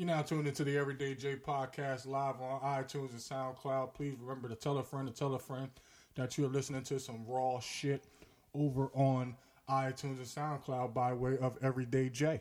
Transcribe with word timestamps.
You're 0.00 0.06
now 0.06 0.22
tuned 0.22 0.48
into 0.48 0.64
the 0.64 0.78
Everyday 0.78 1.14
Jay 1.14 1.36
podcast 1.36 2.06
live 2.06 2.40
on 2.40 2.62
iTunes 2.62 3.10
and 3.10 3.20
SoundCloud. 3.20 3.92
Please 3.92 4.14
remember 4.18 4.48
to 4.48 4.54
tell 4.54 4.78
a 4.78 4.82
friend 4.82 5.06
to 5.06 5.12
tell 5.12 5.34
a 5.34 5.38
friend 5.38 5.68
that 6.14 6.38
you're 6.38 6.48
listening 6.48 6.84
to 6.84 6.98
some 6.98 7.22
raw 7.26 7.60
shit 7.60 8.06
over 8.54 8.90
on 8.94 9.36
iTunes 9.68 10.16
and 10.16 10.20
SoundCloud 10.20 10.94
by 10.94 11.12
way 11.12 11.36
of 11.36 11.58
Everyday 11.60 12.08
Jay. 12.08 12.40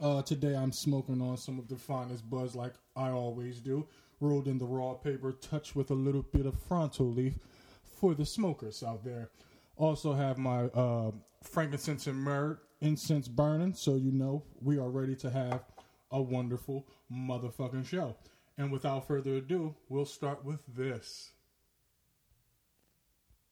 Uh, 0.00 0.22
today 0.22 0.54
I'm 0.54 0.70
smoking 0.70 1.20
on 1.20 1.36
some 1.36 1.58
of 1.58 1.66
the 1.66 1.74
finest 1.74 2.30
buzz 2.30 2.54
like 2.54 2.74
I 2.94 3.10
always 3.10 3.58
do, 3.58 3.88
rolled 4.20 4.46
in 4.46 4.58
the 4.58 4.64
raw 4.64 4.94
paper, 4.94 5.32
touched 5.32 5.74
with 5.74 5.90
a 5.90 5.94
little 5.94 6.22
bit 6.22 6.46
of 6.46 6.54
fronto 6.68 7.02
leaf 7.02 7.40
for 7.82 8.14
the 8.14 8.24
smokers 8.24 8.84
out 8.84 9.02
there. 9.02 9.30
Also 9.76 10.12
have 10.12 10.38
my 10.38 10.66
uh, 10.66 11.10
frankincense 11.42 12.06
and 12.06 12.18
myrrh 12.18 12.60
incense 12.80 13.26
burning, 13.26 13.74
so 13.74 13.96
you 13.96 14.12
know 14.12 14.44
we 14.60 14.78
are 14.78 14.90
ready 14.90 15.16
to 15.16 15.28
have 15.28 15.64
a 16.12 16.20
wonderful 16.20 16.86
motherfucking 17.10 17.86
show. 17.86 18.14
And 18.58 18.70
without 18.70 19.08
further 19.08 19.36
ado, 19.36 19.74
we'll 19.88 20.04
start 20.04 20.44
with 20.44 20.60
this. 20.76 21.32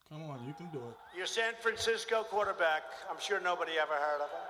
Come 0.09 0.23
on, 0.23 0.45
you 0.45 0.53
can 0.53 0.67
do 0.71 0.77
it. 0.77 1.17
Your 1.17 1.25
San 1.25 1.53
Francisco 1.61 2.23
quarterback, 2.23 2.83
I'm 3.09 3.19
sure 3.19 3.39
nobody 3.41 3.73
ever 3.81 3.93
heard 3.93 4.21
of 4.21 4.29
him. 4.29 4.45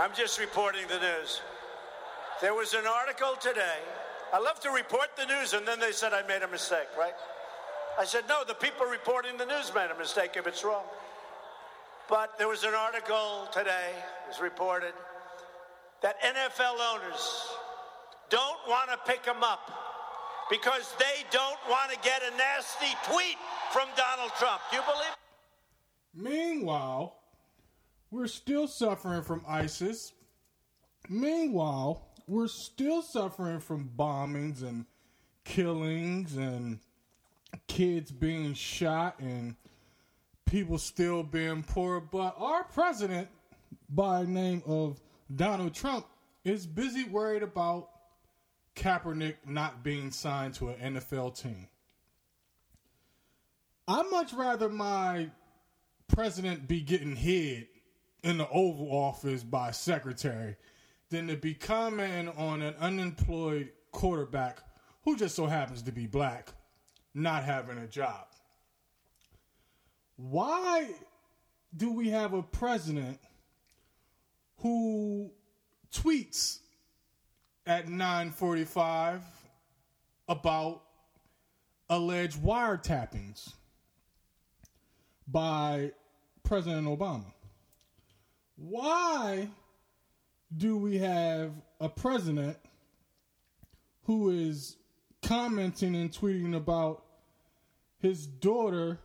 I'm 0.00 0.10
just 0.16 0.40
reporting 0.40 0.86
the 0.88 0.98
news. 0.98 1.40
There 2.40 2.54
was 2.54 2.74
an 2.74 2.84
article 2.86 3.36
today. 3.40 3.78
I 4.32 4.40
love 4.40 4.58
to 4.60 4.70
report 4.70 5.10
the 5.16 5.26
news, 5.26 5.52
and 5.52 5.68
then 5.68 5.78
they 5.78 5.92
said 5.92 6.12
I 6.12 6.26
made 6.26 6.42
a 6.42 6.48
mistake, 6.48 6.88
right? 6.98 7.14
I 7.98 8.04
said, 8.04 8.24
no, 8.28 8.42
the 8.44 8.54
people 8.54 8.86
reporting 8.86 9.36
the 9.36 9.46
news 9.46 9.72
made 9.72 9.90
a 9.94 9.98
mistake 9.98 10.32
if 10.36 10.48
it's 10.48 10.64
wrong. 10.64 10.82
But 12.08 12.36
there 12.38 12.48
was 12.48 12.64
an 12.64 12.74
article 12.74 13.48
today, 13.52 13.90
it 14.26 14.28
was 14.28 14.40
reported, 14.40 14.92
that 16.02 16.20
NFL 16.22 16.76
owners 16.92 17.48
don't 18.28 18.58
want 18.68 18.90
to 18.90 18.98
pick 19.10 19.24
him 19.24 19.42
up 19.42 19.70
because 20.50 20.94
they 20.98 21.24
don't 21.30 21.58
want 21.70 21.90
to 21.90 21.98
get 22.02 22.22
a 22.22 22.36
nasty 22.36 22.94
tweet 23.10 23.36
from 23.72 23.88
Donald 23.96 24.32
Trump. 24.38 24.60
Do 24.70 24.76
you 24.76 24.82
believe? 24.82 25.14
Meanwhile, 26.14 27.16
we're 28.10 28.26
still 28.26 28.68
suffering 28.68 29.22
from 29.22 29.42
ISIS. 29.48 30.12
Meanwhile, 31.08 32.06
we're 32.26 32.48
still 32.48 33.02
suffering 33.02 33.60
from 33.60 33.90
bombings 33.96 34.62
and 34.62 34.84
killings 35.44 36.36
and 36.36 36.78
kids 37.66 38.10
being 38.10 38.54
shot 38.54 39.18
and 39.20 39.56
people 40.54 40.78
still 40.78 41.24
being 41.24 41.64
poor. 41.64 41.98
But 41.98 42.36
our 42.38 42.62
president, 42.62 43.26
by 43.88 44.24
name 44.24 44.62
of 44.66 45.00
Donald 45.34 45.74
Trump, 45.74 46.06
is 46.44 46.64
busy 46.64 47.02
worried 47.02 47.42
about 47.42 47.88
Kaepernick 48.76 49.34
not 49.44 49.82
being 49.82 50.12
signed 50.12 50.54
to 50.54 50.68
an 50.68 50.94
NFL 50.94 51.36
team. 51.42 51.66
I'd 53.88 54.08
much 54.12 54.32
rather 54.32 54.68
my 54.68 55.28
president 56.06 56.68
be 56.68 56.82
getting 56.82 57.16
hid 57.16 57.66
in 58.22 58.38
the 58.38 58.48
Oval 58.48 58.92
Office 58.92 59.42
by 59.42 59.72
secretary 59.72 60.54
than 61.10 61.26
to 61.26 61.36
be 61.36 61.54
commenting 61.54 62.28
on 62.28 62.62
an 62.62 62.76
unemployed 62.78 63.70
quarterback 63.90 64.62
who 65.02 65.16
just 65.16 65.34
so 65.34 65.46
happens 65.46 65.82
to 65.82 65.90
be 65.90 66.06
black 66.06 66.52
not 67.12 67.42
having 67.42 67.78
a 67.78 67.88
job. 67.88 68.28
Why 70.16 70.90
do 71.76 71.92
we 71.92 72.10
have 72.10 72.32
a 72.34 72.42
president 72.42 73.18
who 74.58 75.30
tweets 75.92 76.60
at 77.66 77.88
9:45 77.88 79.22
about 80.28 80.82
alleged 81.88 82.40
wiretappings 82.40 83.54
by 85.26 85.92
President 86.42 86.86
Obama? 86.86 87.32
Why 88.56 89.48
do 90.56 90.76
we 90.76 90.98
have 90.98 91.52
a 91.80 91.88
president 91.88 92.56
who 94.04 94.30
is 94.30 94.76
commenting 95.22 95.96
and 95.96 96.12
tweeting 96.12 96.54
about 96.54 97.04
his 97.98 98.26
daughter 98.26 99.00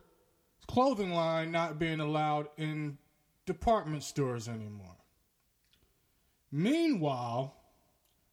clothing 0.70 1.12
line 1.12 1.50
not 1.50 1.80
being 1.80 1.98
allowed 1.98 2.46
in 2.56 2.96
department 3.44 4.04
stores 4.04 4.48
anymore. 4.48 4.96
Meanwhile, 6.52 7.56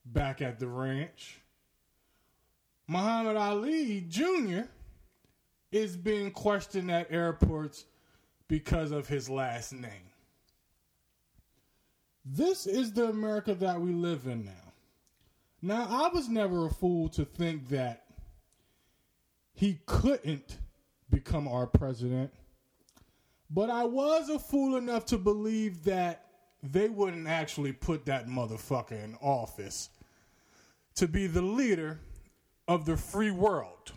back 0.05 0.39
at 0.43 0.59
the 0.59 0.67
ranch, 0.67 1.39
Muhammad 2.87 3.37
Ali 3.37 4.05
Jr. 4.07 4.61
is 5.71 5.97
being 5.97 6.29
questioned 6.29 6.91
at 6.91 7.11
airports 7.11 7.85
because 8.47 8.91
of 8.91 9.07
his 9.07 9.27
last 9.31 9.73
name. 9.73 10.11
This 12.23 12.67
is 12.67 12.93
the 12.93 13.05
America 13.09 13.55
that 13.55 13.81
we 13.81 13.93
live 13.93 14.27
in 14.27 14.45
now. 14.45 14.73
Now, 15.63 15.87
I 15.89 16.13
was 16.13 16.29
never 16.29 16.67
a 16.67 16.69
fool 16.69 17.09
to 17.09 17.25
think 17.25 17.69
that 17.69 18.05
he 19.55 19.79
couldn't 19.87 20.59
become 21.09 21.47
our 21.47 21.67
president. 21.67 22.31
But 23.49 23.69
I 23.69 23.85
was 23.85 24.29
a 24.29 24.39
fool 24.39 24.75
enough 24.75 25.05
to 25.07 25.17
believe 25.17 25.83
that 25.85 26.25
they 26.63 26.89
wouldn't 26.89 27.27
actually 27.27 27.71
put 27.71 28.05
that 28.05 28.27
motherfucker 28.27 29.03
in 29.03 29.15
office 29.21 29.89
to 30.95 31.07
be 31.07 31.27
the 31.27 31.41
leader 31.41 31.99
of 32.67 32.85
the 32.85 32.97
free 32.97 33.31
world. 33.31 33.93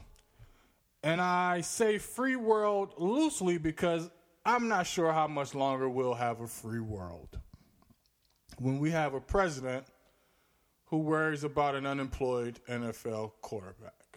And 1.03 1.20
I 1.20 1.62
say 1.62 1.99
free 1.99 2.37
world 2.37 2.94
loosely 2.99 3.59
because 3.59 4.10
I'm 4.44 4.69
not 4.69 4.87
sure 4.87 5.12
how 5.12 5.26
much 5.26 5.54
longer 5.54 5.88
we'll 5.88 6.15
have 6.15 6.41
a 6.41 6.47
free 6.47 6.81
world. 6.81 7.38
When 8.59 8.78
we 8.78 8.91
have 8.91 9.15
a 9.15 9.20
president 9.20 9.87
who 10.87 10.99
worries 10.99 11.44
about 11.44 11.75
an 11.75 11.87
unemployed 11.87 12.60
NFL 12.69 13.32
quarterback. 13.41 14.09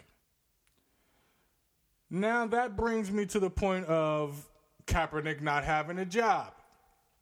Now 2.13 2.45
that 2.45 2.77
brings 2.77 3.11
me 3.11 3.25
to 3.25 3.39
the 3.39 3.49
point 3.49 3.87
of 3.87 4.47
Kaepernick 4.85 5.41
not 5.41 5.63
having 5.63 5.97
a 5.97 6.05
job. 6.05 6.53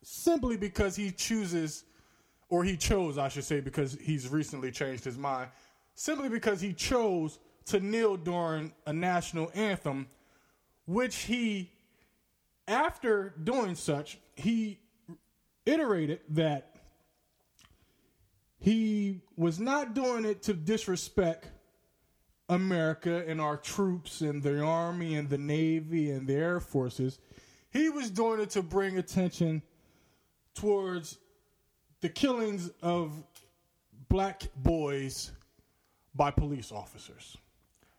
Simply 0.03 0.57
because 0.57 0.97
he 0.97 1.12
chooses, 1.12 1.85
or 2.50 2.66
he 2.66 2.75
chose, 2.75 3.18
I 3.18 3.30
should 3.30 3.46
say, 3.46 3.62
because 3.62 3.97
he's 4.01 4.28
recently 4.28 4.69
changed 4.69 5.06
his 5.06 5.18
mind, 5.18 5.50
simply 5.96 6.28
because 6.28 6.59
he 6.59 6.74
chose 6.74 7.40
to 7.68 7.80
kneel 7.80 8.18
during 8.18 8.74
a 8.85 8.91
national 8.91 9.50
anthem, 9.56 10.07
which 10.85 11.16
he, 11.19 11.72
after 12.68 13.34
doing 13.41 13.75
such, 13.75 14.18
he 14.35 14.78
iterated 15.66 16.19
that 16.31 16.75
he 18.59 19.22
was 19.38 19.57
not 19.57 19.94
doing 19.94 20.25
it 20.25 20.41
to 20.44 20.53
disrespect 20.53 21.47
America 22.51 23.23
and 23.25 23.39
our 23.39 23.56
troops 23.57 24.19
and 24.22 24.44
the 24.44 24.62
Army 24.62 25.16
and 25.16 25.29
the 25.29 25.38
Navy 25.38 26.12
and 26.12 26.28
the 26.28 26.35
Air 26.35 26.59
Forces. 26.59 27.17
He 27.72 27.89
was 27.89 28.12
doing 28.12 28.41
it 28.41 28.50
to 28.51 28.62
bring 28.62 28.97
attention 28.97 29.62
towards 30.53 31.17
the 32.01 32.09
killings 32.09 32.69
of 32.81 33.23
black 34.09 34.44
boys 34.57 35.31
by 36.13 36.29
police 36.29 36.73
officers. 36.73 37.38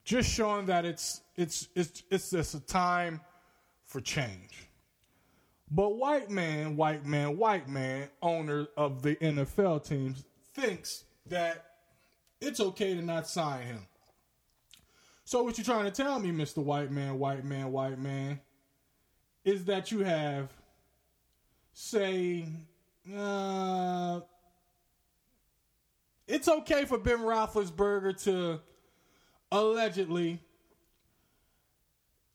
Just 0.04 0.30
showing 0.30 0.66
that 0.66 0.84
it's 0.84 1.22
it's 1.36 1.68
it's 1.74 2.02
it's 2.10 2.30
just 2.30 2.54
a 2.54 2.60
time 2.60 3.22
for 3.86 4.00
change. 4.00 4.68
But 5.70 5.96
white 5.96 6.28
man, 6.28 6.76
white 6.76 7.06
man, 7.06 7.38
white 7.38 7.68
man, 7.68 8.10
owner 8.20 8.66
of 8.76 9.00
the 9.00 9.16
NFL 9.16 9.88
teams 9.88 10.24
thinks 10.52 11.04
that 11.26 11.64
it's 12.42 12.60
okay 12.60 12.94
to 12.94 13.00
not 13.00 13.26
sign 13.26 13.62
him. 13.62 13.86
So 15.32 15.42
what 15.42 15.56
you're 15.56 15.64
trying 15.64 15.86
to 15.86 15.90
tell 15.90 16.18
me, 16.18 16.30
Mr. 16.30 16.58
White 16.58 16.90
Man, 16.90 17.18
White 17.18 17.42
Man, 17.42 17.72
White 17.72 17.98
Man, 17.98 18.38
is 19.46 19.64
that 19.64 19.90
you 19.90 20.00
have, 20.00 20.50
say, 21.72 22.44
uh, 23.16 24.20
it's 26.28 26.48
okay 26.48 26.84
for 26.84 26.98
Ben 26.98 27.20
Roethlisberger 27.20 28.22
to 28.24 28.60
allegedly 29.50 30.38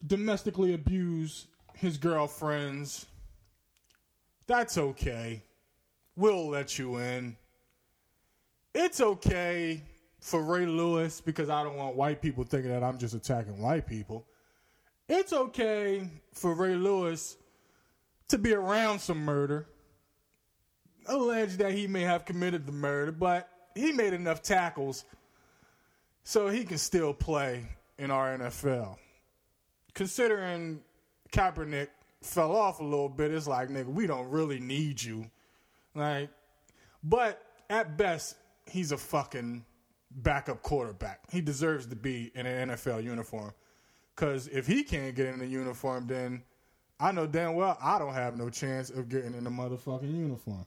domestically 0.07 0.73
abuse 0.73 1.45
his 1.75 1.99
girlfriends. 1.99 3.05
That's 4.47 4.75
okay. 4.75 5.43
We'll 6.15 6.49
let 6.49 6.79
you 6.79 6.97
in. 6.97 7.37
It's 8.73 8.99
okay 9.01 9.83
for 10.19 10.41
Ray 10.41 10.65
Lewis 10.65 11.21
because 11.21 11.49
I 11.49 11.63
don't 11.63 11.75
want 11.75 11.95
white 11.95 12.21
people 12.21 12.43
thinking 12.43 12.71
that 12.71 12.83
I'm 12.83 12.97
just 12.97 13.13
attacking 13.13 13.61
white 13.61 13.87
people. 13.87 14.25
It's 15.07 15.31
okay 15.31 16.09
for 16.33 16.53
Ray 16.53 16.75
Lewis 16.75 17.37
to 18.27 18.37
be 18.37 18.53
around 18.53 18.99
some 18.99 19.23
murder 19.23 19.67
allege 21.07 21.57
that 21.57 21.71
he 21.73 21.87
may 21.87 22.01
have 22.01 22.25
committed 22.25 22.65
the 22.65 22.71
murder, 22.71 23.11
but 23.11 23.49
he 23.75 23.91
made 23.91 24.13
enough 24.13 24.41
tackles 24.41 25.05
so 26.23 26.47
he 26.47 26.63
can 26.63 26.77
still 26.77 27.13
play 27.13 27.65
in 27.97 28.11
our 28.11 28.37
NFL. 28.37 28.97
Considering 29.93 30.81
Kaepernick 31.31 31.87
fell 32.21 32.55
off 32.55 32.79
a 32.79 32.83
little 32.83 33.09
bit, 33.09 33.31
it's 33.31 33.47
like, 33.47 33.69
nigga, 33.69 33.87
we 33.87 34.07
don't 34.07 34.29
really 34.29 34.59
need 34.59 35.01
you. 35.01 35.29
Like, 35.95 36.29
but 37.03 37.41
at 37.69 37.97
best, 37.97 38.35
he's 38.65 38.91
a 38.91 38.97
fucking 38.97 39.63
backup 40.11 40.61
quarterback. 40.61 41.21
He 41.31 41.41
deserves 41.41 41.87
to 41.87 41.95
be 41.95 42.31
in 42.35 42.45
an 42.45 42.69
NFL 42.69 43.03
uniform. 43.03 43.53
Because 44.15 44.47
if 44.47 44.65
he 44.65 44.83
can't 44.83 45.15
get 45.15 45.27
in 45.27 45.39
the 45.39 45.45
uniform, 45.45 46.07
then 46.07 46.43
I 46.99 47.11
know 47.11 47.27
damn 47.27 47.55
well 47.55 47.77
I 47.81 47.99
don't 47.99 48.13
have 48.13 48.37
no 48.37 48.49
chance 48.49 48.89
of 48.89 49.09
getting 49.09 49.33
in 49.33 49.43
the 49.43 49.49
motherfucking 49.49 50.11
uniform. 50.11 50.65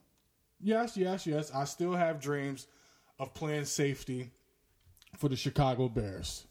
Yes, 0.61 0.97
yes, 0.97 1.27
yes. 1.27 1.51
I 1.53 1.65
still 1.65 1.95
have 1.95 2.21
dreams 2.21 2.67
of 3.19 3.35
playing 3.35 3.65
safety 3.65 4.31
for 5.17 5.29
the 5.29 5.37
Chicago 5.37 5.89
Bears. 5.89 6.47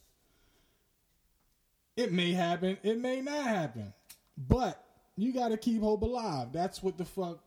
It 1.95 2.11
may 2.11 2.31
happen, 2.31 2.77
it 2.83 2.99
may 2.99 3.21
not 3.21 3.43
happen. 3.45 3.93
But 4.37 4.83
you 5.15 5.33
got 5.33 5.49
to 5.49 5.57
keep 5.57 5.81
hope 5.81 6.01
alive. 6.01 6.51
That's 6.53 6.81
what 6.81 6.97
the 6.97 7.05
fuck 7.05 7.39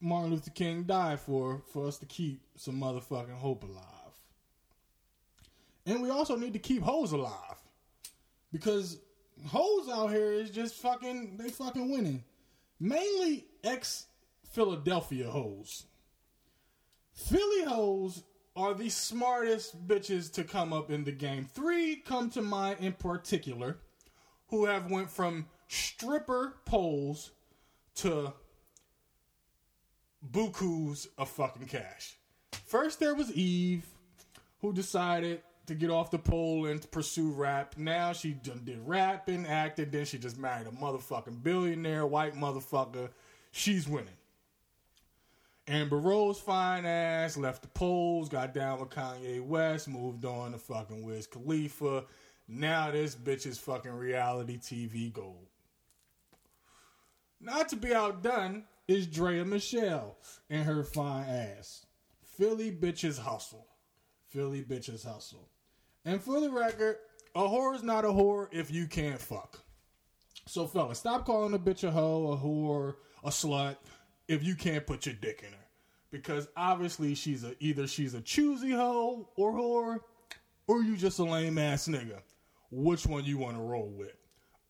Martin 0.00 0.30
Luther 0.30 0.50
King 0.50 0.84
died 0.84 1.20
for, 1.20 1.62
for 1.72 1.86
us 1.86 1.98
to 1.98 2.06
keep 2.06 2.40
some 2.56 2.80
motherfucking 2.80 3.36
hope 3.36 3.64
alive. 3.64 3.99
And 5.90 6.00
we 6.00 6.10
also 6.10 6.36
need 6.36 6.52
to 6.52 6.60
keep 6.60 6.84
hoes 6.84 7.10
alive. 7.10 7.60
Because 8.52 9.00
hoes 9.48 9.88
out 9.88 10.12
here 10.12 10.32
is 10.32 10.50
just 10.50 10.76
fucking, 10.76 11.36
they 11.36 11.48
fucking 11.48 11.90
winning. 11.90 12.22
Mainly 12.78 13.46
ex 13.64 14.06
Philadelphia 14.52 15.28
hoes. 15.28 15.86
Philly 17.12 17.64
hoes 17.64 18.22
are 18.54 18.72
the 18.72 18.88
smartest 18.88 19.88
bitches 19.88 20.32
to 20.34 20.44
come 20.44 20.72
up 20.72 20.92
in 20.92 21.02
the 21.02 21.10
game. 21.10 21.48
Three 21.52 21.96
come 21.96 22.30
to 22.30 22.42
mind 22.42 22.78
in 22.78 22.92
particular 22.92 23.78
who 24.46 24.66
have 24.66 24.92
went 24.92 25.10
from 25.10 25.46
stripper 25.66 26.54
poles 26.66 27.32
to 27.96 28.32
bukus 30.30 31.08
of 31.18 31.28
fucking 31.30 31.66
cash. 31.66 32.16
First 32.64 33.00
there 33.00 33.16
was 33.16 33.32
Eve, 33.32 33.86
who 34.60 34.72
decided 34.72 35.42
to 35.70 35.76
get 35.76 35.88
off 35.88 36.10
the 36.10 36.18
pole 36.18 36.66
and 36.66 36.90
pursue 36.90 37.30
rap. 37.30 37.76
Now 37.78 38.12
she 38.12 38.32
done 38.32 38.62
did 38.64 38.80
rapping, 38.84 39.46
acting, 39.46 39.90
then 39.92 40.04
she 40.04 40.18
just 40.18 40.36
married 40.36 40.66
a 40.66 40.70
motherfucking 40.70 41.44
billionaire, 41.44 42.04
white 42.04 42.34
motherfucker. 42.34 43.10
She's 43.52 43.88
winning. 43.88 44.08
Amber 45.68 45.98
Rose 45.98 46.40
fine 46.40 46.84
ass 46.84 47.36
left 47.36 47.62
the 47.62 47.68
polls, 47.68 48.28
got 48.28 48.52
down 48.52 48.80
with 48.80 48.90
Kanye 48.90 49.40
West, 49.40 49.86
moved 49.86 50.24
on 50.24 50.50
to 50.50 50.58
fucking 50.58 51.04
Wiz 51.04 51.28
Khalifa. 51.28 52.02
Now 52.48 52.90
this 52.90 53.14
bitch 53.14 53.46
is 53.46 53.56
fucking 53.56 53.92
reality 53.92 54.58
TV 54.58 55.12
gold. 55.12 55.46
Not 57.40 57.68
to 57.68 57.76
be 57.76 57.94
outdone 57.94 58.64
is 58.88 59.06
Draya 59.06 59.46
Michele 59.46 60.16
and 60.50 60.64
her 60.64 60.82
fine 60.82 61.28
ass. 61.28 61.86
Philly 62.24 62.72
bitches 62.72 63.20
hustle. 63.20 63.68
Philly 64.26 64.64
bitches 64.64 65.06
hustle. 65.06 65.46
And 66.04 66.22
for 66.22 66.40
the 66.40 66.50
record, 66.50 66.96
a 67.34 67.42
whore 67.42 67.74
is 67.74 67.82
not 67.82 68.04
a 68.04 68.08
whore 68.08 68.48
if 68.52 68.70
you 68.70 68.86
can't 68.86 69.20
fuck. 69.20 69.60
So, 70.46 70.66
fellas, 70.66 70.98
stop 70.98 71.26
calling 71.26 71.54
a 71.54 71.58
bitch 71.58 71.84
a 71.84 71.90
hoe, 71.90 72.32
a 72.32 72.36
whore, 72.36 72.96
a 73.22 73.28
slut 73.28 73.76
if 74.28 74.42
you 74.42 74.54
can't 74.54 74.86
put 74.86 75.06
your 75.06 75.14
dick 75.14 75.42
in 75.46 75.52
her. 75.52 75.66
Because 76.10 76.48
obviously 76.56 77.14
she's 77.14 77.44
a 77.44 77.54
either 77.60 77.86
she's 77.86 78.14
a 78.14 78.20
choosy 78.20 78.70
hoe 78.70 79.28
or 79.36 79.52
whore, 79.52 80.00
or 80.66 80.82
you 80.82 80.96
just 80.96 81.18
a 81.18 81.24
lame 81.24 81.58
ass 81.58 81.86
nigga. 81.86 82.20
Which 82.70 83.06
one 83.06 83.24
you 83.24 83.38
want 83.38 83.56
to 83.56 83.62
roll 83.62 83.90
with? 83.90 84.14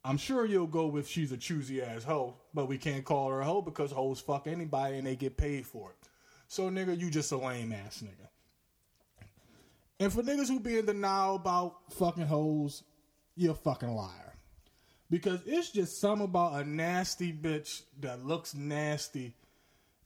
I'm 0.05 0.17
sure 0.17 0.47
you'll 0.47 0.67
go 0.67 0.87
with 0.87 1.06
she's 1.06 1.31
a 1.32 1.37
choosy 1.37 1.82
ass 1.82 2.05
hoe, 2.05 2.37
but 2.55 2.67
we 2.67 2.79
can't 2.79 3.05
call 3.05 3.29
her 3.31 3.41
a 3.41 3.44
hoe 3.44 3.62
because 3.62 3.93
hoes 3.93 4.21
fuck 4.21 4.47
anybody 4.47 4.97
and 4.97 5.06
they 5.06 5.17
get 5.17 5.37
paid 5.37 5.67
for 5.67 5.91
it. 5.91 6.09
So 6.49 6.71
nigga, 6.71 6.99
you 6.99 7.11
just 7.11 7.32
a 7.32 7.37
lame 7.37 7.73
ass 7.73 8.03
nigga. 8.03 8.30
And 10.00 10.11
for 10.11 10.23
niggas 10.23 10.49
who 10.49 10.58
be 10.58 10.79
in 10.79 10.87
denial 10.87 11.37
about 11.37 11.93
fucking 11.93 12.26
hoes, 12.26 12.82
you're 13.37 13.52
a 13.52 13.55
fucking 13.55 13.94
liar. 13.94 14.35
Because 15.11 15.41
it's 15.44 15.70
just 15.70 16.00
something 16.00 16.25
about 16.25 16.55
a 16.55 16.69
nasty 16.69 17.32
bitch 17.32 17.82
that 18.00 18.25
looks 18.25 18.55
nasty 18.55 19.35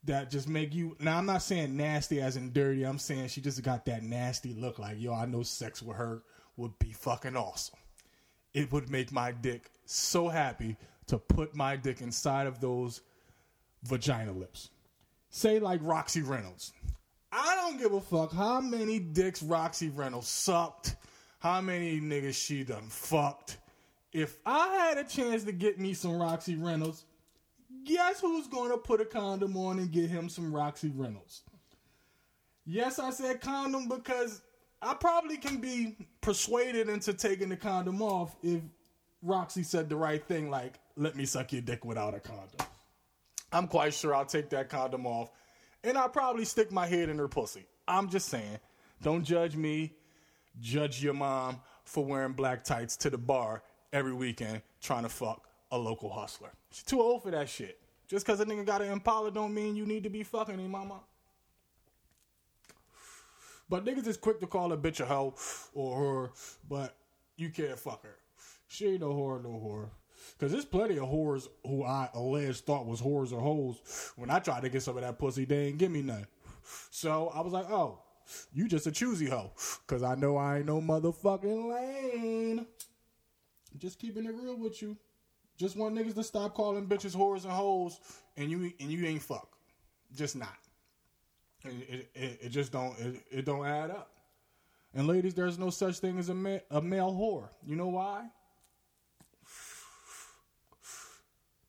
that 0.03 0.31
just 0.31 0.49
make 0.49 0.75
you 0.75 0.97
now 0.99 1.19
I'm 1.19 1.27
not 1.27 1.43
saying 1.43 1.77
nasty 1.77 2.21
as 2.21 2.37
in 2.37 2.53
dirty, 2.53 2.83
I'm 2.83 2.99
saying 2.99 3.29
she 3.29 3.41
just 3.41 3.63
got 3.63 3.87
that 3.87 4.03
nasty 4.03 4.53
look 4.53 4.79
like, 4.79 5.01
yo, 5.01 5.15
I 5.15 5.27
know 5.27 5.43
sex 5.43 5.81
with 5.81 5.97
her 5.97 6.23
would 6.57 6.79
be 6.79 6.93
fucking 6.93 7.37
awesome. 7.37 7.79
It 8.53 8.73
would 8.73 8.91
make 8.91 9.13
my 9.13 9.33
dick 9.33 9.71
so 9.85 10.29
happy 10.29 10.77
to 11.07 11.19
put 11.19 11.55
my 11.55 11.77
dick 11.77 12.01
inside 12.01 12.47
of 12.47 12.61
those 12.61 13.01
vagina 13.85 14.33
lips. 14.33 14.71
Say 15.31 15.59
like 15.59 15.81
Roxy 15.83 16.23
Reynolds. 16.23 16.73
I 17.37 17.57
don't 17.57 17.79
give 17.79 17.93
a 17.93 18.01
fuck 18.01 18.33
how 18.33 18.61
many 18.61 19.01
dicks 19.01 19.43
Roxy 19.43 19.89
Reynolds 19.89 20.29
sucked, 20.29 20.95
how 21.41 21.61
many 21.61 22.01
niggas 22.01 22.35
she 22.35 22.63
done 22.63 22.89
fucked. 22.89 23.59
If 24.13 24.39
I 24.47 24.69
had 24.69 24.99
a 24.99 25.05
chance 25.05 25.43
to 25.43 25.53
get 25.53 25.81
me 25.81 25.95
some 25.95 26.17
Roxy 26.17 26.55
Reynolds, 26.55 27.05
guess 27.85 28.21
who's 28.21 28.47
gonna 28.47 28.79
put 28.79 29.01
a 29.01 29.05
condom 29.05 29.57
on 29.57 29.81
and 29.81 29.91
get 29.91 30.11
him 30.11 30.29
some 30.29 30.55
Roxy 30.55 30.93
Reynolds? 30.95 31.43
Yes, 32.65 33.01
I 33.01 33.11
said 33.11 33.41
condom 33.41 33.89
because 33.89 34.41
I 34.81 34.95
probably 34.95 35.37
can 35.37 35.57
be 35.57 35.97
persuaded 36.21 36.89
into 36.89 37.13
taking 37.15 37.49
the 37.49 37.57
condom 37.57 38.01
off 38.01 38.37
if 38.45 38.61
Roxy 39.23 39.65
said 39.65 39.89
the 39.89 39.97
right 39.97 40.25
thing, 40.25 40.51
like, 40.51 40.75
let 40.97 41.17
me 41.17 41.27
suck 41.27 41.53
your 41.53 41.63
dick 41.63 41.85
without 41.85 42.15
a 42.15 42.21
condom. 42.21 42.65
I'm 43.53 43.67
quite 43.67 43.93
sure 43.93 44.15
I'll 44.15 44.25
take 44.25 44.51
that 44.51 44.69
condom 44.69 45.05
off 45.05 45.31
and 45.85 45.97
I'll 45.97 46.09
probably 46.09 46.45
stick 46.45 46.73
my 46.73 46.87
head 46.87 47.09
in 47.09 47.19
her 47.19 47.29
pussy. 47.29 47.67
I'm 47.87 48.09
just 48.09 48.29
saying. 48.29 48.59
Don't 49.03 49.23
judge 49.23 49.55
me. 49.55 49.93
Judge 50.61 51.03
your 51.03 51.15
mom 51.15 51.61
for 51.85 52.05
wearing 52.05 52.33
black 52.33 52.65
tights 52.65 52.97
to 52.99 53.11
the 53.11 53.19
bar 53.19 53.63
every 53.93 54.13
weekend 54.13 54.63
trying 54.81 55.03
to 55.03 55.09
fuck 55.09 55.47
a 55.71 55.79
local 55.79 56.11
hustler. 56.11 56.51
She's 56.71 56.85
too 56.85 57.01
old 57.01 57.23
for 57.23 57.31
that 57.31 57.49
shit. 57.49 57.79
Just 58.07 58.25
because 58.27 58.41
a 58.41 58.47
nigga 58.47 58.65
got 58.65 58.83
an 58.83 58.91
Impala 58.91 59.31
don't 59.31 59.55
mean 59.55 59.77
you 59.77 59.87
need 59.87 60.05
to 60.05 60.11
be 60.11 60.23
fucking 60.23 60.59
him, 60.59 60.71
mama. 60.71 61.01
But 63.69 63.85
niggas 63.85 64.07
is 64.07 64.17
quick 64.17 64.41
to 64.41 64.47
call 64.47 64.73
a 64.73 64.77
bitch 64.77 65.01
a 65.01 65.07
hoe 65.07 65.35
or 65.73 65.99
her, 65.99 66.31
but 66.69 66.97
you 67.37 67.51
can't 67.51 67.79
fuck 67.79 68.03
her. 68.05 68.17
She 68.69 68.89
ain't 68.89 69.01
no 69.01 69.09
whore, 69.09 69.43
no 69.43 69.49
whore. 69.49 69.89
Because 70.33 70.53
there's 70.53 70.65
plenty 70.65 70.99
of 70.99 71.09
whores 71.09 71.49
who 71.67 71.85
I 71.85 72.09
alleged 72.15 72.65
thought 72.65 72.87
was 72.87 73.01
whores 73.01 73.33
or 73.33 73.41
hoes. 73.41 74.13
When 74.17 74.31
I 74.31 74.39
tried 74.39 74.63
to 74.63 74.69
get 74.69 74.83
some 74.83 74.97
of 74.97 75.03
that 75.03 75.19
pussy, 75.19 75.45
they 75.45 75.67
ain't 75.67 75.79
give 75.79 75.91
me 75.91 76.03
none. 76.03 76.27
So 76.91 77.31
I 77.35 77.41
was 77.41 77.53
like, 77.53 77.71
oh, 77.71 78.01
you 78.53 78.69
just 78.69 78.87
a 78.87 78.93
choosy 78.93 79.27
hoe. 79.27 79.53
Because 79.87 80.03
I 80.03 80.15
know 80.15 80.37
I 80.37 80.59
ain't 80.59 80.67
no 80.67 80.81
motherfucking 80.81 81.71
lane. 81.71 82.67
Just 83.79 83.99
keeping 83.99 84.25
it 84.25 84.35
real 84.35 84.57
with 84.57 84.81
you. 84.83 84.97
Just 85.57 85.77
want 85.77 85.95
niggas 85.95 86.15
to 86.15 86.25
stop 86.25 86.55
calling 86.55 86.87
bitches 86.87 87.17
whores 87.17 87.45
and 87.45 87.53
hoes, 87.53 88.01
and 88.37 88.51
you 88.51 88.73
and 88.81 88.91
you 88.91 89.05
ain't 89.07 89.23
fuck. 89.23 89.49
Just 90.15 90.37
not. 90.37 90.57
It, 91.65 92.11
it, 92.15 92.39
it 92.43 92.49
just 92.49 92.73
don't 92.73 92.99
it, 92.99 93.23
it, 93.31 93.45
don't 93.45 93.65
add 93.65 93.91
up. 93.91 94.11
And 94.95 95.07
ladies, 95.07 95.35
there's 95.35 95.59
no 95.59 95.71
such 95.71 95.99
thing 95.99 96.19
as 96.19 96.29
a, 96.29 96.35
ma- 96.35 96.59
a 96.71 96.81
male 96.81 97.13
whore. 97.13 97.49
You 97.65 97.77
know 97.77 97.89
why? 97.89 98.27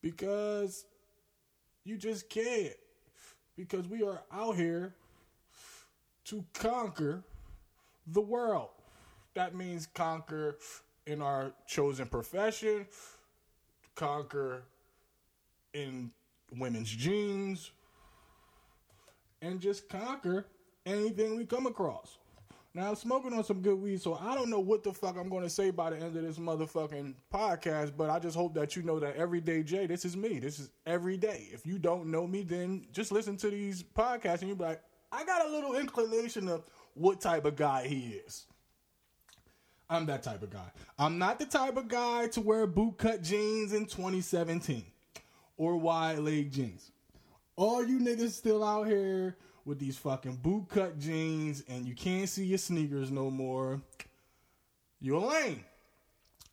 Because 0.06 0.84
you 1.82 1.96
just 1.96 2.30
can't. 2.30 2.76
Because 3.56 3.88
we 3.88 4.04
are 4.04 4.22
out 4.32 4.54
here 4.54 4.94
to 6.26 6.44
conquer 6.54 7.24
the 8.06 8.20
world. 8.20 8.68
That 9.34 9.56
means 9.56 9.88
conquer 9.94 10.58
in 11.08 11.20
our 11.20 11.50
chosen 11.66 12.06
profession, 12.06 12.86
conquer 13.96 14.62
in 15.74 16.12
women's 16.56 16.90
jeans, 16.90 17.72
and 19.42 19.60
just 19.60 19.88
conquer 19.88 20.46
anything 20.84 21.36
we 21.36 21.46
come 21.46 21.66
across. 21.66 22.18
Now, 22.76 22.90
I'm 22.90 22.94
smoking 22.94 23.32
on 23.32 23.42
some 23.42 23.62
good 23.62 23.80
weed, 23.80 24.02
so 24.02 24.18
I 24.20 24.34
don't 24.34 24.50
know 24.50 24.60
what 24.60 24.84
the 24.84 24.92
fuck 24.92 25.16
I'm 25.16 25.30
to 25.30 25.48
say 25.48 25.70
by 25.70 25.88
the 25.88 25.96
end 25.96 26.14
of 26.14 26.22
this 26.22 26.36
motherfucking 26.36 27.14
podcast, 27.32 27.92
but 27.96 28.10
I 28.10 28.18
just 28.18 28.36
hope 28.36 28.52
that 28.52 28.76
you 28.76 28.82
know 28.82 29.00
that 29.00 29.16
everyday 29.16 29.62
Jay, 29.62 29.86
this 29.86 30.04
is 30.04 30.14
me. 30.14 30.38
This 30.38 30.58
is 30.58 30.68
every 30.84 31.16
day. 31.16 31.48
If 31.52 31.64
you 31.64 31.78
don't 31.78 32.10
know 32.10 32.26
me, 32.26 32.42
then 32.42 32.84
just 32.92 33.12
listen 33.12 33.38
to 33.38 33.48
these 33.48 33.82
podcasts 33.82 34.40
and 34.40 34.48
you'll 34.48 34.58
be 34.58 34.64
like, 34.64 34.82
I 35.10 35.24
got 35.24 35.46
a 35.46 35.48
little 35.48 35.74
inclination 35.74 36.48
of 36.48 36.64
what 36.92 37.18
type 37.18 37.46
of 37.46 37.56
guy 37.56 37.86
he 37.86 38.20
is. 38.26 38.44
I'm 39.88 40.04
that 40.04 40.22
type 40.22 40.42
of 40.42 40.50
guy. 40.50 40.70
I'm 40.98 41.16
not 41.16 41.38
the 41.38 41.46
type 41.46 41.78
of 41.78 41.88
guy 41.88 42.26
to 42.26 42.42
wear 42.42 42.66
bootcut 42.66 43.22
jeans 43.22 43.72
in 43.72 43.86
2017 43.86 44.84
or 45.56 45.78
wide 45.78 46.18
leg 46.18 46.52
jeans. 46.52 46.90
All 47.56 47.82
you 47.82 48.00
niggas 48.00 48.32
still 48.32 48.62
out 48.62 48.86
here 48.86 49.38
with 49.66 49.78
these 49.80 49.98
fucking 49.98 50.38
bootcut 50.38 50.98
jeans 50.98 51.62
and 51.68 51.84
you 51.84 51.94
can't 51.94 52.28
see 52.28 52.46
your 52.46 52.56
sneakers 52.56 53.10
no 53.10 53.30
more. 53.30 53.82
You're 55.00 55.20
lame. 55.20 55.64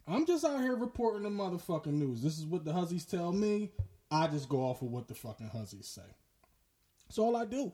I'm 0.05 0.25
just 0.25 0.43
out 0.43 0.59
here 0.59 0.75
reporting 0.75 1.23
the 1.23 1.29
motherfucking 1.29 1.85
news. 1.93 2.21
This 2.21 2.37
is 2.37 2.45
what 2.45 2.65
the 2.65 2.73
hussies 2.73 3.05
tell 3.05 3.31
me. 3.31 3.71
I 4.11 4.27
just 4.27 4.49
go 4.49 4.57
off 4.57 4.81
of 4.81 4.89
what 4.89 5.07
the 5.07 5.15
fucking 5.15 5.47
hussies 5.47 5.87
say. 5.87 6.01
That's 7.07 7.19
all 7.19 7.37
I 7.37 7.45
do. 7.45 7.71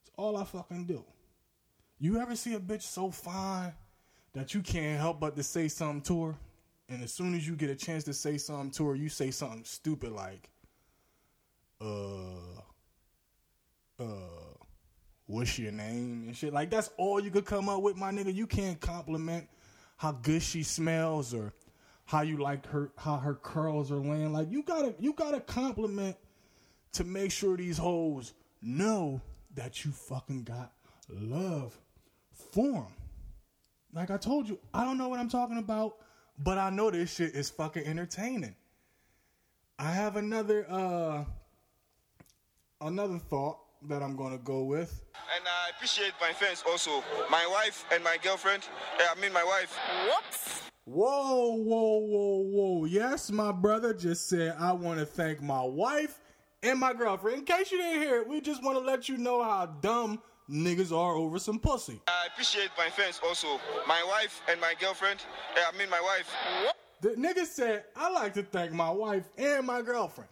It's 0.00 0.10
all 0.16 0.36
I 0.36 0.44
fucking 0.44 0.86
do. 0.86 1.04
You 1.98 2.18
ever 2.20 2.34
see 2.34 2.54
a 2.54 2.58
bitch 2.58 2.82
so 2.82 3.10
fine 3.10 3.72
that 4.32 4.54
you 4.54 4.60
can't 4.60 4.98
help 4.98 5.20
but 5.20 5.36
to 5.36 5.42
say 5.42 5.68
something 5.68 6.02
to 6.02 6.24
her? 6.24 6.34
And 6.88 7.02
as 7.02 7.12
soon 7.12 7.34
as 7.34 7.46
you 7.46 7.56
get 7.56 7.70
a 7.70 7.74
chance 7.74 8.04
to 8.04 8.14
say 8.14 8.38
something 8.38 8.70
to 8.72 8.88
her, 8.88 8.94
you 8.94 9.08
say 9.08 9.30
something 9.30 9.64
stupid 9.64 10.12
like, 10.12 10.50
uh, 11.80 12.60
uh, 13.98 14.35
what's 15.26 15.58
your 15.58 15.72
name 15.72 16.24
and 16.26 16.36
shit. 16.36 16.52
Like 16.52 16.70
that's 16.70 16.90
all 16.96 17.20
you 17.20 17.30
could 17.30 17.44
come 17.44 17.68
up 17.68 17.82
with, 17.82 17.96
my 17.96 18.10
nigga. 18.10 18.34
You 18.34 18.46
can't 18.46 18.80
compliment 18.80 19.48
how 19.96 20.12
good 20.12 20.42
she 20.42 20.62
smells 20.62 21.34
or 21.34 21.52
how 22.04 22.22
you 22.22 22.38
like 22.38 22.66
her 22.66 22.92
how 22.96 23.16
her 23.16 23.34
curls 23.34 23.90
are 23.90 23.96
laying. 23.96 24.32
Like 24.32 24.50
you 24.50 24.62
gotta 24.62 24.94
you 24.98 25.12
gotta 25.12 25.40
compliment 25.40 26.16
to 26.92 27.04
make 27.04 27.30
sure 27.30 27.56
these 27.56 27.78
hoes 27.78 28.32
know 28.62 29.20
that 29.54 29.84
you 29.84 29.90
fucking 29.90 30.44
got 30.44 30.72
love 31.08 31.76
for 32.32 32.72
them. 32.72 32.86
Like 33.92 34.10
I 34.10 34.16
told 34.16 34.48
you, 34.48 34.58
I 34.72 34.84
don't 34.84 34.98
know 34.98 35.08
what 35.08 35.18
I'm 35.18 35.28
talking 35.28 35.58
about, 35.58 35.96
but 36.38 36.58
I 36.58 36.70
know 36.70 36.90
this 36.90 37.14
shit 37.14 37.34
is 37.34 37.50
fucking 37.50 37.84
entertaining. 37.84 38.54
I 39.78 39.90
have 39.90 40.16
another 40.16 40.66
uh 40.70 41.24
another 42.80 43.18
thought 43.18 43.58
that 43.88 44.02
I'm 44.02 44.16
gonna 44.16 44.38
go 44.38 44.62
with. 44.64 45.02
And 45.34 45.44
I 45.46 45.70
appreciate 45.70 46.12
my 46.20 46.32
friends 46.32 46.62
also. 46.68 47.02
My 47.30 47.46
wife 47.50 47.84
and 47.92 48.02
my 48.02 48.16
girlfriend. 48.22 48.64
Yeah, 48.98 49.06
I 49.16 49.20
mean 49.20 49.32
my 49.32 49.44
wife. 49.44 49.76
Whoops. 50.04 50.62
Whoa, 50.84 51.56
whoa, 51.56 51.98
whoa, 51.98 52.42
whoa. 52.42 52.84
Yes, 52.84 53.30
my 53.30 53.50
brother 53.50 53.92
just 53.92 54.28
said, 54.28 54.54
I 54.58 54.72
want 54.72 55.00
to 55.00 55.06
thank 55.06 55.42
my 55.42 55.62
wife 55.62 56.20
and 56.62 56.78
my 56.78 56.92
girlfriend. 56.92 57.38
In 57.38 57.44
case 57.44 57.72
you 57.72 57.78
didn't 57.78 58.02
hear 58.02 58.20
it, 58.20 58.28
we 58.28 58.40
just 58.40 58.62
want 58.62 58.78
to 58.78 58.84
let 58.84 59.08
you 59.08 59.16
know 59.16 59.42
how 59.42 59.66
dumb 59.66 60.22
niggas 60.48 60.92
are 60.96 61.16
over 61.16 61.40
some 61.40 61.58
pussy. 61.58 62.00
I 62.06 62.28
appreciate 62.32 62.70
my 62.78 62.88
friends 62.88 63.20
also. 63.24 63.60
My 63.88 64.00
wife 64.06 64.40
and 64.48 64.60
my 64.60 64.74
girlfriend. 64.78 65.20
Yeah, 65.56 65.64
I 65.72 65.76
mean 65.76 65.90
my 65.90 66.00
wife. 66.00 66.32
The 67.00 67.10
nigga 67.10 67.44
said, 67.44 67.84
I 67.96 68.10
like 68.10 68.34
to 68.34 68.42
thank 68.42 68.72
my 68.72 68.90
wife 68.90 69.24
and 69.36 69.66
my 69.66 69.82
girlfriend. 69.82 70.30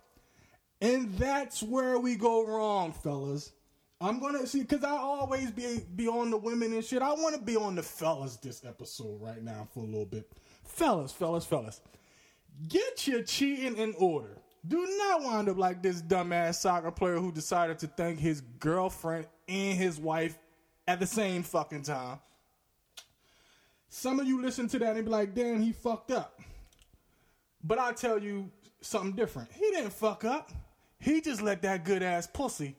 And 0.81 1.15
that's 1.15 1.63
where 1.63 1.99
we 1.99 2.17
go 2.17 2.47
wrong, 2.47 2.93
fellas. 2.93 3.53
I'm 4.01 4.19
gonna 4.21 4.47
see 4.47 4.61
because 4.61 4.85
I 4.85 4.91
always 4.91 5.51
be 5.51 5.81
be 5.95 6.09
on 6.09 6.31
the 6.31 6.37
women 6.37 6.73
and 6.73 6.85
shit. 6.85 7.01
I 7.01 7.13
want 7.13 7.37
to 7.37 7.41
be 7.41 7.57
on 7.57 7.75
the 7.75 7.83
fellas 7.83 8.37
this 8.37 8.65
episode 8.65 9.21
right 9.21 9.43
now 9.43 9.69
for 9.73 9.81
a 9.81 9.87
little 9.87 10.05
bit. 10.05 10.31
Fellas, 10.65 11.13
fellas, 11.13 11.47
fellas, 11.47 11.81
get 12.69 13.07
your 13.07 13.23
cheating 13.23 13.79
in 13.79 13.95
order. 13.99 14.37
Do 14.67 14.87
not 14.99 15.23
wind 15.23 15.49
up 15.49 15.59
like 15.59 15.83
this 15.83 16.03
dumbass 16.03 16.57
soccer 16.57 16.91
player 16.91 17.17
who 17.17 17.31
decided 17.31 17.79
to 17.81 17.87
thank 17.87 18.19
his 18.19 18.41
girlfriend 18.41 19.27
and 19.47 19.77
his 19.77 19.99
wife 19.99 20.39
at 20.89 21.01
the 21.01 21.07
same 21.07 21.43
fucking 21.43 21.83
time. 21.83 22.19
Some 23.89 24.19
of 24.19 24.27
you 24.27 24.43
listen 24.43 24.67
to 24.69 24.79
that 24.81 24.97
and 24.97 25.05
be 25.05 25.11
like, 25.11 25.35
damn, 25.35 25.63
he 25.63 25.73
fucked 25.73 26.11
up. 26.11 26.41
But 27.63 27.79
I 27.79 27.93
tell 27.93 28.19
you 28.19 28.51
something 28.81 29.13
different. 29.13 29.51
He 29.53 29.71
didn't 29.71 29.93
fuck 29.93 30.25
up. 30.25 30.51
He 31.05 31.21
just 31.21 31.43
let 31.43 31.61
that 31.63 31.85
good 31.85 32.03
ass 32.03 32.27
pussy 32.27 32.77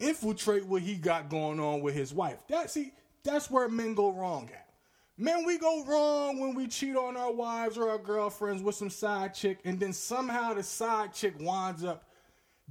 infiltrate 0.00 0.66
what 0.66 0.82
he 0.82 0.96
got 0.96 1.30
going 1.30 1.60
on 1.60 1.82
with 1.82 1.94
his 1.94 2.12
wife. 2.12 2.44
That 2.48 2.68
see, 2.68 2.92
that's 3.22 3.48
where 3.48 3.68
men 3.68 3.94
go 3.94 4.10
wrong 4.10 4.50
at. 4.52 4.66
Men, 5.16 5.44
we 5.46 5.56
go 5.56 5.84
wrong 5.84 6.40
when 6.40 6.56
we 6.56 6.66
cheat 6.66 6.96
on 6.96 7.16
our 7.16 7.32
wives 7.32 7.78
or 7.78 7.90
our 7.90 7.98
girlfriends 7.98 8.60
with 8.60 8.74
some 8.74 8.90
side 8.90 9.34
chick, 9.34 9.60
and 9.64 9.78
then 9.78 9.92
somehow 9.92 10.52
the 10.52 10.64
side 10.64 11.14
chick 11.14 11.34
winds 11.38 11.84
up 11.84 12.08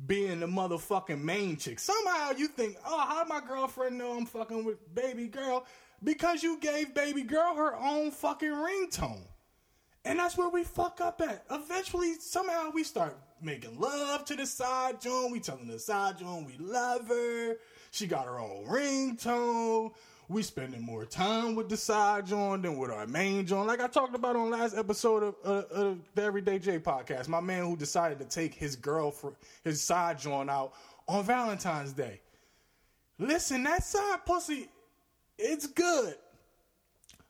being 0.05 0.41
the 0.41 0.47
motherfucking 0.47 1.21
main 1.21 1.55
chick. 1.55 1.79
Somehow 1.79 2.31
you 2.31 2.49
think, 2.49 2.75
oh, 2.85 3.05
how 3.07 3.23
my 3.23 3.39
girlfriend 3.39 3.97
know 3.97 4.17
I'm 4.17 4.25
fucking 4.25 4.65
with 4.65 4.93
baby 4.93 5.27
girl? 5.27 5.65
Because 6.03 6.43
you 6.43 6.59
gave 6.59 6.93
baby 6.93 7.23
girl 7.23 7.55
her 7.55 7.73
own 7.77 8.11
fucking 8.11 8.51
ringtone. 8.51 9.23
And 10.03 10.19
that's 10.19 10.37
where 10.37 10.49
we 10.49 10.65
fuck 10.65 10.99
up 10.99 11.21
at. 11.21 11.45
Eventually, 11.49 12.15
somehow 12.15 12.71
we 12.73 12.83
start 12.83 13.17
making 13.41 13.79
love 13.79 14.25
to 14.25 14.35
the 14.35 14.45
side 14.45 15.01
joint. 15.01 15.31
We 15.31 15.39
telling 15.39 15.67
the 15.67 15.79
side 15.79 16.19
joint 16.19 16.47
we 16.47 16.57
love 16.57 17.07
her. 17.07 17.55
She 17.91 18.07
got 18.07 18.25
her 18.25 18.39
own 18.39 18.65
ringtone. 18.65 19.93
We 20.29 20.43
spending 20.43 20.81
more 20.81 21.05
time 21.05 21.55
with 21.55 21.69
the 21.69 21.77
side 21.77 22.27
joint 22.27 22.63
than 22.63 22.77
with 22.77 22.91
our 22.91 23.07
main 23.07 23.45
joint. 23.45 23.67
Like 23.67 23.79
I 23.79 23.87
talked 23.87 24.13
about 24.13 24.35
on 24.35 24.49
last 24.49 24.75
episode 24.75 25.23
of, 25.23 25.35
uh, 25.45 25.73
of 25.73 25.99
the 26.15 26.23
Everyday 26.23 26.59
Jay 26.59 26.79
podcast. 26.79 27.29
My 27.29 27.39
man 27.39 27.63
who 27.63 27.77
decided 27.77 28.19
to 28.19 28.25
take 28.25 28.53
his 28.53 28.75
girl 28.75 29.09
for 29.09 29.33
his 29.63 29.81
side 29.81 30.19
joint 30.19 30.49
out 30.49 30.73
on 31.07 31.23
Valentine's 31.23 31.93
Day. 31.93 32.19
Listen, 33.17 33.63
that 33.63 33.83
side 33.83 34.25
pussy, 34.25 34.69
it's 35.37 35.65
good. 35.65 36.15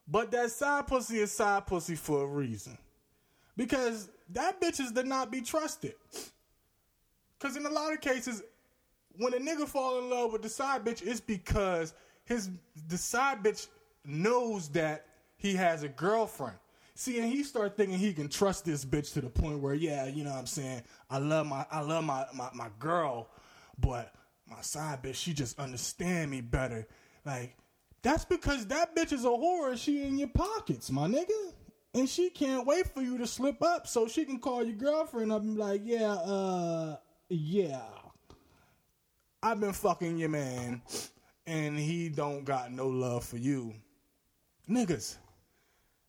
But 0.07 0.31
that 0.31 0.51
side 0.51 0.87
pussy 0.87 1.19
is 1.19 1.31
side 1.31 1.67
pussy 1.67 1.95
for 1.95 2.23
a 2.23 2.27
reason. 2.27 2.77
Because 3.55 4.09
that 4.31 4.61
bitch 4.61 4.79
is 4.79 4.91
to 4.91 5.03
not 5.03 5.31
be 5.31 5.41
trusted. 5.41 5.95
Because 7.37 7.55
in 7.55 7.65
a 7.65 7.69
lot 7.69 7.93
of 7.93 8.01
cases, 8.01 8.41
when 9.17 9.33
a 9.33 9.37
nigga 9.37 9.67
fall 9.67 9.99
in 9.99 10.09
love 10.09 10.33
with 10.33 10.41
the 10.41 10.49
side 10.49 10.83
bitch, 10.83 11.05
it's 11.05 11.19
because 11.19 11.93
his 12.25 12.49
the 12.87 12.97
side 12.97 13.43
bitch 13.43 13.67
knows 14.05 14.69
that 14.69 15.05
he 15.37 15.55
has 15.55 15.83
a 15.83 15.89
girlfriend. 15.89 16.57
See, 16.95 17.19
and 17.19 17.31
he 17.31 17.43
start 17.43 17.77
thinking 17.77 17.97
he 17.99 18.11
can 18.11 18.27
trust 18.27 18.65
this 18.65 18.83
bitch 18.83 19.13
to 19.13 19.21
the 19.21 19.29
point 19.29 19.59
where, 19.59 19.75
yeah, 19.75 20.07
you 20.07 20.23
know 20.23 20.31
what 20.31 20.39
I'm 20.39 20.47
saying? 20.47 20.81
I 21.09 21.19
love 21.19 21.45
my 21.45 21.65
I 21.71 21.81
love 21.81 22.03
my, 22.03 22.25
my, 22.33 22.49
my 22.53 22.69
girl, 22.79 23.29
but 23.79 24.13
my 24.49 24.61
side 24.61 25.03
bitch, 25.03 25.15
she 25.15 25.33
just 25.33 25.59
understand 25.59 26.31
me 26.31 26.41
better. 26.41 26.87
Like, 27.25 27.55
that's 28.01 28.25
because 28.25 28.65
that 28.67 28.95
bitch 28.95 29.11
is 29.13 29.25
a 29.25 29.29
whore 29.29 29.77
she 29.77 30.03
in 30.03 30.17
your 30.17 30.29
pockets, 30.29 30.89
my 30.89 31.07
nigga. 31.07 31.53
And 31.97 32.07
she 32.07 32.29
can't 32.29 32.67
wait 32.67 32.85
for 32.93 33.01
you 33.01 33.17
to 33.17 33.25
slip 33.25 33.63
up 33.63 33.87
so 33.87 34.07
she 34.07 34.23
can 34.23 34.37
call 34.37 34.63
your 34.63 34.75
girlfriend 34.75 35.31
up 35.31 35.41
and 35.41 35.55
be 35.55 35.59
like, 35.59 35.81
yeah, 35.83 36.13
uh, 36.13 36.97
yeah. 37.27 37.81
I've 39.41 39.59
been 39.59 39.73
fucking 39.73 40.19
your 40.19 40.29
man 40.29 40.83
and 41.47 41.75
he 41.75 42.09
don't 42.09 42.45
got 42.45 42.71
no 42.71 42.85
love 42.85 43.23
for 43.23 43.37
you. 43.37 43.73
Niggas, 44.69 45.17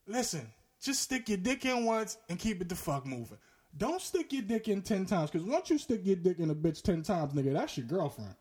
listen, 0.07 0.53
just 0.79 1.01
stick 1.01 1.27
your 1.31 1.39
dick 1.39 1.65
in 1.65 1.87
once 1.87 2.19
and 2.29 2.39
keep 2.39 2.61
it 2.61 2.69
the 2.69 2.75
fuck 2.75 3.07
moving. 3.07 3.39
Don't 3.75 4.03
stick 4.03 4.31
your 4.31 4.43
dick 4.43 4.69
in 4.69 4.83
10 4.83 5.07
times 5.07 5.31
because 5.31 5.47
once 5.47 5.71
you 5.71 5.79
stick 5.79 6.03
your 6.05 6.17
dick 6.17 6.39
in 6.39 6.51
a 6.51 6.55
bitch 6.55 6.83
10 6.83 7.03
times, 7.03 7.33
nigga, 7.33 7.55
that's 7.55 7.79
your 7.79 7.87
girlfriend. 7.87 8.35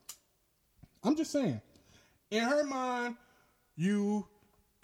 I'm 1.01 1.15
just 1.15 1.31
saying. 1.31 1.61
In 2.29 2.43
her 2.43 2.65
mind, 2.65 3.15
you 3.77 4.27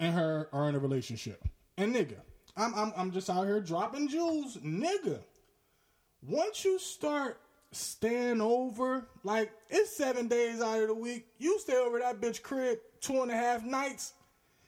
and 0.00 0.14
her 0.14 0.48
are 0.50 0.70
in 0.70 0.76
a 0.76 0.78
relationship. 0.78 1.46
And 1.76 1.94
nigga, 1.94 2.20
I'm 2.56 2.74
I'm 2.74 2.92
I'm 2.96 3.10
just 3.12 3.30
out 3.30 3.46
here 3.46 3.60
dropping 3.60 4.08
jewels, 4.08 4.56
nigga. 4.58 5.18
Once 6.22 6.64
you 6.64 6.78
start 6.78 7.40
staying 7.72 8.40
over, 8.40 9.06
like 9.24 9.52
it's 9.68 9.96
seven 9.96 10.28
days 10.28 10.60
out 10.60 10.80
of 10.80 10.88
the 10.88 10.94
week, 10.94 11.26
you 11.38 11.58
stay 11.58 11.76
over 11.76 11.98
that 11.98 12.20
bitch 12.20 12.42
crib 12.42 12.78
two 13.00 13.22
and 13.22 13.30
a 13.30 13.36
half 13.36 13.64
nights. 13.64 14.14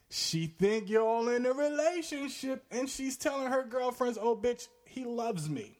She 0.09 0.47
think 0.47 0.89
you're 0.89 1.07
all 1.07 1.29
in 1.29 1.47
a 1.47 1.53
relationship, 1.53 2.65
and 2.71 2.89
she's 2.89 3.17
telling 3.17 3.51
her 3.51 3.65
girlfriends, 3.65 4.19
"Oh, 4.21 4.37
bitch, 4.37 4.69
he 4.85 5.05
loves 5.05 5.49
me." 5.49 5.79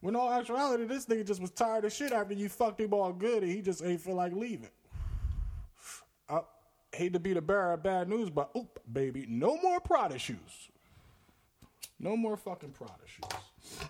When 0.00 0.16
all 0.16 0.32
actuality, 0.32 0.84
this 0.84 1.06
nigga 1.06 1.26
just 1.26 1.40
was 1.40 1.50
tired 1.50 1.84
of 1.84 1.92
shit 1.92 2.12
after 2.12 2.34
you 2.34 2.48
fucked 2.48 2.80
him 2.80 2.92
all 2.92 3.12
good, 3.12 3.42
and 3.42 3.52
he 3.52 3.62
just 3.62 3.84
ain't 3.84 4.00
feel 4.00 4.16
like 4.16 4.32
leaving. 4.32 4.70
Hate 6.94 7.14
to 7.14 7.20
be 7.20 7.32
the 7.32 7.40
bearer 7.40 7.72
of 7.72 7.82
bad 7.82 8.08
news, 8.08 8.28
but 8.28 8.50
oop, 8.56 8.80
baby, 8.90 9.24
no 9.28 9.56
more 9.62 9.80
Prada 9.80 10.18
shoes. 10.18 10.70
No 11.98 12.16
more 12.16 12.36
fucking 12.36 12.70
Prada 12.70 12.92
shoes. 13.06 13.88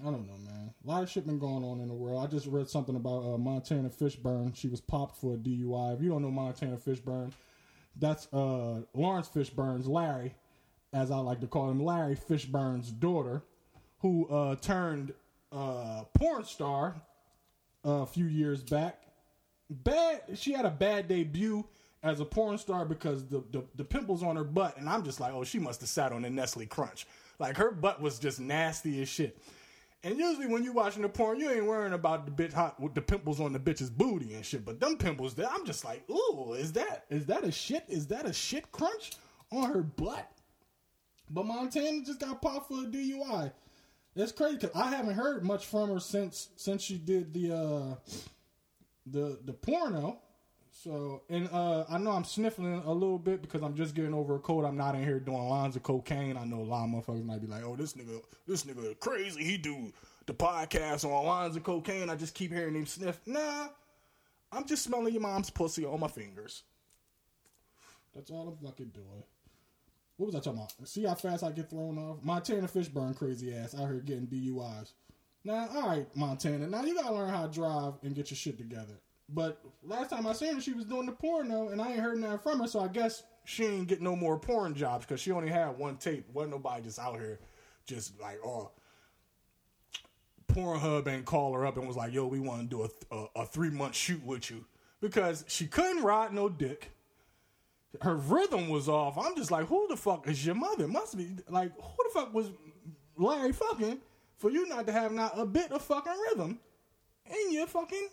I 0.00 0.04
don't 0.04 0.26
know, 0.26 0.38
man. 0.44 0.74
A 0.84 0.88
lot 0.88 1.02
of 1.02 1.10
shit 1.10 1.26
been 1.26 1.38
going 1.38 1.64
on 1.64 1.80
in 1.80 1.88
the 1.88 1.94
world. 1.94 2.22
I 2.22 2.26
just 2.26 2.46
read 2.46 2.68
something 2.68 2.96
about 2.96 3.24
uh, 3.24 3.38
Montana 3.38 3.88
Fishburne. 3.88 4.54
She 4.54 4.68
was 4.68 4.80
popped 4.80 5.16
for 5.20 5.34
a 5.34 5.36
DUI. 5.36 5.94
If 5.94 6.02
you 6.02 6.10
don't 6.10 6.22
know 6.22 6.30
Montana 6.30 6.76
Fishburne, 6.76 7.32
that's 7.96 8.32
uh, 8.32 8.82
Lawrence 8.94 9.28
Fishburne's 9.28 9.86
Larry, 9.86 10.34
as 10.92 11.10
I 11.10 11.16
like 11.18 11.40
to 11.40 11.46
call 11.46 11.70
him, 11.70 11.82
Larry 11.82 12.16
Fishburne's 12.16 12.90
daughter, 12.90 13.42
who 14.00 14.26
uh, 14.28 14.56
turned 14.56 15.12
uh, 15.50 16.04
porn 16.14 16.44
star 16.44 16.96
a 17.84 18.06
few 18.06 18.26
years 18.26 18.62
back. 18.62 19.02
Bad. 19.70 20.22
She 20.34 20.52
had 20.52 20.66
a 20.66 20.70
bad 20.70 21.08
debut 21.08 21.64
as 22.08 22.20
a 22.20 22.24
porn 22.24 22.58
star 22.58 22.84
because 22.84 23.26
the, 23.26 23.42
the 23.52 23.64
the 23.76 23.84
pimples 23.84 24.22
on 24.22 24.36
her 24.36 24.44
butt, 24.44 24.76
and 24.76 24.88
I'm 24.88 25.04
just 25.04 25.20
like, 25.20 25.32
oh, 25.32 25.44
she 25.44 25.58
must 25.58 25.80
have 25.80 25.88
sat 25.88 26.12
on 26.12 26.24
a 26.24 26.30
Nestle 26.30 26.66
Crunch. 26.66 27.06
Like 27.38 27.56
her 27.56 27.70
butt 27.70 28.00
was 28.00 28.18
just 28.18 28.40
nasty 28.40 29.02
as 29.02 29.08
shit. 29.08 29.38
And 30.02 30.18
usually 30.18 30.46
when 30.46 30.62
you 30.62 30.72
watching 30.72 31.02
the 31.02 31.08
porn, 31.08 31.40
you 31.40 31.50
ain't 31.50 31.66
worrying 31.66 31.92
about 31.92 32.26
the 32.26 32.30
bitch 32.30 32.52
hot 32.52 32.78
with 32.78 32.94
the 32.94 33.02
pimples 33.02 33.40
on 33.40 33.52
the 33.52 33.58
bitch's 33.58 33.90
booty 33.90 34.34
and 34.34 34.44
shit. 34.44 34.64
But 34.64 34.78
them 34.78 34.96
pimples 34.96 35.34
I'm 35.38 35.66
just 35.66 35.84
like, 35.84 36.08
ooh, 36.08 36.52
is 36.52 36.72
that 36.74 37.06
is 37.10 37.26
that 37.26 37.44
a 37.44 37.50
shit? 37.50 37.84
Is 37.88 38.06
that 38.08 38.24
a 38.24 38.32
shit 38.32 38.70
crunch 38.72 39.12
on 39.50 39.72
her 39.72 39.82
butt? 39.82 40.30
But 41.28 41.46
Montana 41.46 42.02
just 42.04 42.20
got 42.20 42.40
popped 42.40 42.68
for 42.68 42.84
a 42.84 42.86
DUI. 42.86 43.52
It's 44.14 44.32
crazy 44.32 44.58
because 44.58 44.76
I 44.76 44.90
haven't 44.90 45.14
heard 45.14 45.44
much 45.44 45.66
from 45.66 45.90
her 45.90 46.00
since 46.00 46.50
since 46.56 46.82
she 46.82 46.98
did 46.98 47.34
the 47.34 47.52
uh 47.52 47.94
the 49.06 49.38
the 49.44 49.52
porno. 49.52 50.20
So 50.82 51.22
and 51.30 51.48
uh 51.52 51.84
I 51.88 51.98
know 51.98 52.12
I'm 52.12 52.24
sniffling 52.24 52.82
a 52.84 52.92
little 52.92 53.18
bit 53.18 53.40
because 53.40 53.62
I'm 53.62 53.74
just 53.74 53.94
getting 53.94 54.14
over 54.14 54.36
a 54.36 54.38
cold. 54.38 54.64
I'm 54.64 54.76
not 54.76 54.94
in 54.94 55.02
here 55.02 55.18
doing 55.18 55.48
lines 55.48 55.74
of 55.74 55.82
cocaine. 55.82 56.36
I 56.36 56.44
know 56.44 56.60
a 56.60 56.62
lot 56.62 56.84
of 56.84 56.90
motherfuckers 56.90 57.24
might 57.24 57.40
be 57.40 57.46
like, 57.46 57.64
"Oh, 57.64 57.76
this 57.76 57.94
nigga, 57.94 58.22
this 58.46 58.64
nigga 58.64 58.98
crazy. 59.00 59.42
He 59.42 59.56
do 59.56 59.92
the 60.26 60.34
podcast 60.34 61.04
on 61.04 61.26
lines 61.26 61.56
of 61.56 61.62
cocaine." 61.62 62.10
I 62.10 62.14
just 62.14 62.34
keep 62.34 62.52
hearing 62.52 62.74
him 62.74 62.86
sniff. 62.86 63.20
Nah, 63.26 63.68
I'm 64.52 64.66
just 64.66 64.84
smelling 64.84 65.12
your 65.14 65.22
mom's 65.22 65.50
pussy 65.50 65.84
on 65.84 65.98
my 65.98 66.08
fingers. 66.08 66.62
That's 68.14 68.30
all 68.30 68.48
I'm 68.48 68.66
fucking 68.66 68.90
doing. 68.94 69.24
What 70.18 70.26
was 70.26 70.34
I 70.34 70.38
talking 70.38 70.60
about? 70.60 70.88
See 70.88 71.04
how 71.04 71.14
fast 71.14 71.42
I 71.42 71.52
get 71.52 71.70
thrown 71.70 71.98
off? 71.98 72.22
Montana 72.22 72.68
Fishburne 72.68 73.16
crazy 73.16 73.54
ass 73.54 73.74
out 73.74 73.88
here 73.88 74.00
getting 74.00 74.26
DUIs. 74.26 74.92
Now, 75.44 75.68
all 75.74 75.88
right, 75.88 76.06
Montana. 76.16 76.66
Now 76.66 76.84
you 76.84 76.94
gotta 76.94 77.14
learn 77.14 77.30
how 77.30 77.46
to 77.46 77.52
drive 77.52 77.94
and 78.02 78.14
get 78.14 78.30
your 78.30 78.36
shit 78.36 78.58
together. 78.58 79.00
But 79.28 79.60
last 79.82 80.10
time 80.10 80.26
I 80.26 80.32
seen 80.32 80.54
her, 80.54 80.60
she 80.60 80.72
was 80.72 80.84
doing 80.84 81.06
the 81.06 81.12
porno, 81.12 81.68
and 81.68 81.82
I 81.82 81.92
ain't 81.92 82.00
heard 82.00 82.18
nothing 82.18 82.38
from 82.38 82.60
her. 82.60 82.68
So 82.68 82.80
I 82.80 82.88
guess 82.88 83.24
she 83.44 83.64
ain't 83.64 83.88
get 83.88 84.00
no 84.00 84.14
more 84.14 84.38
porn 84.38 84.74
jobs 84.74 85.04
because 85.04 85.20
she 85.20 85.32
only 85.32 85.48
had 85.48 85.78
one 85.78 85.96
tape. 85.96 86.26
Wasn't 86.32 86.52
nobody 86.52 86.82
just 86.82 86.98
out 86.98 87.18
here, 87.18 87.40
just 87.86 88.20
like 88.20 88.38
oh. 88.44 88.70
Pornhub 90.48 91.08
ain't 91.08 91.24
call 91.24 91.52
her 91.54 91.66
up 91.66 91.76
and 91.76 91.88
was 91.88 91.96
like, 91.96 92.12
"Yo, 92.12 92.26
we 92.28 92.38
want 92.38 92.62
to 92.62 92.66
do 92.68 92.82
a, 92.84 93.14
a, 93.14 93.42
a 93.42 93.46
three 93.46 93.68
month 93.68 93.96
shoot 93.96 94.24
with 94.24 94.48
you," 94.48 94.64
because 95.00 95.44
she 95.48 95.66
couldn't 95.66 96.04
ride 96.04 96.32
no 96.32 96.48
dick 96.48 96.92
her 98.02 98.16
rhythm 98.16 98.68
was 98.68 98.88
off. 98.88 99.18
I'm 99.18 99.36
just 99.36 99.50
like, 99.50 99.66
who 99.66 99.86
the 99.88 99.96
fuck 99.96 100.28
is 100.28 100.44
your 100.44 100.54
mother? 100.54 100.88
Must 100.88 101.16
be 101.16 101.30
like, 101.48 101.72
who 101.76 102.04
the 102.04 102.10
fuck 102.12 102.34
was 102.34 102.50
Larry 103.16 103.52
fucking 103.52 103.98
for 104.36 104.50
you 104.50 104.68
not 104.68 104.86
to 104.86 104.92
have 104.92 105.12
not 105.12 105.38
a 105.38 105.46
bit 105.46 105.72
of 105.72 105.82
fucking 105.82 106.12
rhythm 106.30 106.58
in 107.26 107.52
your 107.52 107.66
fucking 107.66 108.08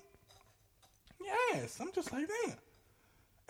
yes? 1.24 1.80
I'm 1.80 1.92
just 1.92 2.12
like, 2.12 2.27
damn. 2.27 2.58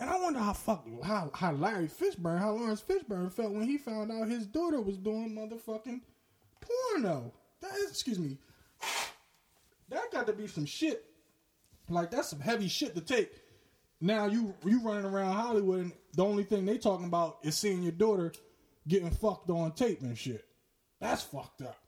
And 0.00 0.10
I 0.10 0.20
wonder 0.20 0.40
how 0.40 0.52
fuck 0.52 0.86
how 1.04 1.30
how 1.34 1.52
Larry 1.52 1.88
Fishburne, 1.88 2.38
how 2.38 2.52
Lawrence 2.52 2.82
Fishburne 2.82 3.32
felt 3.32 3.52
when 3.52 3.62
he 3.62 3.78
found 3.78 4.10
out 4.10 4.28
his 4.28 4.46
daughter 4.46 4.80
was 4.80 4.96
doing 4.96 5.30
motherfucking 5.30 6.00
porno. 6.60 7.32
That 7.60 7.74
is, 7.76 7.90
excuse 7.90 8.18
me. 8.18 8.38
That 9.90 10.10
got 10.10 10.26
to 10.26 10.32
be 10.32 10.48
some 10.48 10.66
shit. 10.66 11.04
Like 11.88 12.10
that's 12.10 12.28
some 12.28 12.40
heavy 12.40 12.68
shit 12.68 12.94
to 12.94 13.00
take 13.00 13.30
now 14.04 14.26
you 14.26 14.54
you 14.64 14.80
running 14.80 15.06
around 15.06 15.34
Hollywood 15.34 15.80
and 15.80 15.92
the 16.14 16.24
only 16.24 16.44
thing 16.44 16.66
they 16.66 16.76
talking 16.76 17.06
about 17.06 17.38
is 17.42 17.56
seeing 17.56 17.82
your 17.82 17.92
daughter 17.92 18.32
getting 18.86 19.10
fucked 19.10 19.48
on 19.48 19.72
tape 19.72 20.02
and 20.02 20.16
shit. 20.16 20.44
That's 21.00 21.22
fucked 21.22 21.62
up. 21.62 21.78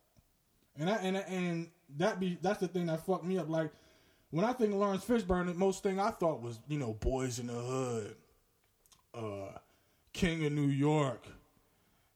And 0.79 0.89
I, 0.89 0.95
and 0.97 1.17
and 1.17 1.71
that 1.99 2.19
be 2.19 2.39
that's 2.41 2.61
the 2.61 2.69
thing 2.69 2.87
that 2.87 3.05
fucked 3.05 3.25
me 3.25 3.39
up. 3.39 3.51
Like 3.51 3.71
when 4.31 4.45
I 4.45 4.53
think 4.53 4.73
of 4.73 4.79
Lawrence 4.79 5.05
Fishburne, 5.05 5.47
the 5.47 5.55
most 5.55 5.83
thing 5.83 6.01
I 6.01 6.11
thought 6.11 6.43
was 6.43 6.59
you 6.69 6.79
know 6.79 6.95
Boys 6.95 7.39
in 7.39 7.47
the 7.47 7.55
Hood, 7.55 8.17
uh, 9.15 9.59
King 10.13 10.45
of 10.47 10.53
New 10.53 10.69
York, 10.69 11.25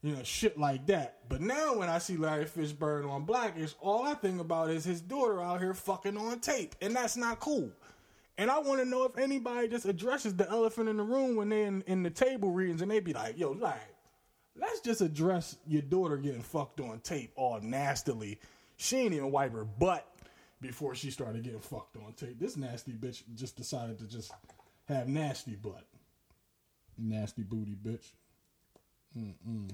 you 0.03 0.15
know 0.15 0.23
shit 0.23 0.59
like 0.59 0.87
that. 0.87 1.19
But 1.29 1.41
now 1.41 1.79
when 1.79 1.89
I 1.89 1.99
see 1.99 2.17
Larry 2.17 2.47
Fishburne 2.47 3.09
on 3.09 3.25
Blackish, 3.25 3.75
all 3.81 4.05
I 4.05 4.15
think 4.15 4.41
about 4.41 4.71
is 4.71 4.85
his 4.85 5.01
daughter 5.01 5.41
out 5.41 5.61
here 5.61 5.75
fucking 5.75 6.17
on 6.17 6.41
tape, 6.41 6.75
and 6.81 6.95
that's 6.95 7.17
not 7.17 7.41
cool. 7.41 7.71
And 8.41 8.51
I 8.51 8.59
want 8.59 8.81
to 8.81 8.87
know 8.87 9.05
if 9.05 9.19
anybody 9.19 9.69
just 9.69 9.85
addresses 9.85 10.35
the 10.35 10.49
elephant 10.49 10.89
in 10.89 10.97
the 10.97 11.03
room 11.03 11.37
when 11.37 11.51
they 11.51 11.65
in, 11.65 11.83
in 11.83 12.03
the 12.03 12.09
table 12.09 12.51
readings 12.51 12.81
and 12.81 12.91
they 12.91 12.99
be 12.99 13.13
like, 13.13 13.39
yo, 13.39 13.51
like, 13.51 13.77
let's 14.59 14.81
just 14.81 15.03
address 15.03 15.59
your 15.67 15.83
daughter 15.83 16.17
getting 16.17 16.41
fucked 16.41 16.81
on 16.81 17.01
tape 17.01 17.33
all 17.37 17.61
nastily. 17.61 18.39
She 18.79 18.97
ain't 18.97 19.13
even 19.13 19.31
wipe 19.31 19.53
her 19.53 19.67
butt 19.67 20.11
before 20.61 20.95
she 20.95 21.11
started 21.11 21.43
getting 21.43 21.61
fucked 21.61 21.97
on 21.97 22.13
tape. 22.13 22.39
This 22.39 22.57
nasty 22.57 22.93
bitch 22.93 23.23
just 23.35 23.57
decided 23.57 23.99
to 23.99 24.07
just 24.07 24.33
have 24.89 25.09
nasty 25.09 25.57
butt. 25.57 25.85
Nasty 26.99 27.43
booty 27.43 27.77
bitch. 27.83 28.11
Mm-mm. 29.17 29.71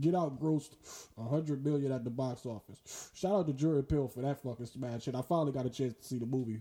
Get 0.00 0.14
Out 0.14 0.40
grossed 0.40 0.70
a 1.18 1.22
hundred 1.22 1.64
million 1.64 1.92
at 1.92 2.02
the 2.02 2.10
box 2.10 2.46
office. 2.46 3.10
Shout 3.14 3.34
out 3.34 3.46
to 3.46 3.52
Jordan 3.52 3.82
Peele 3.82 4.08
for 4.08 4.22
that 4.22 4.42
fucking 4.42 4.66
smash 4.66 5.02
shit. 5.02 5.14
I 5.14 5.20
finally 5.20 5.52
got 5.52 5.66
a 5.66 5.70
chance 5.70 5.92
to 5.94 6.02
see 6.02 6.18
the 6.18 6.26
movie. 6.26 6.60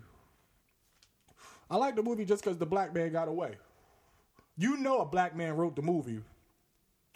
I 1.69 1.77
like 1.77 1.95
the 1.95 2.03
movie 2.03 2.25
just 2.25 2.43
because 2.43 2.57
the 2.57 2.65
black 2.65 2.93
man 2.93 3.13
got 3.13 3.29
away. 3.29 3.55
You 4.57 4.75
know 4.75 4.99
a 4.99 5.05
black 5.05 5.35
man 5.35 5.55
wrote 5.55 5.77
the 5.77 5.81
movie 5.81 6.19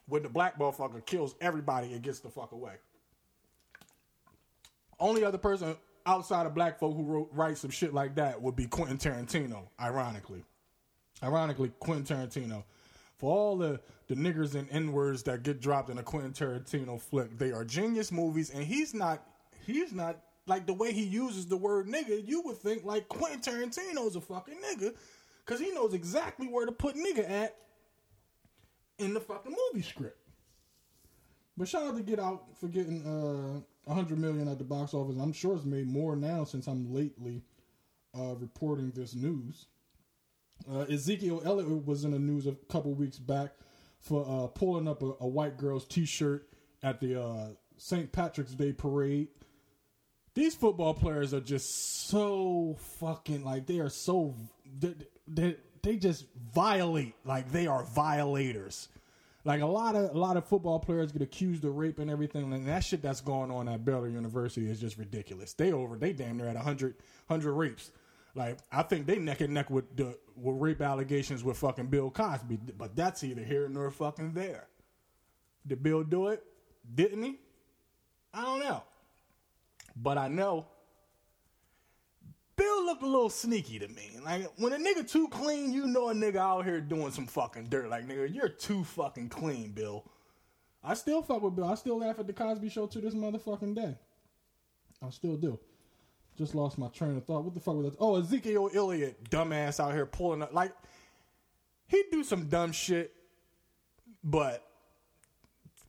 when 0.07 0.23
the 0.23 0.29
black 0.29 0.57
motherfucker 0.57 1.05
kills 1.05 1.35
everybody 1.41 1.91
and 1.91 2.01
gets 2.01 2.19
the 2.19 2.29
fuck 2.29 2.53
away. 2.53 2.75
Only 4.99 5.23
other 5.23 5.37
person 5.37 5.75
outside 6.05 6.45
of 6.45 6.53
black 6.53 6.79
folk 6.79 6.95
who 6.95 7.03
wrote 7.03 7.29
write 7.33 7.57
some 7.57 7.71
shit 7.71 7.93
like 7.93 8.15
that 8.15 8.41
would 8.41 8.55
be 8.55 8.67
Quentin 8.67 8.97
Tarantino, 8.97 9.67
ironically. 9.79 10.43
Ironically, 11.23 11.71
Quentin 11.79 12.17
Tarantino 12.17 12.63
for 13.17 13.35
all 13.35 13.57
the, 13.57 13.79
the 14.07 14.15
niggers 14.15 14.55
and 14.55 14.67
N 14.71 14.91
words 14.91 15.23
that 15.23 15.43
get 15.43 15.61
dropped 15.61 15.89
in 15.89 15.97
a 15.97 16.03
Quentin 16.03 16.33
Tarantino 16.33 16.99
flick, 16.99 17.37
they 17.37 17.51
are 17.51 17.63
genius 17.63 18.11
movies, 18.11 18.49
and 18.49 18.63
he's 18.63 18.93
not 18.93 19.23
he's 19.65 19.93
not 19.93 20.19
like 20.47 20.65
the 20.65 20.73
way 20.73 20.91
he 20.91 21.03
uses 21.03 21.47
the 21.47 21.57
word 21.57 21.87
nigga. 21.87 22.27
You 22.27 22.41
would 22.41 22.57
think 22.57 22.83
like 22.83 23.07
Quentin 23.07 23.39
Tarantino's 23.39 24.15
a 24.15 24.21
fucking 24.21 24.55
nigga, 24.55 24.93
because 25.45 25.59
he 25.59 25.71
knows 25.71 25.93
exactly 25.93 26.47
where 26.47 26.65
to 26.65 26.71
put 26.71 26.95
nigga 26.95 27.29
at 27.29 27.55
in 28.99 29.13
the 29.13 29.19
fucking 29.19 29.55
movie 29.71 29.85
script. 29.85 30.17
But 31.57 31.69
shout 31.69 31.83
out 31.83 31.95
to 31.95 32.03
Get 32.03 32.19
Out 32.19 32.43
for 32.59 32.67
getting 32.67 33.05
uh, 33.05 33.61
100 33.85 34.17
million 34.19 34.47
at 34.47 34.57
the 34.57 34.63
box 34.63 34.93
office. 34.93 35.15
I'm 35.19 35.33
sure 35.33 35.55
it's 35.55 35.65
made 35.65 35.87
more 35.87 36.15
now 36.15 36.43
since 36.43 36.67
I'm 36.67 36.93
lately 36.93 37.43
uh, 38.17 38.35
reporting 38.35 38.91
this 38.91 39.15
news. 39.15 39.67
Uh, 40.71 40.81
Ezekiel 40.81 41.41
Elliott 41.45 41.85
was 41.85 42.03
in 42.03 42.11
the 42.11 42.19
news 42.19 42.47
a 42.47 42.53
couple 42.69 42.93
weeks 42.93 43.17
back 43.19 43.51
for 43.99 44.25
uh, 44.27 44.47
pulling 44.47 44.87
up 44.87 45.01
a, 45.03 45.13
a, 45.19 45.27
white 45.27 45.57
girl's 45.57 45.85
T-shirt 45.85 46.47
at 46.81 46.99
the 46.99 47.21
uh, 47.21 47.47
St. 47.77 48.11
Patrick's 48.11 48.53
Day 48.53 48.71
parade. 48.71 49.27
These 50.33 50.55
football 50.55 50.93
players 50.93 51.33
are 51.33 51.41
just 51.41 52.07
so 52.07 52.77
fucking 52.99 53.43
like 53.43 53.65
they 53.65 53.79
are 53.79 53.89
so 53.89 54.35
they, 54.79 54.93
they, 55.27 55.55
they 55.81 55.97
just 55.97 56.25
violate 56.53 57.15
like 57.25 57.51
they 57.51 57.67
are 57.67 57.83
violators. 57.83 58.89
Like 59.45 59.61
a 59.61 59.67
lot 59.67 59.95
of 59.95 60.15
a 60.15 60.17
lot 60.17 60.37
of 60.37 60.45
football 60.47 60.79
players 60.79 61.11
get 61.11 61.21
accused 61.21 61.63
of 61.65 61.75
rape 61.75 61.99
and 61.99 62.09
everything, 62.09 62.51
and 62.51 62.67
that 62.67 62.83
shit 62.83 63.03
that's 63.03 63.21
going 63.21 63.51
on 63.51 63.69
at 63.69 63.85
Baylor 63.85 64.09
University 64.09 64.67
is 64.67 64.79
just 64.79 64.97
ridiculous. 64.97 65.53
They 65.53 65.71
over 65.71 65.95
they 65.97 66.13
damn 66.13 66.37
near 66.37 66.47
at 66.47 66.55
100, 66.55 66.95
100 67.27 67.53
rapes. 67.53 67.91
Like 68.33 68.57
I 68.71 68.81
think 68.81 69.05
they 69.05 69.19
neck 69.19 69.41
and 69.41 69.53
neck 69.53 69.69
with 69.69 69.95
the 69.95 70.17
with 70.35 70.55
rape 70.59 70.81
allegations 70.81 71.43
with 71.43 71.57
fucking 71.57 71.87
Bill 71.87 72.09
Cosby, 72.09 72.57
but 72.75 72.95
that's 72.95 73.23
either 73.23 73.43
here 73.43 73.69
nor 73.69 73.91
fucking 73.91 74.33
there. 74.33 74.67
Did 75.65 75.83
Bill 75.83 76.03
do 76.03 76.29
it? 76.29 76.43
Didn't 76.93 77.21
he? 77.21 77.39
I 78.33 78.41
don't 78.41 78.59
know. 78.59 78.83
But 79.95 80.17
I 80.17 80.27
know 80.27 80.65
looked 82.85 83.03
a 83.03 83.07
little 83.07 83.29
sneaky 83.29 83.79
to 83.79 83.87
me. 83.87 84.11
Like 84.23 84.47
when 84.57 84.73
a 84.73 84.77
nigga 84.77 85.09
too 85.09 85.27
clean, 85.29 85.73
you 85.73 85.87
know 85.87 86.09
a 86.09 86.13
nigga 86.13 86.37
out 86.37 86.65
here 86.65 86.81
doing 86.81 87.11
some 87.11 87.27
fucking 87.27 87.67
dirt. 87.69 87.89
Like 87.89 88.07
nigga, 88.07 88.33
you're 88.33 88.49
too 88.49 88.83
fucking 88.83 89.29
clean, 89.29 89.71
Bill. 89.71 90.05
I 90.83 90.93
still 90.93 91.21
fuck 91.21 91.41
with 91.41 91.55
Bill. 91.55 91.65
I 91.65 91.75
still 91.75 91.99
laugh 91.99 92.19
at 92.19 92.27
the 92.27 92.33
Cosby 92.33 92.69
Show 92.69 92.87
to 92.87 93.01
this 93.01 93.15
motherfucking 93.15 93.75
day. 93.75 93.95
I 95.01 95.09
still 95.09 95.35
do. 95.35 95.59
Just 96.37 96.53
lost 96.53 96.77
my 96.77 96.89
train 96.89 97.17
of 97.17 97.25
thought. 97.25 97.43
What 97.43 97.53
the 97.53 97.59
fuck 97.59 97.75
was 97.75 97.91
that? 97.91 97.97
Oh, 97.99 98.17
Ezekiel 98.17 98.69
Elliott, 98.73 99.29
dumbass 99.29 99.79
out 99.79 99.93
here 99.93 100.05
pulling 100.05 100.41
up. 100.41 100.53
Like, 100.53 100.73
he'd 101.87 102.05
do 102.11 102.23
some 102.23 102.47
dumb 102.49 102.71
shit, 102.71 103.13
but 104.23 104.63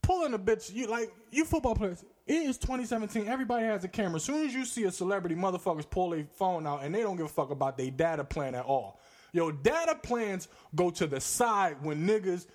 pulling 0.02 0.34
a 0.34 0.38
bitch, 0.38 0.72
you 0.72 0.86
like, 0.86 1.12
you 1.30 1.44
football 1.44 1.74
players, 1.74 2.04
it 2.26 2.34
is 2.34 2.58
2017. 2.58 3.28
Everybody 3.28 3.66
has 3.66 3.84
a 3.84 3.88
camera. 3.88 4.16
As 4.16 4.24
soon 4.24 4.46
as 4.46 4.52
you 4.52 4.64
see 4.64 4.84
a 4.84 4.90
celebrity, 4.90 5.36
motherfuckers 5.36 5.88
pull 5.88 6.10
their 6.10 6.26
phone 6.34 6.66
out 6.66 6.82
and 6.82 6.94
they 6.94 7.02
don't 7.02 7.16
give 7.16 7.26
a 7.26 7.28
fuck 7.28 7.50
about 7.50 7.78
their 7.78 7.90
data 7.90 8.24
plan 8.24 8.54
at 8.54 8.64
all. 8.64 9.00
Yo, 9.32 9.52
data 9.52 9.94
plans 10.02 10.48
go 10.74 10.90
to 10.90 11.06
the 11.06 11.20
side 11.20 11.76
when 11.82 12.06
niggas 12.06 12.46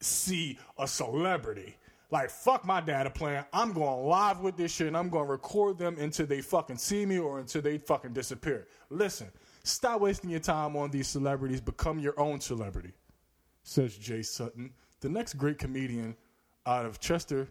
see 0.00 0.58
a 0.78 0.86
celebrity. 0.86 1.76
Like, 2.10 2.30
fuck 2.30 2.64
my 2.64 2.80
data 2.80 3.10
plan. 3.10 3.44
I'm 3.52 3.72
going 3.72 4.06
live 4.06 4.40
with 4.40 4.56
this 4.56 4.72
shit 4.72 4.86
and 4.86 4.96
I'm 4.96 5.10
going 5.10 5.26
to 5.26 5.32
record 5.32 5.78
them 5.78 5.98
until 5.98 6.26
they 6.26 6.40
fucking 6.40 6.78
see 6.78 7.04
me 7.04 7.18
or 7.18 7.40
until 7.40 7.60
they 7.60 7.76
fucking 7.78 8.12
disappear. 8.12 8.66
Listen, 8.88 9.28
stop 9.64 10.00
wasting 10.00 10.30
your 10.30 10.40
time 10.40 10.76
on 10.76 10.90
these 10.90 11.08
celebrities. 11.08 11.60
Become 11.60 11.98
your 11.98 12.18
own 12.18 12.40
celebrity, 12.40 12.92
says 13.62 13.96
Jay 13.96 14.22
Sutton, 14.22 14.72
the 15.00 15.08
next 15.08 15.34
great 15.34 15.58
comedian 15.58 16.16
out 16.66 16.86
of 16.86 17.00
Chester, 17.00 17.48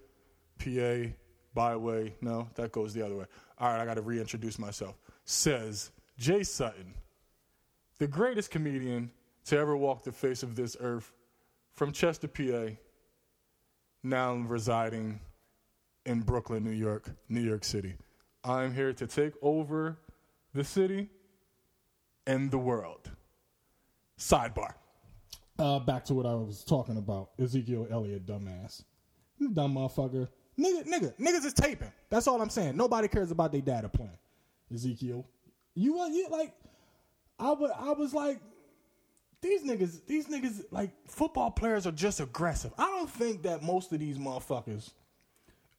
PA, 0.60 1.12
by 1.58 1.72
the 1.72 1.80
way, 1.80 2.14
no, 2.22 2.48
that 2.54 2.72
goes 2.72 2.94
the 2.94 3.04
other 3.04 3.16
way. 3.16 3.26
All 3.58 3.72
right, 3.72 3.82
I 3.82 3.86
got 3.86 3.96
to 3.96 4.04
reintroduce 4.04 4.60
myself. 4.60 4.96
Says 5.26 5.90
Jay 6.16 6.44
Sutton, 6.44 6.94
the 7.98 8.08
greatest 8.08 8.52
comedian 8.52 9.10
to 9.46 9.58
ever 9.58 9.76
walk 9.76 10.04
the 10.04 10.12
face 10.12 10.44
of 10.44 10.56
this 10.56 10.78
earth, 10.80 11.12
from 11.74 11.92
Chester, 11.92 12.28
PA, 12.28 12.76
now 14.04 14.36
residing 14.36 15.20
in 16.06 16.22
Brooklyn, 16.22 16.64
New 16.64 16.70
York, 16.70 17.10
New 17.28 17.42
York 17.42 17.64
City. 17.64 17.96
I'm 18.44 18.72
here 18.72 18.94
to 18.94 19.08
take 19.08 19.34
over 19.42 19.98
the 20.54 20.64
city 20.64 21.10
and 22.28 22.52
the 22.52 22.60
world. 22.60 23.10
Sidebar. 24.20 24.76
Uh, 25.58 25.80
back 25.80 26.06
to 26.06 26.14
what 26.14 26.28
I 26.28 26.36
was 26.36 26.64
talking 26.64 26.98
about. 26.98 27.32
Ezekiel 27.40 27.88
Elliott, 27.90 28.28
dumbass. 28.28 28.84
Dumb 29.54 29.74
motherfucker. 29.74 30.28
Nigga, 30.60 30.88
nigga, 30.88 31.14
niggas 31.18 31.46
is 31.46 31.54
taping. 31.54 31.92
That's 32.10 32.28
all 32.28 32.42
I'm 32.42 32.50
saying. 32.50 32.76
Nobody 32.76 33.08
cares 33.08 33.32
about 33.32 33.52
their 33.52 33.62
data 33.62 33.90
plan. 33.90 34.18
Ezekiel. 34.74 35.26
You 35.76 35.94
want 35.94 36.14
you 36.14 36.28
like 36.30 36.54
I 37.40 37.52
would 37.52 37.72
I 37.72 37.92
was 37.92 38.14
like 38.14 38.40
these 39.42 39.64
niggas, 39.64 40.06
these 40.08 40.28
niggas, 40.28 40.64
like 40.72 40.90
football 41.08 41.52
players 41.52 41.86
are 41.86 41.92
just 41.92 42.20
aggressive. 42.20 42.74
I 42.78 42.86
don't 42.86 43.10
think 43.10 43.44
that 43.44 43.62
most 43.62 43.92
of 43.94 44.00
these 44.00 44.18
motherfuckers 44.18 44.92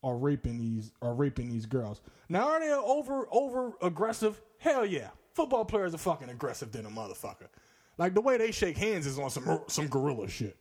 are 0.04 0.16
raping 0.16 0.58
these 0.58 0.92
are 1.02 1.12
raping 1.14 1.50
these 1.50 1.66
girls. 1.66 2.00
Now 2.28 2.48
are 2.48 2.60
they 2.60 2.72
over 2.72 3.26
over 3.32 3.72
aggressive? 3.82 4.40
Hell 4.58 4.86
yeah. 4.86 5.08
Football 5.34 5.64
players 5.64 5.94
are 5.94 5.98
fucking 5.98 6.28
aggressive 6.28 6.70
than 6.70 6.86
a 6.86 6.90
motherfucker. 6.90 7.48
Like 7.96 8.14
the 8.14 8.20
way 8.20 8.36
they 8.36 8.52
shake 8.52 8.76
hands 8.76 9.06
is 9.06 9.18
on 9.18 9.30
some 9.30 9.62
some 9.66 9.88
gorilla 9.88 10.28
shit. 10.28 10.56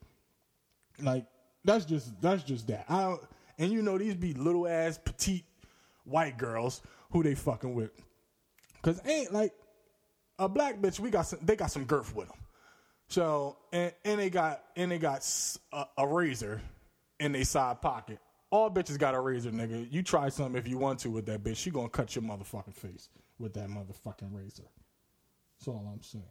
Like 0.99 1.25
that's 1.63 1.85
just 1.85 2.19
that's 2.19 2.43
just 2.43 2.67
that. 2.67 2.85
I 2.89 3.15
and 3.57 3.71
you 3.71 3.81
know 3.81 3.97
these 3.97 4.15
be 4.15 4.33
little 4.33 4.67
ass 4.67 4.99
petite 5.03 5.45
white 6.03 6.37
girls 6.37 6.81
who 7.11 7.23
they 7.23 7.35
fucking 7.35 7.73
with. 7.73 7.91
Cause 8.81 9.01
ain't 9.05 9.33
like 9.33 9.53
a 10.39 10.47
black 10.47 10.79
bitch. 10.79 10.99
We 10.99 11.09
got 11.09 11.23
some. 11.23 11.39
They 11.41 11.55
got 11.55 11.71
some 11.71 11.85
girth 11.85 12.15
with 12.15 12.27
them. 12.27 12.37
So 13.09 13.57
and 13.71 13.91
and 14.05 14.19
they 14.19 14.29
got 14.29 14.63
and 14.75 14.91
they 14.91 14.99
got 14.99 15.27
a, 15.73 15.85
a 15.97 16.07
razor 16.07 16.61
in 17.19 17.31
their 17.31 17.43
side 17.43 17.81
pocket. 17.81 18.19
All 18.49 18.69
bitches 18.69 18.97
got 18.97 19.13
a 19.13 19.19
razor, 19.19 19.51
nigga. 19.51 19.91
You 19.91 20.03
try 20.03 20.29
something 20.29 20.55
if 20.55 20.67
you 20.67 20.77
want 20.77 20.99
to 20.99 21.09
with 21.09 21.25
that 21.25 21.43
bitch. 21.43 21.57
She 21.57 21.69
gonna 21.69 21.89
cut 21.89 22.15
your 22.15 22.23
motherfucking 22.23 22.75
face 22.75 23.09
with 23.39 23.53
that 23.53 23.67
motherfucking 23.67 24.31
razor. 24.31 24.63
That's 25.59 25.67
all 25.67 25.89
I'm 25.91 26.01
saying. 26.01 26.23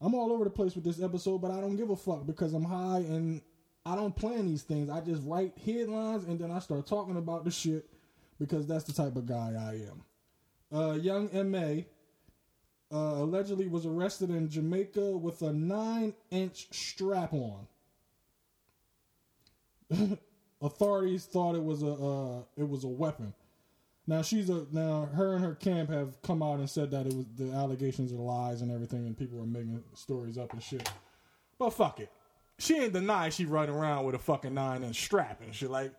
I'm 0.00 0.14
all 0.14 0.32
over 0.32 0.44
the 0.44 0.50
place 0.50 0.74
with 0.74 0.84
this 0.84 1.02
episode, 1.02 1.38
but 1.38 1.50
I 1.50 1.60
don't 1.60 1.76
give 1.76 1.90
a 1.90 1.96
fuck 1.96 2.26
because 2.26 2.52
I'm 2.52 2.64
high 2.64 2.98
and 2.98 3.40
I 3.86 3.94
don't 3.94 4.14
plan 4.14 4.46
these 4.46 4.62
things. 4.62 4.90
I 4.90 5.00
just 5.00 5.22
write 5.24 5.52
headlines 5.64 6.24
and 6.24 6.40
then 6.40 6.50
I 6.50 6.58
start 6.58 6.86
talking 6.88 7.16
about 7.16 7.44
the 7.44 7.52
shit 7.52 7.88
because 8.40 8.66
that's 8.66 8.82
the 8.82 8.92
type 8.92 9.14
of 9.14 9.26
guy 9.26 9.52
I 9.56 9.74
am. 9.88 10.02
Uh, 10.76 10.94
young 10.94 11.30
MA 11.50 11.82
uh, 12.92 13.22
allegedly 13.22 13.68
was 13.68 13.86
arrested 13.86 14.30
in 14.30 14.48
Jamaica 14.48 15.16
with 15.16 15.40
a 15.42 15.52
nine 15.52 16.14
inch 16.30 16.66
strap 16.72 17.32
on. 17.32 17.68
Authorities 20.60 21.26
thought 21.26 21.54
it 21.54 21.62
was 21.62 21.84
a 21.84 21.92
uh, 21.92 22.42
it 22.56 22.68
was 22.68 22.82
a 22.82 22.88
weapon. 22.88 23.32
Now 24.08 24.22
she's 24.22 24.50
a 24.50 24.66
now 24.72 25.08
her 25.14 25.34
and 25.34 25.44
her 25.44 25.54
camp 25.54 25.90
have 25.90 26.20
come 26.22 26.42
out 26.42 26.58
and 26.58 26.68
said 26.68 26.90
that 26.90 27.06
it 27.06 27.14
was 27.14 27.26
the 27.36 27.52
allegations 27.52 28.12
are 28.12 28.16
lies 28.16 28.62
and 28.62 28.72
everything, 28.72 29.06
and 29.06 29.16
people 29.16 29.40
are 29.40 29.46
making 29.46 29.80
stories 29.94 30.38
up 30.38 30.52
and 30.52 30.62
shit. 30.62 30.90
But 31.58 31.70
fuck 31.70 32.00
it, 32.00 32.10
she 32.58 32.78
ain't 32.78 32.92
deny 32.92 33.28
she 33.28 33.44
running 33.44 33.74
around 33.74 34.04
with 34.04 34.14
a 34.14 34.18
fucking 34.18 34.54
nine 34.54 34.82
and 34.82 34.94
strap 34.94 35.40
and 35.42 35.54
shit. 35.54 35.70
Like, 35.70 35.92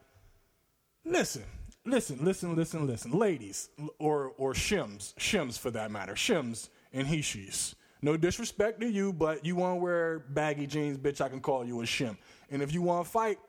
listen, 1.05 1.43
listen, 1.85 2.19
listen, 2.23 2.55
listen, 2.55 2.87
listen, 2.87 3.11
ladies 3.11 3.69
or 3.99 4.33
or 4.37 4.53
shims, 4.53 5.13
shims 5.15 5.57
for 5.57 5.71
that 5.71 5.91
matter, 5.91 6.13
shims 6.13 6.69
and 6.93 7.07
he 7.07 7.21
she's. 7.21 7.75
No 8.01 8.15
disrespect 8.15 8.79
to 8.81 8.87
you, 8.87 9.11
but 9.11 9.43
you 9.43 9.55
want 9.55 9.77
to 9.77 9.83
wear 9.83 10.19
baggy 10.19 10.67
jeans, 10.67 10.97
bitch. 10.97 11.19
I 11.19 11.29
can 11.29 11.39
call 11.39 11.65
you 11.65 11.81
a 11.81 11.83
shim. 11.83 12.15
And 12.51 12.61
if 12.61 12.71
you 12.71 12.81
want 12.81 13.05
to 13.05 13.11
fight, 13.11 13.39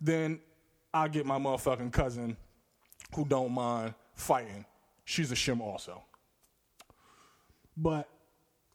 then 0.00 0.40
I'll 0.94 1.08
get 1.08 1.26
my 1.26 1.38
motherfucking 1.38 1.92
cousin 1.92 2.36
who 3.14 3.24
don't 3.24 3.52
mind 3.52 3.94
fighting. 4.14 4.64
She's 5.04 5.32
a 5.32 5.34
shim 5.34 5.60
also. 5.60 6.02
But 7.76 8.08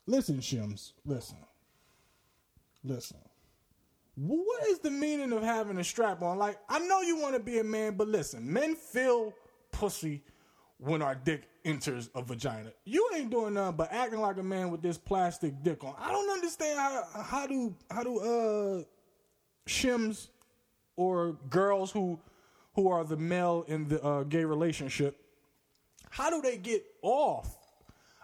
listen, 0.05 0.39
shims, 0.39 0.91
listen. 1.05 1.37
Listen. 2.83 3.17
What 4.17 4.67
is 4.67 4.79
the 4.79 4.89
meaning 4.89 5.31
of 5.31 5.43
having 5.43 5.77
a 5.77 5.83
strap 5.83 6.23
on? 6.23 6.39
Like, 6.39 6.57
I 6.67 6.79
know 6.79 7.01
you 7.01 7.17
want 7.17 7.35
to 7.35 7.39
be 7.39 7.59
a 7.59 7.63
man, 7.63 7.95
but 7.95 8.07
listen, 8.07 8.51
men 8.51 8.75
feel 8.75 9.31
pussy 9.71 10.23
when 10.79 11.03
our 11.03 11.13
dick 11.13 11.43
enters 11.63 12.09
a 12.15 12.23
vagina. 12.23 12.71
You 12.83 13.07
ain't 13.15 13.29
doing 13.29 13.53
nothing 13.53 13.77
but 13.77 13.91
acting 13.91 14.19
like 14.19 14.37
a 14.37 14.43
man 14.43 14.71
with 14.71 14.81
this 14.81 14.97
plastic 14.97 15.61
dick 15.61 15.83
on. 15.83 15.93
I 15.99 16.11
don't 16.11 16.29
understand 16.31 16.79
how 16.79 17.03
how 17.21 17.47
do 17.47 17.75
how 17.91 18.03
do 18.03 18.19
uh 18.19 18.83
shims 19.67 20.29
or 20.95 21.37
girls 21.49 21.91
who 21.91 22.19
who 22.77 22.89
are 22.89 23.03
the 23.03 23.17
male 23.17 23.65
in 23.67 23.87
the 23.87 24.01
uh, 24.03 24.23
gay 24.23 24.45
relationship, 24.45 25.19
how 26.11 26.29
do 26.29 26.41
they 26.41 26.57
get 26.57 26.85
off? 27.01 27.56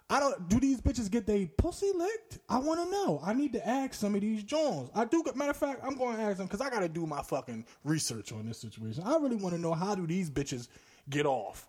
I 0.10 0.20
don't. 0.20 0.50
Do 0.50 0.60
these 0.60 0.82
bitches 0.82 1.10
get 1.10 1.26
they 1.26 1.46
pussy 1.46 1.92
licked? 1.96 2.40
I 2.50 2.60
want 2.60 2.84
to 2.84 2.92
know. 2.92 3.22
I 3.24 3.34
need 3.34 3.54
to 3.54 3.68
ask 3.68 3.94
some 3.94 4.16
of 4.16 4.22
these 4.22 4.44
Jones. 4.44 4.90
I 4.94 5.06
do. 5.06 5.24
Matter 5.36 5.52
of 5.52 5.58
fact, 5.58 5.82
I'm 5.84 5.96
going 5.96 6.18
to 6.18 6.22
ask 6.22 6.38
them 6.38 6.48
because 6.48 6.62
I 6.62 6.70
got 6.70 6.82
to 6.82 6.90
do 6.90 7.06
my 7.06 7.22
fucking 7.22 7.66
research 7.84 8.32
on 8.32 8.46
this 8.46 8.60
situation. 8.60 9.04
I 9.06 9.16
really 9.18 9.38
want 9.38 9.56
to 9.56 9.62
know 9.62 9.74
how 9.74 9.96
do 9.96 10.06
these 10.06 10.30
bitches 10.30 10.68
get 11.10 11.26
off? 11.26 11.68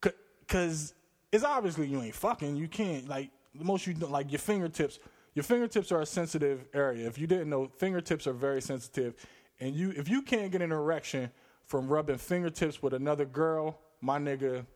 Because 0.00 0.94
it's 1.32 1.44
obviously 1.44 1.86
you 1.86 2.02
ain't 2.02 2.14
fucking. 2.14 2.56
You 2.56 2.68
can't 2.68 3.08
like 3.08 3.30
most 3.54 3.86
you 3.86 3.94
like 3.94 4.30
your 4.32 4.40
fingertips. 4.40 4.98
Your 5.34 5.44
fingertips 5.44 5.92
are 5.92 6.00
a 6.00 6.06
sensitive 6.06 6.66
area. 6.74 7.06
If 7.06 7.18
you 7.18 7.26
didn't 7.26 7.50
know, 7.50 7.70
fingertips 7.78 8.26
are 8.26 8.32
very 8.32 8.60
sensitive, 8.60 9.14
and 9.60 9.74
you 9.74 9.92
if 9.96 10.08
you 10.08 10.22
can't 10.22 10.50
get 10.50 10.60
an 10.60 10.72
erection 10.72 11.30
from 11.66 11.88
rubbing 11.88 12.18
fingertips 12.18 12.82
with 12.82 12.94
another 12.94 13.24
girl, 13.24 13.78
my 14.00 14.18
nigga, 14.18 14.66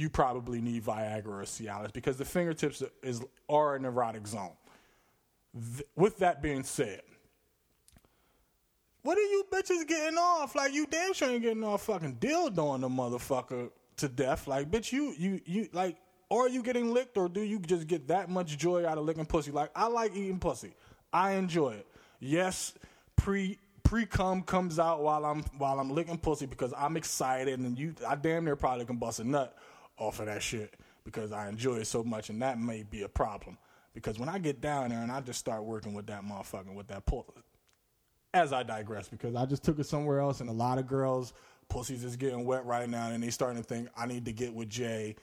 you 0.00 0.08
probably 0.08 0.60
need 0.60 0.84
Viagra 0.84 1.26
or 1.26 1.42
Cialis 1.42 1.92
because 1.92 2.16
the 2.16 2.24
fingertips 2.24 2.82
is 3.02 3.22
are 3.48 3.76
a 3.76 3.78
neurotic 3.78 4.26
zone. 4.26 4.52
Th- 5.54 5.86
with 5.96 6.18
that 6.18 6.42
being 6.42 6.62
said, 6.62 7.02
what 9.02 9.18
are 9.18 9.22
you 9.22 9.44
bitches 9.52 9.86
getting 9.86 10.18
off? 10.18 10.54
Like 10.54 10.72
you 10.72 10.86
damn 10.86 11.12
sure 11.12 11.28
ain't 11.28 11.42
getting 11.42 11.64
off 11.64 11.82
fucking 11.82 12.16
dildo 12.16 12.70
on 12.70 12.80
the 12.80 12.88
motherfucker 12.88 13.70
to 13.98 14.08
death. 14.08 14.46
Like 14.46 14.70
bitch, 14.70 14.92
you 14.92 15.14
you 15.16 15.40
you 15.44 15.68
like. 15.72 15.96
Or 16.32 16.46
are 16.46 16.48
you 16.48 16.62
getting 16.62 16.94
licked, 16.94 17.18
or 17.18 17.28
do 17.28 17.40
you 17.40 17.58
just 17.58 17.88
get 17.88 18.06
that 18.06 18.30
much 18.30 18.56
joy 18.56 18.86
out 18.86 18.98
of 18.98 19.04
licking 19.04 19.26
pussy? 19.26 19.50
Like 19.50 19.72
I 19.74 19.88
like 19.88 20.14
eating 20.14 20.38
pussy, 20.38 20.74
I 21.12 21.32
enjoy 21.32 21.70
it. 21.70 21.88
Yes, 22.20 22.72
pre 23.16 23.58
pre 23.82 24.06
cum 24.06 24.42
comes 24.42 24.78
out 24.78 25.02
while 25.02 25.24
I'm 25.24 25.42
while 25.58 25.80
I'm 25.80 25.90
licking 25.90 26.18
pussy 26.18 26.46
because 26.46 26.72
I'm 26.78 26.96
excited 26.96 27.58
and 27.58 27.76
you 27.76 27.94
I 28.06 28.14
damn 28.14 28.44
near 28.44 28.54
probably 28.54 28.84
can 28.84 28.98
bust 28.98 29.18
a 29.18 29.24
nut 29.24 29.56
off 30.00 30.18
of 30.18 30.26
that 30.26 30.42
shit 30.42 30.74
because 31.04 31.32
I 31.32 31.48
enjoy 31.48 31.76
it 31.76 31.86
so 31.86 32.02
much 32.02 32.30
and 32.30 32.42
that 32.42 32.58
may 32.58 32.82
be 32.82 33.02
a 33.02 33.08
problem. 33.08 33.58
Because 33.94 34.18
when 34.18 34.28
I 34.28 34.38
get 34.38 34.60
down 34.60 34.90
there 34.90 35.00
and 35.00 35.10
I 35.10 35.20
just 35.20 35.38
start 35.38 35.64
working 35.64 35.94
with 35.94 36.06
that 36.06 36.24
motherfucker 36.24 36.74
with 36.74 36.88
that 36.88 37.06
pussy, 37.06 37.32
as 38.32 38.52
I 38.52 38.62
digress, 38.62 39.08
because 39.08 39.34
I 39.34 39.44
just 39.46 39.64
took 39.64 39.78
it 39.78 39.86
somewhere 39.86 40.20
else 40.20 40.40
and 40.40 40.48
a 40.48 40.52
lot 40.52 40.78
of 40.78 40.86
girls 40.86 41.32
pussies 41.68 42.04
is 42.04 42.16
getting 42.16 42.44
wet 42.44 42.64
right 42.64 42.88
now 42.88 43.10
and 43.10 43.22
they 43.22 43.30
starting 43.30 43.62
to 43.62 43.66
think 43.66 43.88
I 43.96 44.06
need 44.06 44.24
to 44.26 44.32
get 44.32 44.54
with 44.54 44.68
Jay. 44.68 45.16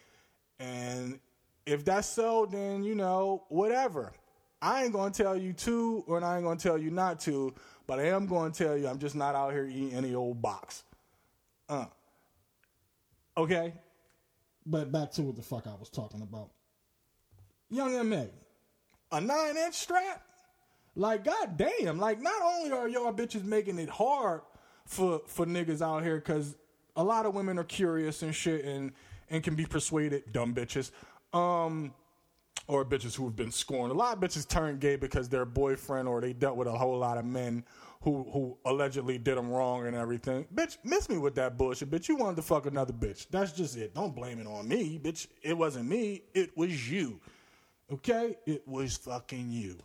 And 0.59 1.19
if 1.65 1.85
that's 1.85 2.07
so, 2.07 2.45
then 2.45 2.83
you 2.83 2.95
know, 2.95 3.43
whatever. 3.49 4.13
I 4.61 4.83
ain't 4.83 4.93
gonna 4.93 5.11
tell 5.11 5.37
you 5.37 5.53
to, 5.53 6.03
or 6.07 6.23
I 6.23 6.37
ain't 6.37 6.45
gonna 6.45 6.59
tell 6.59 6.77
you 6.77 6.89
not 6.89 7.19
to, 7.21 7.53
but 7.85 7.99
I 7.99 8.07
am 8.07 8.25
gonna 8.25 8.51
tell 8.51 8.75
you 8.77 8.87
I'm 8.87 8.97
just 8.97 9.15
not 9.15 9.35
out 9.35 9.53
here 9.53 9.65
eating 9.65 9.93
any 9.93 10.15
old 10.15 10.41
box. 10.41 10.83
Uh. 11.69 11.85
Okay? 13.37 13.73
But 14.69 14.91
back 14.91 15.11
to 15.13 15.21
what 15.21 15.37
the 15.37 15.41
fuck 15.41 15.65
I 15.65 15.75
was 15.79 15.89
talking 15.89 16.21
about. 16.21 16.49
Young 17.69 18.09
MA, 18.09 18.25
a 19.11 19.21
nine 19.21 19.55
inch 19.55 19.75
strap? 19.75 20.21
Like, 20.95 21.23
goddamn. 21.23 21.99
Like, 21.99 22.21
not 22.21 22.41
only 22.43 22.71
are 22.71 22.89
y'all 22.89 23.13
bitches 23.13 23.43
making 23.43 23.79
it 23.79 23.89
hard 23.89 24.41
for, 24.85 25.21
for 25.25 25.45
niggas 25.45 25.81
out 25.81 26.03
here, 26.03 26.17
because 26.17 26.55
a 26.95 27.03
lot 27.03 27.25
of 27.25 27.33
women 27.33 27.57
are 27.57 27.63
curious 27.63 28.23
and 28.23 28.35
shit 28.35 28.65
and, 28.65 28.91
and 29.29 29.43
can 29.43 29.55
be 29.55 29.65
persuaded, 29.65 30.33
dumb 30.33 30.53
bitches. 30.53 30.91
Um, 31.33 31.93
or 32.67 32.83
bitches 32.83 33.15
who 33.15 33.23
have 33.25 33.35
been 33.35 33.51
scorned. 33.51 33.91
A 33.91 33.95
lot 33.95 34.17
of 34.17 34.21
bitches 34.21 34.47
turn 34.47 34.79
gay 34.79 34.97
because 34.97 35.29
their 35.29 35.45
boyfriend 35.45 36.07
or 36.07 36.19
they 36.19 36.33
dealt 36.33 36.57
with 36.57 36.67
a 36.67 36.71
whole 36.71 36.97
lot 36.97 37.17
of 37.17 37.23
men 37.23 37.63
who 38.01 38.25
who 38.31 38.57
allegedly 38.65 39.17
did 39.17 39.37
them 39.37 39.49
wrong 39.49 39.87
and 39.87 39.95
everything. 39.95 40.45
Bitch, 40.53 40.77
miss 40.83 41.09
me 41.09 41.17
with 41.17 41.35
that 41.35 41.57
bullshit. 41.57 41.89
Bitch, 41.89 42.07
you 42.07 42.15
wanted 42.15 42.35
to 42.37 42.41
fuck 42.41 42.65
another 42.65 42.93
bitch. 42.93 43.27
That's 43.29 43.51
just 43.51 43.77
it. 43.77 43.93
Don't 43.93 44.15
blame 44.15 44.39
it 44.39 44.47
on 44.47 44.67
me, 44.67 44.99
bitch. 45.01 45.27
It 45.41 45.57
wasn't 45.57 45.89
me. 45.89 46.23
It 46.33 46.55
was 46.57 46.89
you. 46.89 47.19
Okay? 47.91 48.37
It 48.45 48.67
was 48.67 48.97
fucking 48.97 49.51
you. 49.51 49.77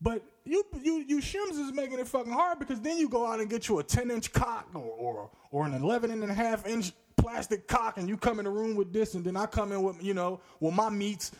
But 0.00 0.22
you 0.44 0.64
you 0.82 1.04
you 1.06 1.18
shims 1.20 1.58
is 1.58 1.72
making 1.72 1.98
it 1.98 2.08
fucking 2.08 2.32
hard 2.32 2.58
because 2.58 2.80
then 2.80 2.96
you 2.96 3.08
go 3.08 3.26
out 3.26 3.40
and 3.40 3.50
get 3.50 3.68
you 3.68 3.78
a 3.78 3.82
ten 3.82 4.10
inch 4.10 4.32
cock 4.32 4.68
or 4.74 4.80
or, 4.80 5.30
or 5.50 5.66
an 5.66 5.74
11 5.74 6.10
and 6.10 6.24
a 6.24 6.34
half 6.34 6.66
inch 6.66 6.92
plastic 7.16 7.68
cock 7.68 7.98
and 7.98 8.08
you 8.08 8.16
come 8.16 8.38
in 8.38 8.46
the 8.46 8.50
room 8.50 8.74
with 8.76 8.92
this 8.94 9.14
and 9.14 9.22
then 9.24 9.36
I 9.36 9.44
come 9.44 9.72
in 9.72 9.82
with 9.82 10.02
you 10.02 10.14
know 10.14 10.40
with 10.58 10.72
my 10.72 10.88
meats 10.88 11.32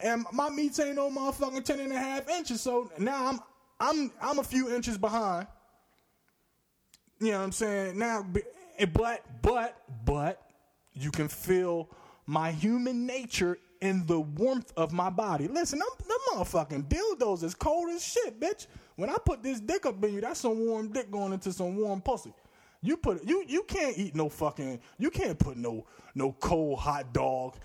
and 0.00 0.26
my 0.32 0.50
meats 0.50 0.80
ain't 0.80 0.96
no 0.96 1.08
motherfucking 1.10 1.64
10 1.64 1.78
and 1.78 1.92
a 1.92 1.98
half 1.98 2.28
inches 2.28 2.60
so 2.60 2.90
now 2.98 3.26
I'm 3.26 3.38
I'm 3.78 4.10
I'm 4.20 4.38
a 4.38 4.44
few 4.44 4.74
inches 4.74 4.98
behind. 4.98 5.46
You 7.20 7.32
know 7.32 7.38
what 7.38 7.44
I'm 7.44 7.52
saying? 7.52 7.98
Now 7.98 8.26
but 8.92 9.24
but 9.42 9.76
but 10.04 10.42
you 10.92 11.10
can 11.10 11.28
feel 11.28 11.88
my 12.26 12.50
human 12.50 13.06
nature 13.06 13.58
in 13.80 14.06
the 14.06 14.20
warmth 14.20 14.72
of 14.76 14.92
my 14.92 15.10
body. 15.10 15.48
Listen, 15.48 15.80
I'm 15.82 16.06
them 16.08 16.18
motherfucking 16.32 16.88
dildos 16.88 17.42
is 17.42 17.54
cold 17.54 17.90
as 17.90 18.04
shit, 18.04 18.40
bitch. 18.40 18.66
When 18.96 19.10
I 19.10 19.16
put 19.24 19.42
this 19.42 19.60
dick 19.60 19.84
up 19.86 20.02
in 20.02 20.14
you, 20.14 20.20
that's 20.20 20.40
some 20.40 20.66
warm 20.66 20.92
dick 20.92 21.10
going 21.10 21.32
into 21.32 21.52
some 21.52 21.76
warm 21.76 22.00
pussy. 22.00 22.32
You 22.82 22.96
put 22.96 23.24
you 23.24 23.44
you 23.46 23.62
can't 23.64 23.96
eat 23.98 24.14
no 24.14 24.28
fucking 24.28 24.80
you 24.98 25.10
can't 25.10 25.38
put 25.38 25.56
no 25.56 25.86
no 26.14 26.32
cold 26.32 26.78
hot 26.78 27.12
dog 27.12 27.56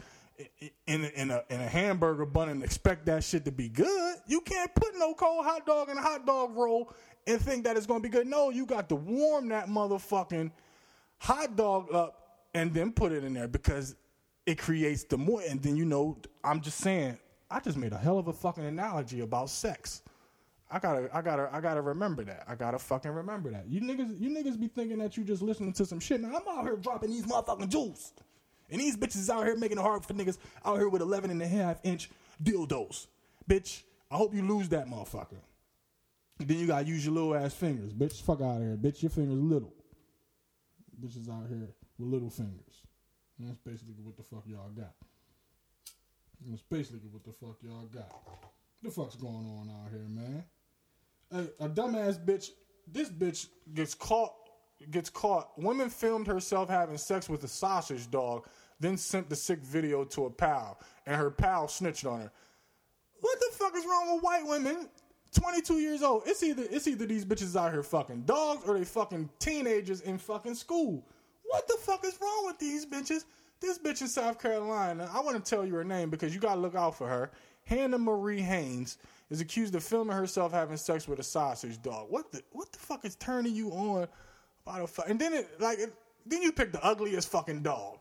in 0.87 1.05
in 1.05 1.31
a 1.31 1.43
in 1.49 1.59
a 1.59 1.67
hamburger 1.67 2.25
bun 2.25 2.49
and 2.49 2.63
expect 2.63 3.05
that 3.07 3.23
shit 3.23 3.45
to 3.45 3.51
be 3.51 3.69
good. 3.69 4.17
You 4.27 4.41
can't 4.41 4.73
put 4.75 4.97
no 4.97 5.13
cold 5.13 5.45
hot 5.45 5.65
dog 5.65 5.89
in 5.89 5.97
a 5.97 6.01
hot 6.01 6.25
dog 6.25 6.55
roll 6.55 6.93
and 7.27 7.41
think 7.41 7.63
that 7.65 7.77
it's 7.77 7.85
gonna 7.85 7.99
be 7.99 8.09
good. 8.09 8.27
No, 8.27 8.49
you 8.49 8.65
got 8.65 8.89
to 8.89 8.95
warm 8.95 9.49
that 9.49 9.67
motherfucking 9.67 10.51
hot 11.17 11.55
dog 11.55 11.93
up 11.93 12.21
and 12.53 12.73
then 12.73 12.91
put 12.91 13.11
it 13.11 13.23
in 13.23 13.33
there 13.33 13.47
because 13.47 13.95
it 14.45 14.57
creates 14.57 15.03
the 15.03 15.17
more. 15.17 15.41
And 15.47 15.61
then 15.61 15.75
you 15.75 15.85
know, 15.85 16.17
I'm 16.43 16.61
just 16.61 16.79
saying, 16.79 17.17
I 17.49 17.59
just 17.59 17.77
made 17.77 17.93
a 17.93 17.97
hell 17.97 18.17
of 18.17 18.27
a 18.27 18.33
fucking 18.33 18.65
analogy 18.65 19.21
about 19.21 19.49
sex. 19.49 20.01
I 20.71 20.79
gotta, 20.79 21.09
I 21.13 21.21
gotta, 21.21 21.49
I 21.51 21.59
gotta 21.59 21.81
remember 21.81 22.23
that. 22.23 22.45
I 22.47 22.55
gotta 22.55 22.79
fucking 22.79 23.11
remember 23.11 23.51
that. 23.51 23.67
You 23.67 23.81
niggas, 23.81 24.19
you 24.19 24.29
niggas 24.29 24.59
be 24.59 24.67
thinking 24.67 24.99
that 24.99 25.17
you 25.17 25.23
just 25.23 25.41
listening 25.41 25.73
to 25.73 25.85
some 25.85 25.99
shit. 25.99 26.21
Now 26.21 26.29
I'm 26.29 26.47
out 26.47 26.63
here 26.63 26.77
dropping 26.77 27.11
these 27.11 27.25
motherfucking 27.25 27.69
jewels. 27.69 28.13
And 28.71 28.79
these 28.79 28.97
bitches 28.97 29.29
out 29.29 29.45
here 29.45 29.55
making 29.55 29.77
it 29.77 29.81
hard 29.81 30.05
for 30.05 30.13
niggas 30.13 30.37
out 30.65 30.77
here 30.77 30.89
with 30.89 31.01
11 31.01 31.29
and 31.29 31.41
a 31.41 31.47
half 31.47 31.79
inch 31.83 32.09
dildos. 32.41 33.07
Bitch, 33.49 33.83
I 34.09 34.15
hope 34.15 34.33
you 34.33 34.41
lose 34.41 34.69
that 34.69 34.87
motherfucker. 34.87 35.41
Then 36.39 36.57
you 36.57 36.67
gotta 36.67 36.85
use 36.85 37.05
your 37.05 37.13
little 37.13 37.35
ass 37.35 37.53
fingers. 37.53 37.93
Bitch, 37.93 38.21
fuck 38.21 38.41
out 38.41 38.57
of 38.57 38.61
here. 38.61 38.77
Bitch, 38.77 39.03
your 39.03 39.09
fingers 39.09 39.37
little. 39.37 39.73
Bitches 40.99 41.29
out 41.29 41.47
here 41.49 41.69
with 41.99 42.07
little 42.07 42.29
fingers. 42.29 42.81
And 43.37 43.49
that's 43.49 43.59
basically 43.59 44.03
what 44.03 44.17
the 44.17 44.23
fuck 44.23 44.43
y'all 44.47 44.69
got. 44.69 44.93
And 46.43 46.53
that's 46.53 46.63
basically 46.63 47.09
what 47.09 47.23
the 47.23 47.33
fuck 47.33 47.57
y'all 47.61 47.87
got. 47.93 48.11
The 48.83 48.89
fuck's 48.89 49.15
going 49.15 49.35
on 49.35 49.69
out 49.69 49.91
here, 49.91 50.07
man? 50.09 50.43
A, 51.31 51.65
a 51.65 51.69
dumbass 51.69 52.23
bitch. 52.23 52.49
This 52.87 53.09
bitch 53.09 53.47
gets 53.73 53.93
caught. 53.93 54.33
Gets 54.89 55.09
caught. 55.09 55.59
Woman 55.61 55.89
filmed 55.89 56.25
herself 56.27 56.69
having 56.69 56.97
sex 56.97 57.29
with 57.29 57.43
a 57.43 57.47
sausage 57.47 58.09
dog, 58.09 58.47
then 58.81 58.97
sent 58.97 59.29
the 59.29 59.35
sick 59.35 59.59
video 59.59 60.03
to 60.03 60.25
a 60.25 60.29
pal, 60.29 60.79
and 61.05 61.15
her 61.15 61.31
pal 61.31 61.67
snitched 61.67 62.05
on 62.05 62.21
her. 62.21 62.31
What 63.19 63.39
the 63.39 63.55
fuck 63.55 63.75
is 63.75 63.85
wrong 63.85 64.13
with 64.13 64.23
white 64.23 64.45
women? 64.45 64.89
22 65.33 65.75
years 65.75 66.03
old. 66.03 66.23
It's 66.25 66.43
either 66.43 66.63
it's 66.69 66.87
either 66.87 67.05
these 67.05 67.23
bitches 67.23 67.55
out 67.55 67.71
here 67.71 67.83
fucking 67.83 68.23
dogs 68.23 68.63
or 68.65 68.77
they 68.77 68.83
fucking 68.83 69.29
teenagers 69.39 70.01
in 70.01 70.17
fucking 70.17 70.55
school. 70.55 71.05
What 71.43 71.67
the 71.67 71.77
fuck 71.79 72.05
is 72.05 72.17
wrong 72.21 72.45
with 72.45 72.59
these 72.59 72.85
bitches? 72.85 73.25
This 73.61 73.77
bitch 73.77 74.01
in 74.01 74.07
South 74.07 74.41
Carolina, 74.41 75.09
I 75.13 75.19
want 75.21 75.43
to 75.43 75.49
tell 75.49 75.65
you 75.65 75.75
her 75.75 75.83
name 75.83 76.09
because 76.09 76.33
you 76.33 76.41
got 76.41 76.55
to 76.55 76.59
look 76.59 76.75
out 76.75 76.97
for 76.97 77.07
her. 77.07 77.31
Hannah 77.63 77.99
Marie 77.99 78.41
Haynes 78.41 78.97
is 79.29 79.39
accused 79.39 79.75
of 79.75 79.83
filming 79.83 80.15
herself 80.15 80.51
having 80.51 80.77
sex 80.77 81.07
with 81.07 81.19
a 81.19 81.23
sausage 81.23 81.81
dog. 81.81 82.07
What 82.09 82.31
the 82.31 82.41
what 82.51 82.71
the 82.71 82.79
fuck 82.79 83.05
is 83.05 83.15
turning 83.15 83.53
you 83.53 83.69
on 83.69 84.07
about 84.65 84.81
a 84.81 84.87
fuck? 84.87 85.09
And 85.09 85.19
then 85.19 85.33
it 85.33 85.61
like 85.61 85.79
it, 85.79 85.93
then 86.25 86.41
you 86.41 86.51
pick 86.51 86.71
the 86.71 86.83
ugliest 86.83 87.29
fucking 87.29 87.61
dog. 87.61 87.99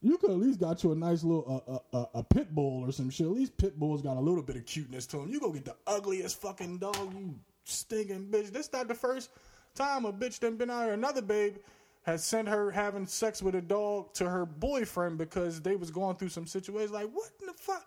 You 0.00 0.16
could 0.18 0.30
at 0.30 0.36
least 0.36 0.60
got 0.60 0.84
you 0.84 0.92
a 0.92 0.94
nice 0.94 1.24
little 1.24 1.62
uh, 1.66 1.96
uh, 1.96 2.02
uh, 2.02 2.06
a 2.14 2.22
pit 2.22 2.54
bull 2.54 2.84
or 2.86 2.92
some 2.92 3.10
shit. 3.10 3.26
At 3.26 3.32
least 3.32 3.56
pit 3.56 3.78
bulls 3.78 4.00
got 4.00 4.16
a 4.16 4.20
little 4.20 4.42
bit 4.42 4.56
of 4.56 4.64
cuteness 4.64 5.06
to 5.06 5.16
them. 5.16 5.28
You 5.28 5.40
go 5.40 5.50
get 5.50 5.64
the 5.64 5.74
ugliest 5.86 6.40
fucking 6.40 6.78
dog, 6.78 7.12
you 7.14 7.34
stinking 7.64 8.28
bitch. 8.30 8.52
This 8.52 8.72
not 8.72 8.86
the 8.86 8.94
first 8.94 9.30
time 9.74 10.04
a 10.04 10.12
bitch 10.12 10.38
done 10.40 10.56
been 10.56 10.70
out 10.70 10.84
here. 10.84 10.92
Another 10.92 11.22
babe 11.22 11.56
has 12.02 12.24
sent 12.24 12.48
her 12.48 12.70
having 12.70 13.06
sex 13.06 13.42
with 13.42 13.54
a 13.54 13.60
dog 13.60 14.14
to 14.14 14.28
her 14.28 14.46
boyfriend 14.46 15.18
because 15.18 15.60
they 15.60 15.76
was 15.76 15.90
going 15.90 16.16
through 16.16 16.30
some 16.30 16.46
situations. 16.46 16.92
Like, 16.92 17.10
what 17.12 17.30
in 17.40 17.46
the 17.46 17.52
fuck? 17.54 17.84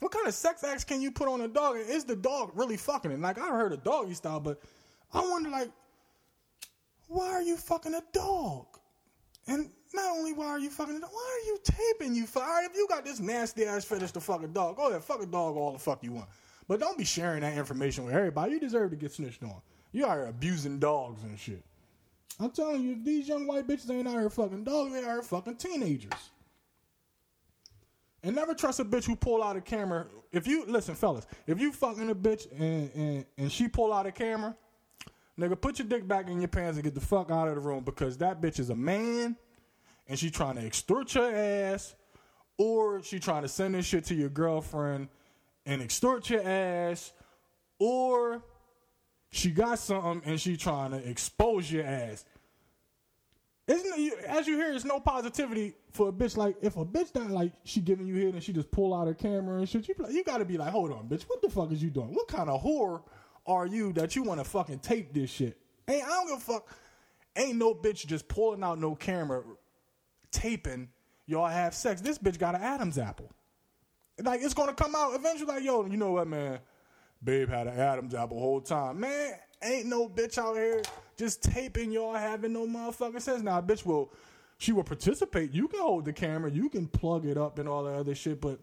What 0.00 0.10
kind 0.10 0.26
of 0.26 0.34
sex 0.34 0.64
acts 0.64 0.84
can 0.84 1.00
you 1.00 1.10
put 1.10 1.28
on 1.28 1.40
a 1.42 1.48
dog? 1.48 1.76
Is 1.76 2.04
the 2.04 2.16
dog 2.16 2.52
really 2.54 2.76
fucking 2.76 3.10
it? 3.10 3.20
Like, 3.20 3.38
I 3.38 3.48
heard 3.48 3.72
a 3.72 3.76
doggy 3.76 4.14
style, 4.14 4.40
but 4.40 4.60
I 5.12 5.20
wonder, 5.20 5.50
like, 5.50 5.70
why 7.08 7.28
are 7.28 7.42
you 7.42 7.56
fucking 7.56 7.94
a 7.94 8.02
dog? 8.12 8.66
And 9.46 9.70
not 9.94 10.10
only 10.16 10.32
why 10.32 10.46
are 10.46 10.58
you 10.58 10.70
fucking 10.70 10.96
a 10.96 11.00
dog, 11.00 11.10
why 11.12 11.40
are 11.40 11.46
you 11.46 11.58
taping 11.64 12.14
you? 12.14 12.26
Fire? 12.26 12.64
If 12.64 12.76
you 12.76 12.86
got 12.88 13.04
this 13.04 13.20
nasty 13.20 13.64
ass 13.64 13.84
fetish 13.84 14.12
to 14.12 14.20
fuck 14.20 14.42
a 14.42 14.48
dog, 14.48 14.76
go 14.76 14.90
ahead, 14.90 15.02
fuck 15.02 15.22
a 15.22 15.26
dog 15.26 15.56
all 15.56 15.72
the 15.72 15.78
fuck 15.78 16.02
you 16.02 16.12
want. 16.12 16.28
But 16.66 16.80
don't 16.80 16.98
be 16.98 17.04
sharing 17.04 17.42
that 17.42 17.56
information 17.56 18.04
with 18.04 18.14
everybody. 18.14 18.52
You 18.52 18.60
deserve 18.60 18.90
to 18.90 18.96
get 18.96 19.12
snitched 19.12 19.42
on. 19.42 19.60
You 19.92 20.06
are 20.06 20.26
abusing 20.26 20.78
dogs 20.78 21.22
and 21.22 21.38
shit. 21.38 21.62
I'm 22.40 22.50
telling 22.50 22.82
you, 22.82 22.98
these 23.02 23.28
young 23.28 23.46
white 23.46 23.66
bitches 23.66 23.90
ain't 23.90 24.08
out 24.08 24.14
here 24.14 24.30
fucking 24.30 24.64
dogs, 24.64 24.92
they 24.92 25.04
are 25.04 25.22
fucking 25.22 25.56
teenagers. 25.56 26.30
And 28.24 28.34
never 28.34 28.54
trust 28.54 28.80
a 28.80 28.84
bitch 28.84 29.04
who 29.04 29.14
pull 29.14 29.42
out 29.42 29.56
a 29.56 29.60
camera. 29.60 30.06
If 30.32 30.46
you 30.46 30.64
listen, 30.66 30.94
fellas, 30.94 31.26
if 31.46 31.60
you 31.60 31.72
fucking 31.72 32.10
a 32.10 32.14
bitch 32.14 32.50
and, 32.58 32.90
and, 32.94 33.26
and 33.36 33.52
she 33.52 33.68
pull 33.68 33.92
out 33.92 34.06
a 34.06 34.12
camera, 34.12 34.56
nigga, 35.38 35.60
put 35.60 35.78
your 35.78 35.86
dick 35.86 36.08
back 36.08 36.28
in 36.28 36.40
your 36.40 36.48
pants 36.48 36.76
and 36.76 36.84
get 36.84 36.94
the 36.94 37.00
fuck 37.00 37.30
out 37.30 37.48
of 37.48 37.54
the 37.54 37.60
room 37.60 37.84
because 37.84 38.16
that 38.18 38.40
bitch 38.40 38.58
is 38.58 38.70
a 38.70 38.74
man 38.74 39.36
and 40.08 40.18
she 40.18 40.30
trying 40.30 40.56
to 40.56 40.66
extort 40.66 41.14
your 41.14 41.34
ass, 41.34 41.94
or 42.58 43.02
she 43.02 43.18
trying 43.18 43.42
to 43.42 43.48
send 43.48 43.74
this 43.74 43.86
shit 43.86 44.04
to 44.06 44.14
your 44.14 44.28
girlfriend 44.28 45.08
and 45.66 45.82
extort 45.82 46.28
your 46.30 46.46
ass, 46.46 47.12
or 47.78 48.42
she 49.30 49.50
got 49.50 49.78
something 49.78 50.22
and 50.24 50.40
she 50.40 50.56
trying 50.56 50.92
to 50.92 51.08
expose 51.08 51.70
your 51.70 51.84
ass. 51.84 52.24
Isn't 53.66 54.12
as 54.28 54.46
you 54.46 54.56
hear, 54.56 54.74
it's 54.74 54.84
no 54.84 55.00
positivity 55.00 55.72
for 55.90 56.10
a 56.10 56.12
bitch. 56.12 56.36
Like 56.36 56.56
if 56.60 56.76
a 56.76 56.84
bitch 56.84 57.12
that 57.12 57.30
like 57.30 57.52
she 57.64 57.80
giving 57.80 58.06
you 58.06 58.26
head 58.26 58.34
and 58.34 58.42
she 58.42 58.52
just 58.52 58.70
pull 58.70 58.92
out 58.92 59.06
her 59.06 59.14
camera 59.14 59.58
and 59.58 59.68
shit, 59.68 59.88
you 59.88 59.94
you 60.10 60.22
got 60.22 60.38
to 60.38 60.44
be 60.44 60.58
like, 60.58 60.70
hold 60.70 60.92
on, 60.92 61.08
bitch, 61.08 61.22
what 61.22 61.40
the 61.40 61.48
fuck 61.48 61.72
is 61.72 61.82
you 61.82 61.88
doing? 61.88 62.12
What 62.12 62.28
kind 62.28 62.50
of 62.50 62.62
whore 62.62 63.02
are 63.46 63.66
you 63.66 63.92
that 63.94 64.14
you 64.14 64.22
want 64.22 64.40
to 64.40 64.44
fucking 64.44 64.80
tape 64.80 65.14
this 65.14 65.30
shit? 65.30 65.58
Hey, 65.86 66.02
I 66.02 66.08
don't 66.08 66.28
give 66.28 66.36
a 66.36 66.40
fuck. 66.40 66.68
Ain't 67.36 67.56
no 67.56 67.74
bitch 67.74 68.06
just 68.06 68.28
pulling 68.28 68.62
out 68.62 68.78
no 68.78 68.94
camera, 68.94 69.42
taping 70.34 70.88
y'all 71.26 71.46
have 71.46 71.74
sex. 71.74 72.00
This 72.00 72.18
bitch 72.18 72.38
got 72.38 72.54
an 72.54 72.60
Adam's 72.62 72.98
apple. 72.98 73.30
Like 74.22 74.40
it's 74.42 74.54
gonna 74.54 74.74
come 74.74 74.94
out 74.94 75.14
eventually. 75.14 75.52
Like 75.52 75.64
yo, 75.64 75.86
you 75.86 75.96
know 75.96 76.12
what, 76.12 76.28
man? 76.28 76.58
Babe 77.22 77.48
had 77.48 77.66
an 77.66 77.78
Adam's 77.78 78.14
apple 78.14 78.38
whole 78.38 78.60
time. 78.60 79.00
Man, 79.00 79.34
ain't 79.62 79.86
no 79.86 80.08
bitch 80.08 80.36
out 80.36 80.56
here 80.56 80.82
just 81.16 81.42
taping 81.42 81.90
y'all 81.90 82.14
having 82.14 82.52
no 82.52 82.66
motherfucking 82.66 83.22
sense. 83.22 83.42
Now, 83.42 83.60
bitch 83.60 83.86
will, 83.86 84.12
she 84.58 84.72
will 84.72 84.84
participate. 84.84 85.52
You 85.52 85.68
can 85.68 85.80
hold 85.80 86.04
the 86.04 86.12
camera, 86.12 86.50
you 86.50 86.68
can 86.68 86.86
plug 86.86 87.24
it 87.24 87.38
up 87.38 87.58
and 87.58 87.68
all 87.68 87.84
that 87.84 87.94
other 87.94 88.14
shit, 88.14 88.40
but 88.40 88.60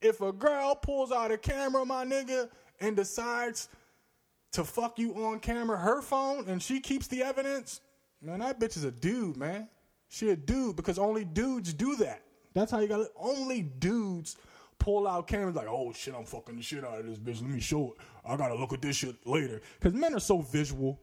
if 0.00 0.20
a 0.20 0.32
girl 0.32 0.74
pulls 0.74 1.12
out 1.12 1.30
a 1.30 1.38
camera, 1.38 1.84
my 1.84 2.04
nigga, 2.04 2.48
and 2.80 2.96
decides 2.96 3.68
to 4.52 4.64
fuck 4.64 4.98
you 4.98 5.14
on 5.24 5.38
camera, 5.38 5.76
her 5.76 6.02
phone, 6.02 6.48
and 6.48 6.62
she 6.62 6.80
keeps 6.80 7.06
the 7.06 7.22
evidence, 7.22 7.80
man, 8.20 8.40
that 8.40 8.58
bitch 8.58 8.76
is 8.76 8.84
a 8.84 8.90
dude, 8.90 9.36
man. 9.36 9.68
She 10.12 10.28
a 10.28 10.36
dude 10.36 10.76
because 10.76 10.98
only 10.98 11.24
dudes 11.24 11.72
do 11.72 11.96
that. 11.96 12.20
That's 12.52 12.70
how 12.70 12.80
you 12.80 12.86
got 12.86 13.00
it. 13.00 13.12
Only 13.16 13.62
dudes 13.62 14.36
pull 14.78 15.08
out 15.08 15.26
cameras 15.26 15.56
like, 15.56 15.68
oh 15.70 15.90
shit, 15.94 16.14
I'm 16.14 16.26
fucking 16.26 16.54
the 16.54 16.62
shit 16.62 16.84
out 16.84 17.00
of 17.00 17.06
this 17.06 17.18
bitch. 17.18 17.40
Let 17.40 17.50
me 17.50 17.60
show 17.60 17.92
it. 17.92 18.04
I 18.22 18.36
gotta 18.36 18.54
look 18.54 18.74
at 18.74 18.82
this 18.82 18.94
shit 18.94 19.26
later. 19.26 19.62
Because 19.80 19.94
men 19.94 20.12
are 20.12 20.20
so 20.20 20.42
visual. 20.42 21.00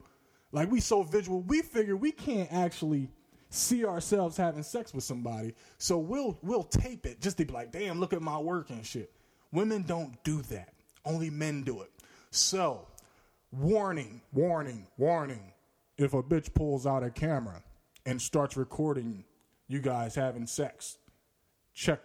Like 0.51 0.69
we 0.69 0.79
so 0.79 1.01
visual, 1.01 1.41
we 1.41 1.63
figure 1.63 1.97
we 1.97 2.11
can't 2.11 2.53
actually 2.53 3.09
see 3.49 3.83
ourselves 3.83 4.37
having 4.37 4.61
sex 4.61 4.93
with 4.93 5.03
somebody. 5.03 5.55
So 5.79 5.97
we'll 5.97 6.37
we'll 6.43 6.61
tape 6.61 7.07
it 7.07 7.19
just 7.19 7.37
to 7.39 7.45
be 7.45 7.51
like, 7.51 7.71
damn, 7.71 7.99
look 7.99 8.13
at 8.13 8.21
my 8.21 8.37
work 8.37 8.69
and 8.69 8.85
shit. 8.85 9.11
Women 9.51 9.81
don't 9.87 10.23
do 10.23 10.43
that. 10.43 10.75
Only 11.03 11.31
men 11.31 11.63
do 11.63 11.81
it. 11.81 11.89
So, 12.29 12.87
warning, 13.51 14.21
warning, 14.33 14.85
warning. 14.99 15.51
If 15.97 16.13
a 16.13 16.21
bitch 16.21 16.53
pulls 16.53 16.85
out 16.85 17.03
a 17.03 17.09
camera 17.09 17.63
and 18.09 18.19
starts 18.19 18.57
recording 18.57 19.23
you 19.67 19.79
guys 19.79 20.15
having 20.15 20.47
sex, 20.47 20.97
check 21.75 21.99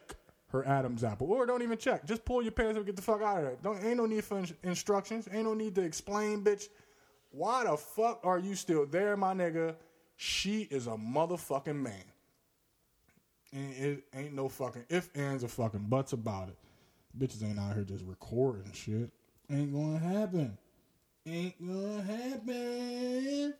her 0.49 0.67
Adam's 0.69 1.03
apple. 1.03 1.33
Or 1.33 1.47
don't 1.47 1.63
even 1.63 1.79
check. 1.79 2.05
Just 2.05 2.27
pull 2.27 2.43
your 2.43 2.53
pants 2.53 2.73
up 2.73 2.77
and 2.77 2.87
get 2.87 2.97
the 2.97 3.03
fuck 3.03 3.23
out 3.23 3.39
of 3.39 3.45
there. 3.45 3.57
Don't 3.63 3.83
ain't 3.83 3.97
no 3.97 4.05
need 4.05 4.23
for 4.23 4.43
instructions. 4.63 5.27
Ain't 5.33 5.45
no 5.45 5.55
need 5.55 5.75
to 5.77 5.81
explain, 5.81 6.45
bitch. 6.45 6.69
Why 7.31 7.65
the 7.65 7.79
fuck 7.79 8.21
are 8.23 8.39
you 8.39 8.55
still 8.55 8.85
there, 8.85 9.17
my 9.17 9.33
nigga? 9.33 9.77
She 10.17 10.69
is 10.71 10.87
a 10.89 10.91
motherfucking 10.91 11.75
man. 11.75 12.05
And 13.55 13.73
it 13.75 14.05
ain't 14.15 14.35
no 14.35 14.51
fucking 14.51 14.85
if, 14.91 15.09
ands, 15.17 15.43
or 15.43 15.49
fucking 15.49 15.87
buts 15.89 16.13
about 16.13 16.49
it. 16.49 16.59
Bitches 17.19 17.43
ain't 17.43 17.59
out 17.59 17.77
here 17.77 17.85
just 17.85 18.05
recording 18.05 18.71
shit. 18.73 19.11
Ain't 19.51 19.73
gonna 19.73 19.99
happen. 19.99 20.59
Ain't 21.27 21.67
gonna 21.67 22.03
happen. 22.03 23.55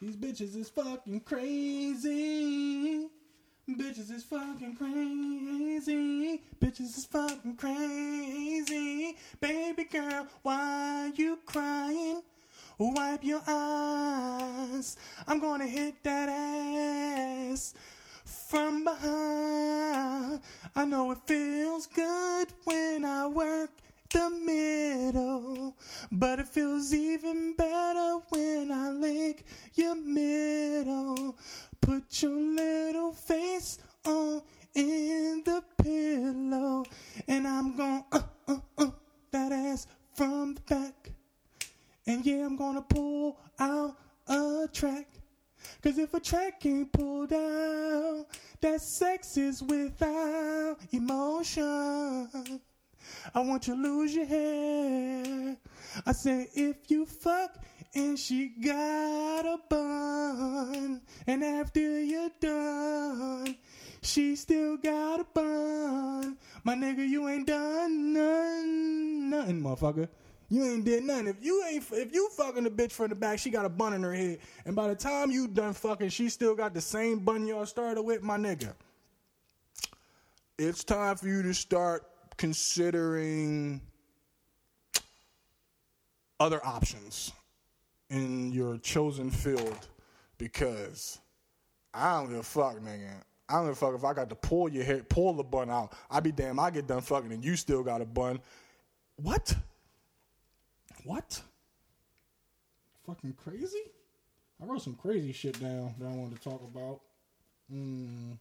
These 0.00 0.16
bitches 0.16 0.54
is 0.56 0.68
fucking 0.68 1.20
crazy. 1.20 3.08
Bitches 3.66 4.10
is 4.10 4.24
fucking 4.24 4.76
crazy. 4.76 6.42
Bitches 6.60 6.98
is 6.98 7.06
fucking 7.06 7.56
crazy. 7.56 9.16
Baby 9.40 9.84
girl, 9.84 10.26
why 10.42 11.12
you 11.16 11.38
crying? 11.46 12.20
Wipe 12.78 13.24
your 13.24 13.40
eyes. 13.48 14.98
I'm 15.26 15.40
gonna 15.40 15.66
hit 15.66 16.02
that 16.02 16.28
ass 16.28 17.72
from 18.24 18.84
behind. 18.84 20.42
I 20.74 20.84
know 20.84 21.10
it 21.12 21.18
feels 21.24 21.86
good 21.86 22.48
when 22.64 23.06
I 23.06 23.28
work 23.28 23.70
the 24.10 24.30
middle, 24.30 25.76
but 26.12 26.38
it 26.40 26.48
feels 26.48 26.92
even 26.92 27.54
better 27.54 28.18
when 28.30 28.70
I 28.70 28.90
lick 28.90 29.44
your 29.74 29.94
middle. 29.94 31.36
Put 31.80 32.22
your 32.22 32.32
little 32.32 33.12
face 33.12 33.78
on 34.04 34.42
in 34.74 35.42
the 35.44 35.62
pillow, 35.82 36.84
and 37.26 37.46
I'm 37.46 37.76
gonna 37.76 38.04
uh, 38.12 38.20
uh, 38.48 38.56
uh, 38.78 38.90
that 39.30 39.52
ass 39.52 39.86
from 40.14 40.54
the 40.54 40.60
back. 40.62 41.10
And 42.06 42.24
yeah, 42.24 42.46
I'm 42.46 42.56
gonna 42.56 42.82
pull 42.82 43.38
out 43.58 43.96
a 44.28 44.68
track. 44.72 45.08
Cause 45.82 45.98
if 45.98 46.14
a 46.14 46.20
track 46.20 46.64
ain't 46.66 46.92
pulled 46.92 47.32
out, 47.32 48.26
that 48.60 48.80
sex 48.80 49.36
is 49.36 49.62
without 49.62 50.76
emotion. 50.92 52.60
I 53.34 53.40
want 53.40 53.66
you 53.66 53.74
to 53.74 53.82
lose 53.82 54.14
your 54.14 54.26
hair. 54.26 55.56
I 56.04 56.12
say 56.12 56.48
if 56.54 56.90
you 56.90 57.06
fuck 57.06 57.58
and 57.94 58.18
she 58.18 58.48
got 58.48 59.46
a 59.46 59.58
bun, 59.68 61.00
and 61.26 61.44
after 61.44 62.00
you're 62.00 62.30
done, 62.40 63.56
she 64.02 64.36
still 64.36 64.76
got 64.76 65.20
a 65.20 65.24
bun. 65.24 66.36
My 66.62 66.74
nigga, 66.74 67.08
you 67.08 67.28
ain't 67.28 67.46
done 67.46 68.12
none, 68.12 69.30
nothing, 69.30 69.62
motherfucker. 69.62 70.08
You 70.48 70.64
ain't 70.64 70.84
did 70.84 71.04
nothing. 71.04 71.28
If 71.28 71.44
you 71.44 71.64
ain't, 71.64 71.84
if 71.90 72.14
you 72.14 72.28
fucking 72.36 72.64
the 72.64 72.70
bitch 72.70 72.92
from 72.92 73.08
the 73.08 73.14
back, 73.14 73.38
she 73.38 73.50
got 73.50 73.64
a 73.64 73.68
bun 73.68 73.94
in 73.94 74.02
her 74.02 74.14
head, 74.14 74.38
and 74.64 74.76
by 74.76 74.88
the 74.88 74.94
time 74.94 75.30
you 75.30 75.48
done 75.48 75.72
fucking, 75.72 76.10
she 76.10 76.28
still 76.28 76.54
got 76.54 76.74
the 76.74 76.80
same 76.80 77.20
bun 77.20 77.46
y'all 77.46 77.66
started 77.66 78.02
with, 78.02 78.22
my 78.22 78.36
nigga. 78.36 78.74
It's 80.58 80.84
time 80.84 81.16
for 81.16 81.28
you 81.28 81.42
to 81.42 81.52
start 81.52 82.04
considering 82.36 83.80
other 86.38 86.64
options 86.64 87.32
in 88.10 88.52
your 88.52 88.78
chosen 88.78 89.30
field 89.30 89.88
because 90.38 91.18
I 91.94 92.12
don't 92.12 92.28
give 92.28 92.38
a 92.38 92.42
fuck, 92.42 92.78
nigga. 92.78 93.22
I 93.48 93.54
don't 93.54 93.64
give 93.64 93.72
a 93.72 93.76
fuck 93.76 93.94
if 93.94 94.04
I 94.04 94.12
got 94.12 94.28
to 94.28 94.34
pull 94.34 94.68
your 94.68 94.84
hair, 94.84 95.02
pull 95.02 95.32
the 95.32 95.42
bun 95.42 95.70
out. 95.70 95.92
I 96.10 96.20
be 96.20 96.32
damn, 96.32 96.58
I 96.58 96.70
get 96.70 96.86
done 96.86 97.00
fucking 97.00 97.32
and 97.32 97.44
you 97.44 97.56
still 97.56 97.82
got 97.82 98.00
a 98.00 98.04
bun. 98.04 98.40
What? 99.16 99.54
What? 101.04 101.40
Fucking 103.06 103.34
crazy? 103.42 103.82
I 104.60 104.66
wrote 104.66 104.82
some 104.82 104.94
crazy 104.94 105.32
shit 105.32 105.60
down 105.60 105.94
that 105.98 106.06
I 106.06 106.12
wanted 106.12 106.36
to 106.36 106.48
talk 106.48 106.62
about. 106.62 107.00
Mm. 107.72 108.38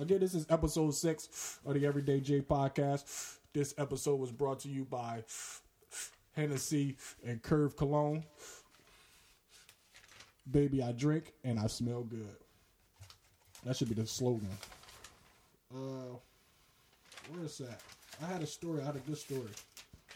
Again, 0.00 0.20
this 0.20 0.32
is 0.32 0.46
episode 0.48 0.94
six 0.94 1.58
of 1.66 1.74
the 1.74 1.84
Everyday 1.84 2.20
Jay 2.20 2.40
podcast. 2.40 3.38
This 3.52 3.74
episode 3.78 4.20
was 4.20 4.30
brought 4.30 4.60
to 4.60 4.68
you 4.68 4.84
by 4.84 5.24
Hennessy 6.36 6.96
and 7.26 7.42
Curve 7.42 7.76
Cologne. 7.76 8.22
Baby, 10.48 10.84
I 10.84 10.92
drink 10.92 11.32
and 11.42 11.58
I 11.58 11.66
smell 11.66 12.04
good. 12.04 12.36
That 13.64 13.76
should 13.76 13.88
be 13.88 13.96
the 13.96 14.06
slogan. 14.06 14.48
Uh, 15.74 16.14
where 17.32 17.44
is 17.44 17.58
that? 17.58 17.80
I 18.22 18.26
had 18.26 18.40
a 18.40 18.46
story. 18.46 18.82
I 18.82 18.86
had 18.86 18.96
a 18.96 19.00
good 19.00 19.18
story. 19.18 19.50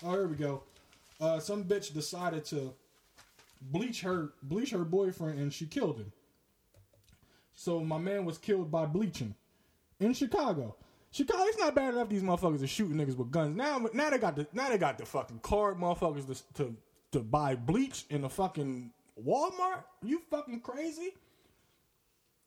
Oh, 0.05 0.12
here 0.12 0.29
we 0.29 0.37
go. 0.37 0.62
Uh, 1.21 1.40
some 1.40 1.64
bitch 1.64 1.92
decided 1.92 2.45
to 2.47 2.73
bleach 3.61 4.03
her 4.03 4.33
bleach 4.45 4.71
her 4.71 4.85
boyfriend 4.85 5.40
and 5.40 5.53
she 5.53 5.66
killed 5.66 5.99
him. 5.99 6.12
So 7.53 7.81
my 7.81 7.99
man 7.99 8.25
was 8.25 8.38
killed 8.38 8.71
by 8.71 8.87
bleaching 8.87 9.35
in 10.02 10.14
Chicago. 10.14 10.76
Chicago, 11.10 11.44
it's 11.44 11.58
not 11.58 11.74
bad 11.74 11.94
enough 11.94 12.08
these 12.08 12.22
motherfuckers 12.22 12.62
are 12.62 12.66
shooting 12.66 12.96
niggas 12.96 13.16
with 13.16 13.30
guns. 13.30 13.56
Now, 13.56 13.78
now 13.92 14.10
they 14.10 14.18
got 14.18 14.36
the 14.36 14.46
now 14.52 14.68
they 14.68 14.78
got 14.78 14.98
the 14.98 15.06
fucking 15.06 15.40
card 15.40 15.76
motherfuckers 15.76 16.26
to 16.26 16.54
to, 16.54 16.76
to 17.12 17.20
buy 17.20 17.54
bleach 17.54 18.06
in 18.10 18.22
the 18.22 18.30
fucking 18.30 18.90
Walmart. 19.22 19.84
You 20.02 20.22
fucking 20.30 20.60
crazy? 20.60 21.14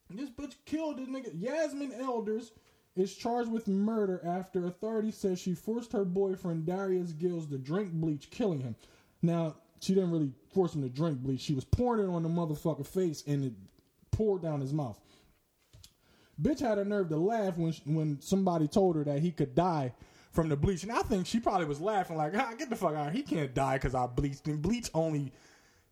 This 0.10 0.30
bitch 0.30 0.56
killed 0.66 0.98
this 0.98 1.08
nigga. 1.08 1.32
Yasmin 1.40 1.94
Elders 1.94 2.52
is 2.96 3.14
charged 3.14 3.52
with 3.52 3.68
murder 3.68 4.22
after 4.26 4.66
authorities 4.66 5.18
says 5.18 5.40
she 5.40 5.54
forced 5.54 5.92
her 5.92 6.06
boyfriend 6.06 6.66
Darius 6.66 7.12
Gills 7.12 7.48
to 7.48 7.58
drink 7.58 7.92
bleach, 7.92 8.30
killing 8.30 8.62
him. 8.62 8.76
Now, 9.22 9.56
she 9.82 9.94
didn't 9.94 10.12
really 10.12 10.32
force 10.54 10.74
him 10.74 10.82
to 10.84 10.90
drink 10.90 11.20
bleach. 11.20 11.42
She 11.42 11.54
was 11.54 11.66
pouring 11.66 12.08
it 12.08 12.12
on 12.12 12.24
the 12.24 12.30
motherfucker 12.30 12.86
face 12.86 13.24
and 13.28 13.46
it 13.46 13.54
poured 14.12 14.42
down 14.42 14.62
his 14.62 14.74
mouth. 14.74 15.00
Bitch 16.42 16.60
had 16.60 16.78
a 16.78 16.86
nerve 16.86 17.10
to 17.10 17.18
laugh 17.18 17.58
when 17.58 17.74
when 17.86 18.22
somebody 18.22 18.68
told 18.68 18.96
her 18.96 19.04
that 19.06 19.20
he 19.20 19.32
could 19.32 19.56
die 19.56 19.94
from 20.32 20.50
the 20.50 20.58
bleach, 20.58 20.84
and 20.84 20.92
I 20.92 21.02
think 21.02 21.26
she 21.26 21.40
probably 21.40 21.66
was 21.66 21.80
laughing 21.80 22.18
like, 22.18 22.34
ah, 22.36 22.54
"Get 22.58 22.70
the 22.70 22.76
fuck 22.76 22.94
out! 22.94 23.14
He 23.14 23.22
can't 23.22 23.54
die 23.54 23.76
because 23.76 23.96
I 23.96 24.06
bleached." 24.06 24.48
And 24.48 24.62
bleach 24.62 24.90
only 24.94 25.32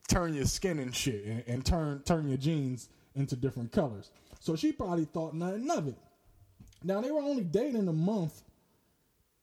turn 0.10 0.34
your 0.34 0.46
skin 0.46 0.80
and 0.80 0.94
shit, 0.94 1.26
and, 1.26 1.44
and 1.48 1.66
turn 1.66 2.02
turn 2.04 2.28
your 2.28 2.38
jeans 2.38 2.90
into 3.16 3.36
different 3.36 3.72
colors. 3.72 4.12
So 4.40 4.56
she 4.56 4.74
probably 4.74 5.06
thought 5.06 5.34
nothing 5.34 5.70
of 5.72 5.88
it. 5.88 5.98
Now 6.84 7.00
they 7.00 7.12
were 7.12 7.22
only 7.22 7.46
dating 7.46 7.88
a 7.88 7.94
month, 7.94 8.44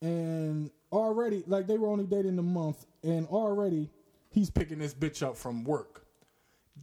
and 0.03 0.71
already 0.93 1.45
like 1.47 1.67
they 1.67 1.79
were 1.79 1.89
only 1.89 2.05
dating 2.05 2.39
a 2.39 2.43
month, 2.43 2.85
and 3.03 3.27
already 3.29 3.89
he's 4.31 4.51
picking 4.51 4.79
this 4.79 4.93
bitch 4.93 5.27
up 5.27 5.37
from 5.37 5.65
work. 5.65 6.05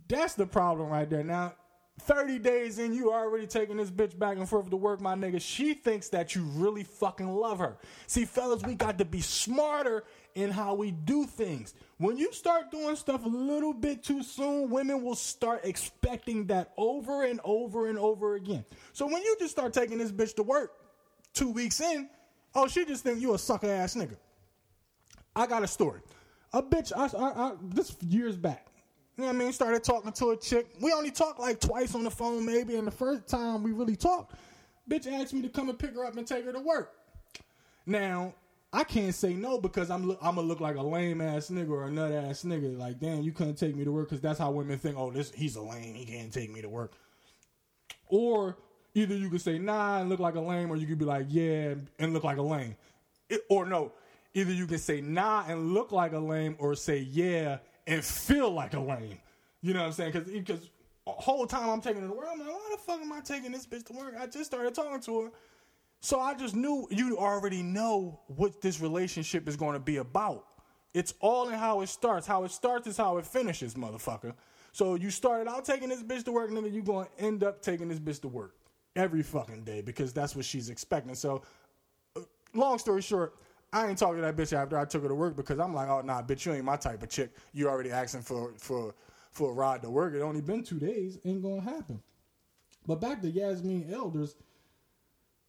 That's 0.08 0.34
the 0.34 0.46
problem 0.46 0.90
right 0.90 1.10
there. 1.10 1.24
Now, 1.24 1.54
30 2.00 2.40
days 2.40 2.80
in, 2.80 2.94
you 2.94 3.12
already 3.12 3.48
taking 3.48 3.78
this 3.78 3.90
bitch 3.90 4.18
back 4.18 4.38
and 4.38 4.48
forth 4.48 4.70
to 4.70 4.78
work, 4.78 5.02
my 5.02 5.16
nigga. 5.16 5.42
She 5.42 5.74
thinks 5.74 6.10
that 6.10 6.36
you 6.36 6.44
really 6.44 6.84
fucking 6.84 7.28
love 7.28 7.60
her. 7.60 7.78
See, 8.06 8.26
fellas, 8.26 8.64
we 8.64 8.76
got 8.76 8.98
to 9.00 9.06
be 9.06 9.20
smarter 9.20 10.04
in 10.36 10.52
how 10.52 10.76
we 10.76 10.92
do 10.92 11.26
things. 11.26 11.74
When 11.98 12.16
you 12.16 12.32
start 12.32 12.70
doing 12.70 12.96
stuff 12.96 13.26
a 13.26 13.30
little 13.30 13.74
bit 13.74 14.04
too 14.04 14.22
soon, 14.22 14.70
women 14.70 15.04
will 15.04 15.16
start 15.16 15.62
expecting 15.64 16.46
that 16.48 16.72
over 16.78 17.24
and 17.24 17.40
over 17.44 17.90
and 17.90 17.98
over 17.98 18.36
again. 18.36 18.64
So 18.94 19.08
when 19.08 19.24
you 19.24 19.36
just 19.40 19.52
start 19.52 19.74
taking 19.74 19.98
this 19.98 20.12
bitch 20.12 20.36
to 20.36 20.44
work 20.44 20.74
two 21.34 21.50
weeks 21.50 21.82
in, 21.82 22.10
oh, 22.54 22.68
she 22.68 22.86
just 22.86 23.04
think 23.04 23.20
you 23.20 23.34
a 23.34 23.40
sucker 23.40 23.68
ass 23.68 23.96
nigga. 23.96 24.18
I 25.36 25.48
got 25.48 25.64
a 25.64 25.68
story. 25.68 26.02
A 26.54 26.62
bitch, 26.62 26.92
I, 26.96 27.06
I, 27.18 27.50
I, 27.50 27.54
this 27.62 27.96
years 28.02 28.38
back. 28.38 28.67
You 29.18 29.24
know 29.24 29.30
what 29.30 29.36
I 29.36 29.40
mean? 29.40 29.52
Started 29.52 29.84
talking 29.84 30.12
to 30.12 30.30
a 30.30 30.38
chick. 30.38 30.68
We 30.80 30.94
only 30.94 31.10
talked 31.10 31.40
like 31.40 31.60
twice 31.60 31.96
on 31.96 32.04
the 32.04 32.12
phone, 32.12 32.46
maybe. 32.46 32.76
And 32.76 32.86
the 32.86 32.92
first 32.92 33.28
time 33.28 33.64
we 33.64 33.72
really 33.72 33.96
talked, 33.96 34.36
bitch 34.88 35.12
asked 35.12 35.34
me 35.34 35.42
to 35.42 35.50
come 35.50 35.70
and 35.70 35.80
pick 35.80 35.96
her 35.96 36.06
up 36.06 36.16
and 36.18 36.28
take 36.28 36.46
her 36.46 36.54
to 36.54 36.60
work. 36.60 36.94
Now, 37.88 38.36
I 38.72 38.84
can't 38.84 39.16
say 39.16 39.34
no 39.34 39.60
because 39.60 39.90
I'm 39.90 40.12
I'm 40.22 40.36
gonna 40.36 40.42
look 40.42 40.60
like 40.60 40.76
a 40.76 40.82
lame 40.82 41.22
ass 41.22 41.50
nigga 41.50 41.70
or 41.70 41.88
a 41.88 41.92
nut 41.92 42.12
ass 42.12 42.44
nigga. 42.44 42.78
Like, 42.78 43.00
damn, 43.00 43.24
you 43.24 43.32
couldn't 43.32 43.56
take 43.56 43.76
me 43.76 43.84
to 43.86 43.92
work 43.92 44.10
because 44.10 44.22
that's 44.22 44.38
how 44.38 44.52
women 44.52 44.78
think. 44.78 44.98
Oh, 44.98 45.10
this 45.10 45.32
he's 45.32 45.56
a 45.56 45.62
lame. 45.62 45.96
He 45.96 46.06
can't 46.06 46.32
take 46.32 46.54
me 46.54 46.62
to 46.62 46.70
work. 46.70 46.94
Or 48.10 48.56
either 48.94 49.16
you 49.16 49.32
could 49.32 49.42
say 49.42 49.58
nah 49.58 50.00
and 50.00 50.10
look 50.10 50.20
like 50.20 50.36
a 50.36 50.42
lame, 50.42 50.70
or 50.70 50.76
you 50.76 50.86
could 50.86 51.00
be 51.00 51.06
like 51.06 51.26
yeah 51.30 51.74
and 51.98 52.14
look 52.14 52.24
like 52.24 52.38
a 52.38 52.42
lame. 52.44 52.76
It, 53.30 53.42
or 53.50 53.66
no, 53.66 53.94
either 54.36 54.54
you 54.54 54.68
can 54.68 54.78
say 54.78 55.02
nah 55.02 55.44
and 55.48 55.74
look 55.74 55.92
like 55.92 56.14
a 56.14 56.20
lame, 56.20 56.56
or 56.60 56.76
say 56.76 57.00
yeah 57.00 57.58
and 57.88 58.04
feel 58.04 58.52
like 58.52 58.74
a 58.74 58.80
lame. 58.80 59.18
You 59.62 59.74
know 59.74 59.80
what 59.80 59.88
I'm 59.88 59.92
saying? 59.94 60.12
Because 60.12 60.30
because 60.30 60.70
whole 61.06 61.48
time 61.48 61.70
I'm 61.70 61.82
taking 61.82 62.02
her 62.02 62.08
to 62.08 62.14
work, 62.14 62.28
I'm 62.32 62.40
like, 62.40 62.50
why 62.50 62.70
the 62.72 62.78
fuck 62.78 63.02
am 63.02 63.12
I 63.12 63.22
taking 63.22 63.52
this 63.52 63.66
bitch 63.66 63.86
to 63.86 63.94
work? 63.94 64.14
I 64.20 64.28
just 64.28 64.46
started 64.46 64.76
talking 64.76 65.00
to 65.02 65.22
her. 65.22 65.30
So 66.00 66.20
I 66.20 66.36
just 66.36 66.56
knew 66.56 66.88
you 66.92 67.18
already 67.18 67.64
know 67.64 68.20
what 68.28 68.62
this 68.62 68.80
relationship 68.80 69.48
is 69.48 69.56
going 69.56 69.74
to 69.74 69.80
be 69.80 69.98
about. 69.98 70.46
It's 70.94 71.14
all 71.20 71.50
in 71.50 71.56
how 71.56 71.82
it 71.82 71.88
starts. 71.88 72.28
How 72.28 72.44
it 72.44 72.52
starts 72.52 72.88
is 72.88 72.98
how 72.98 73.18
it 73.18 73.26
finishes, 73.26 73.74
motherfucker. 73.74 74.34
So 74.74 74.96
you 74.96 75.10
started 75.10 75.50
out 75.50 75.66
taking 75.66 75.90
this 75.90 76.04
bitch 76.04 76.24
to 76.26 76.32
work, 76.32 76.52
nigga, 76.52 76.72
you 76.72 76.84
going 76.84 77.08
to 77.08 77.24
end 77.24 77.44
up 77.44 77.62
taking 77.62 77.88
this 77.88 78.00
bitch 78.00 78.22
to 78.22 78.28
work 78.28 78.56
every 78.96 79.24
fucking 79.24 79.64
day 79.64 79.82
because 79.82 80.14
that's 80.14 80.36
what 80.36 80.46
she's 80.46 80.70
expecting. 80.70 81.16
So, 81.16 81.42
uh, 82.16 82.22
long 82.54 82.78
story 82.78 83.02
short, 83.02 83.36
I 83.78 83.90
ain't 83.90 83.98
talking 83.98 84.18
to 84.18 84.22
that 84.22 84.36
bitch 84.36 84.54
after 84.54 84.78
I 84.78 84.86
took 84.86 85.04
her 85.04 85.10
to 85.10 85.16
work 85.16 85.36
because 85.36 85.60
I'm 85.60 85.74
like, 85.74 85.90
oh 85.90 86.02
nah, 86.02 86.22
bitch, 86.22 86.46
you 86.46 86.54
ain't 86.54 86.66
my 86.66 86.78
type 86.78 87.04
of 87.04 87.10
chick. 87.10 87.32
You 87.54 87.70
already 87.70 87.92
asking 87.92 88.22
for 88.22 88.54
for 88.58 88.96
for 89.32 89.52
a 89.52 89.54
ride 89.54 89.82
to 89.84 89.90
work. 89.90 90.14
It 90.16 90.22
only 90.22 90.42
been 90.42 90.64
two 90.64 90.80
days, 90.80 91.20
ain't 91.26 91.44
gonna 91.44 91.62
happen. 91.62 92.02
But 92.86 93.02
back 93.02 93.22
to 93.22 93.30
Yasmin 93.30 93.94
Elders, 93.94 94.36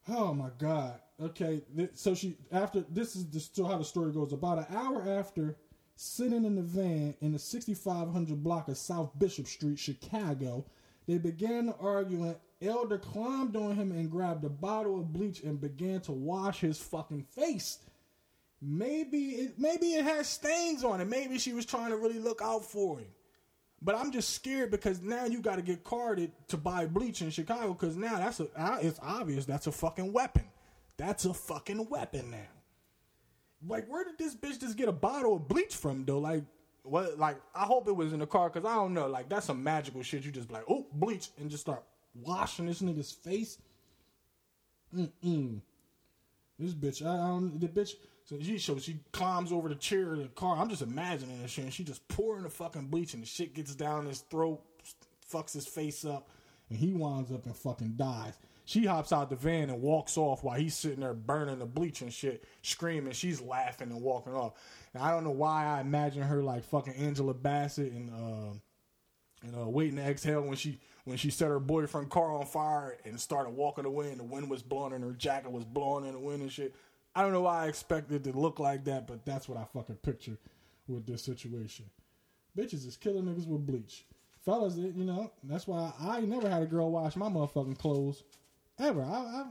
Oh 0.09 0.33
my 0.33 0.51
god. 0.59 1.01
Okay, 1.20 1.62
so 1.95 2.14
she 2.14 2.37
after 2.53 2.85
this 2.91 3.16
is 3.16 3.26
the, 3.26 3.66
how 3.66 3.79
the 3.79 3.85
story 3.85 4.12
goes. 4.12 4.33
About 4.33 4.59
an 4.59 4.66
hour 4.74 5.05
after 5.18 5.57
sitting 5.97 6.45
in 6.45 6.55
the 6.55 6.62
van 6.62 7.14
in 7.20 7.33
the 7.33 7.39
6500 7.39 8.43
block 8.43 8.68
of 8.68 8.79
South 8.79 9.11
Bishop 9.18 9.47
Street, 9.47 9.79
Chicago, 9.79 10.64
they 11.07 11.18
began 11.18 11.74
arguing. 11.81 12.37
Elder 12.62 12.99
climbed 12.99 13.57
on 13.57 13.74
him 13.76 13.93
and 13.93 14.11
grabbed 14.11 14.45
a 14.45 14.49
bottle 14.49 14.99
of 14.99 15.12
bleach 15.12 15.43
and 15.43 15.61
began 15.61 16.01
to 16.01 16.12
wash 16.12 16.61
his 16.61 16.79
fucking 16.79 17.22
face. 17.22 17.79
Maybe 18.61 19.19
it 19.19 19.59
maybe 19.59 19.95
it 19.95 20.05
has 20.05 20.29
stains 20.29 20.83
on 20.83 21.01
it. 21.01 21.07
Maybe 21.07 21.39
she 21.39 21.53
was 21.53 21.65
trying 21.65 21.91
to 21.91 21.97
really 21.97 22.19
look 22.19 22.41
out 22.43 22.65
for 22.65 22.99
him. 22.99 23.09
But 23.81 23.95
I'm 23.95 24.11
just 24.11 24.31
scared 24.31 24.73
because 24.73 25.01
now 25.01 25.27
you 25.27 25.41
got 25.41 25.57
to 25.57 25.63
get 25.63 25.85
carded 25.85 26.33
to 26.49 26.57
buy 26.57 26.87
bleach 26.87 27.23
in 27.23 27.31
Chicago 27.31 27.73
because 27.73 27.97
now 27.97 28.19
that's 28.19 28.41
a 28.41 28.49
it's 28.83 28.99
obvious 29.01 29.45
that's 29.45 29.69
a 29.69 29.73
fucking 29.73 30.13
weapon. 30.13 30.45
That's 30.97 31.25
a 31.25 31.33
fucking 31.33 31.89
weapon 31.89 32.33
now. 32.33 32.49
Like 33.67 33.89
where 33.89 34.05
did 34.05 34.19
this 34.19 34.35
bitch 34.35 34.61
just 34.61 34.77
get 34.77 34.89
a 34.89 34.93
bottle 34.93 35.37
of 35.37 35.47
bleach 35.47 35.77
from 35.77 36.05
though? 36.05 36.19
Like 36.19 36.43
what? 36.83 37.17
Like 37.17 37.41
I 37.55 37.63
hope 37.63 37.87
it 37.87 37.95
was 37.95 38.13
in 38.13 38.19
the 38.19 38.27
car 38.27 38.51
because 38.51 38.69
I 38.69 38.75
don't 38.75 38.93
know. 38.93 39.07
Like 39.07 39.29
that's 39.29 39.47
some 39.47 39.63
magical 39.63 40.03
shit. 40.03 40.25
You 40.25 40.33
just 40.33 40.51
like 40.51 40.65
oh 40.69 40.87
bleach 40.93 41.29
and 41.39 41.49
just 41.49 41.63
start 41.63 41.85
washing 42.13 42.67
this 42.67 42.83
nigga's 42.83 43.13
face. 43.13 43.59
Mm 44.93 45.11
mm. 45.25 45.61
This 46.59 46.75
bitch, 46.75 47.07
I, 47.07 47.15
I 47.15 47.29
don't. 47.29 47.61
The 47.61 47.69
bitch. 47.69 47.93
So 48.29 48.37
she 48.43 48.59
so 48.59 48.79
she 48.79 48.99
climbs 49.11 49.53
over 49.53 49.70
the 49.70 49.74
chair 49.74 50.12
of 50.12 50.18
the 50.18 50.29
car. 50.29 50.59
I'm 50.59 50.68
just 50.68 50.83
imagining 50.83 51.41
this 51.41 51.53
shit. 51.53 51.64
And 51.64 51.72
she 51.72 51.83
just 51.83 52.07
pouring 52.09 52.43
the 52.43 52.51
fucking 52.51 52.89
bleach, 52.89 53.14
and 53.14 53.22
the 53.22 53.26
shit 53.26 53.55
gets 53.55 53.74
down 53.74 54.05
his 54.05 54.20
throat, 54.20 54.61
fucks 55.33 55.55
his 55.55 55.66
face 55.66 56.05
up, 56.05 56.29
and 56.68 56.79
he 56.79 56.93
winds 56.93 57.33
up 57.33 57.47
and 57.47 57.57
fucking 57.57 57.95
dies. 57.97 58.35
She 58.66 58.85
hops 58.85 59.14
out 59.14 59.31
the 59.31 59.37
van 59.37 59.70
and 59.70 59.81
walks 59.81 60.18
off 60.18 60.45
while 60.45 60.59
he's 60.59 60.76
sitting 60.76 61.01
there 61.01 61.14
burning 61.14 61.59
the 61.59 61.64
bleach 61.64 62.03
and 62.03 62.12
shit, 62.12 62.45
screaming. 62.61 63.14
She's 63.14 63.41
laughing 63.41 63.91
and 63.91 64.03
walking 64.03 64.35
off. 64.35 64.53
And 64.93 65.03
I 65.03 65.11
don't 65.11 65.24
know 65.24 65.31
why 65.31 65.64
I 65.64 65.81
imagine 65.81 66.22
her 66.22 66.43
like 66.43 66.64
fucking 66.64 66.97
Angela 66.97 67.33
Bassett 67.33 67.93
and 67.93 68.11
uh, 68.11 68.53
and 69.43 69.57
uh, 69.57 69.68
waiting 69.68 69.97
to 69.97 70.03
exhale 70.03 70.43
when 70.43 70.57
she 70.57 70.79
when 71.05 71.16
she 71.16 71.31
set 71.31 71.49
her 71.49 71.61
boyfriend 71.61 72.11
car 72.11 72.33
on 72.33 72.45
fire 72.45 72.99
and 73.07 73.18
started 73.18 73.51
walking 73.51 73.87
away 73.87 74.11
and 74.11 74.20
the 74.20 74.24
wind 74.24 74.51
was 74.51 74.62
blowing 74.62 74.93
and 74.93 75.03
her 75.03 75.12
jacket 75.12 75.51
was 75.51 75.64
blowing 75.64 76.05
in 76.05 76.12
the 76.12 76.20
wind 76.20 76.43
and 76.43 76.53
shit. 76.53 76.74
I 77.15 77.23
don't 77.23 77.33
know 77.33 77.43
why 77.43 77.65
I 77.65 77.69
expected 77.69 78.25
to 78.25 78.33
look 78.33 78.59
like 78.59 78.85
that, 78.85 79.07
but 79.07 79.25
that's 79.25 79.49
what 79.49 79.59
I 79.59 79.65
fucking 79.65 79.97
picture 79.97 80.37
with 80.87 81.07
this 81.07 81.23
situation. 81.23 81.87
Bitches 82.57 82.87
is 82.87 82.97
killing 82.97 83.25
niggas 83.25 83.47
with 83.47 83.67
bleach. 83.67 84.05
Fellas, 84.45 84.77
you 84.77 85.05
know, 85.05 85.31
that's 85.43 85.67
why 85.67 85.93
I 86.01 86.21
never 86.21 86.49
had 86.49 86.63
a 86.63 86.67
girl 86.67 86.91
wash 86.91 87.17
my 87.17 87.29
motherfucking 87.29 87.79
clothes. 87.79 88.23
Ever. 88.79 89.03
I, 89.03 89.47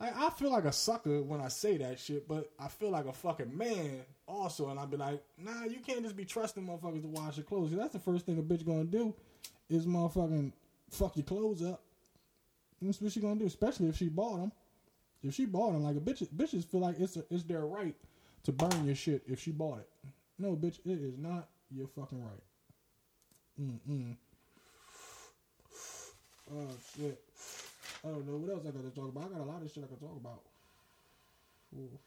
I, 0.00 0.26
I 0.26 0.30
feel 0.30 0.52
like 0.52 0.64
a 0.64 0.72
sucker 0.72 1.22
when 1.22 1.40
I 1.40 1.48
say 1.48 1.76
that 1.78 1.98
shit, 1.98 2.28
but 2.28 2.50
I 2.58 2.68
feel 2.68 2.90
like 2.90 3.06
a 3.06 3.12
fucking 3.12 3.56
man 3.56 4.02
also, 4.26 4.68
and 4.68 4.78
I'd 4.78 4.90
be 4.90 4.96
like, 4.96 5.22
nah, 5.36 5.64
you 5.64 5.80
can't 5.80 6.02
just 6.02 6.16
be 6.16 6.24
trusting 6.24 6.64
motherfuckers 6.64 7.02
to 7.02 7.08
wash 7.08 7.36
your 7.36 7.44
clothes. 7.44 7.72
That's 7.72 7.92
the 7.92 7.98
first 7.98 8.26
thing 8.26 8.38
a 8.38 8.42
bitch 8.42 8.64
gonna 8.64 8.84
do 8.84 9.14
is 9.68 9.86
motherfucking 9.86 10.52
fuck 10.90 11.16
your 11.16 11.24
clothes 11.24 11.62
up. 11.62 11.82
That's 12.80 13.00
what 13.00 13.12
she 13.12 13.20
gonna 13.20 13.40
do, 13.40 13.46
especially 13.46 13.88
if 13.88 13.96
she 13.96 14.08
bought 14.08 14.38
them. 14.38 14.52
If 15.22 15.34
she 15.34 15.46
bought 15.46 15.72
them, 15.72 15.82
like 15.82 15.96
a 15.96 16.00
bitch, 16.00 16.26
bitches 16.28 16.64
feel 16.64 16.80
like 16.80 17.00
it's 17.00 17.16
a, 17.16 17.24
it's 17.30 17.42
their 17.44 17.66
right 17.66 17.94
to 18.44 18.52
burn 18.52 18.86
your 18.86 18.94
shit 18.94 19.22
if 19.26 19.40
she 19.40 19.50
bought 19.50 19.78
it. 19.78 19.88
No, 20.38 20.54
bitch, 20.54 20.78
it 20.84 21.00
is 21.00 21.18
not 21.18 21.48
your 21.70 21.88
fucking 21.88 22.22
right. 22.22 22.42
Mm 23.60 23.78
mm. 23.90 24.16
Oh 26.54 26.70
shit. 26.96 27.20
I 28.04 28.08
don't 28.08 28.26
know 28.26 28.38
what 28.38 28.54
else 28.54 28.64
I 28.66 28.70
got 28.70 28.84
to 28.84 28.94
talk 28.94 29.08
about. 29.10 29.24
I 29.24 29.38
got 29.38 29.46
a 29.46 29.50
lot 29.50 29.62
of 29.62 29.70
shit 29.72 29.82
I 29.82 29.88
can 29.88 29.98
talk 29.98 30.16
about. 30.16 30.42
Ooh. 31.76 31.98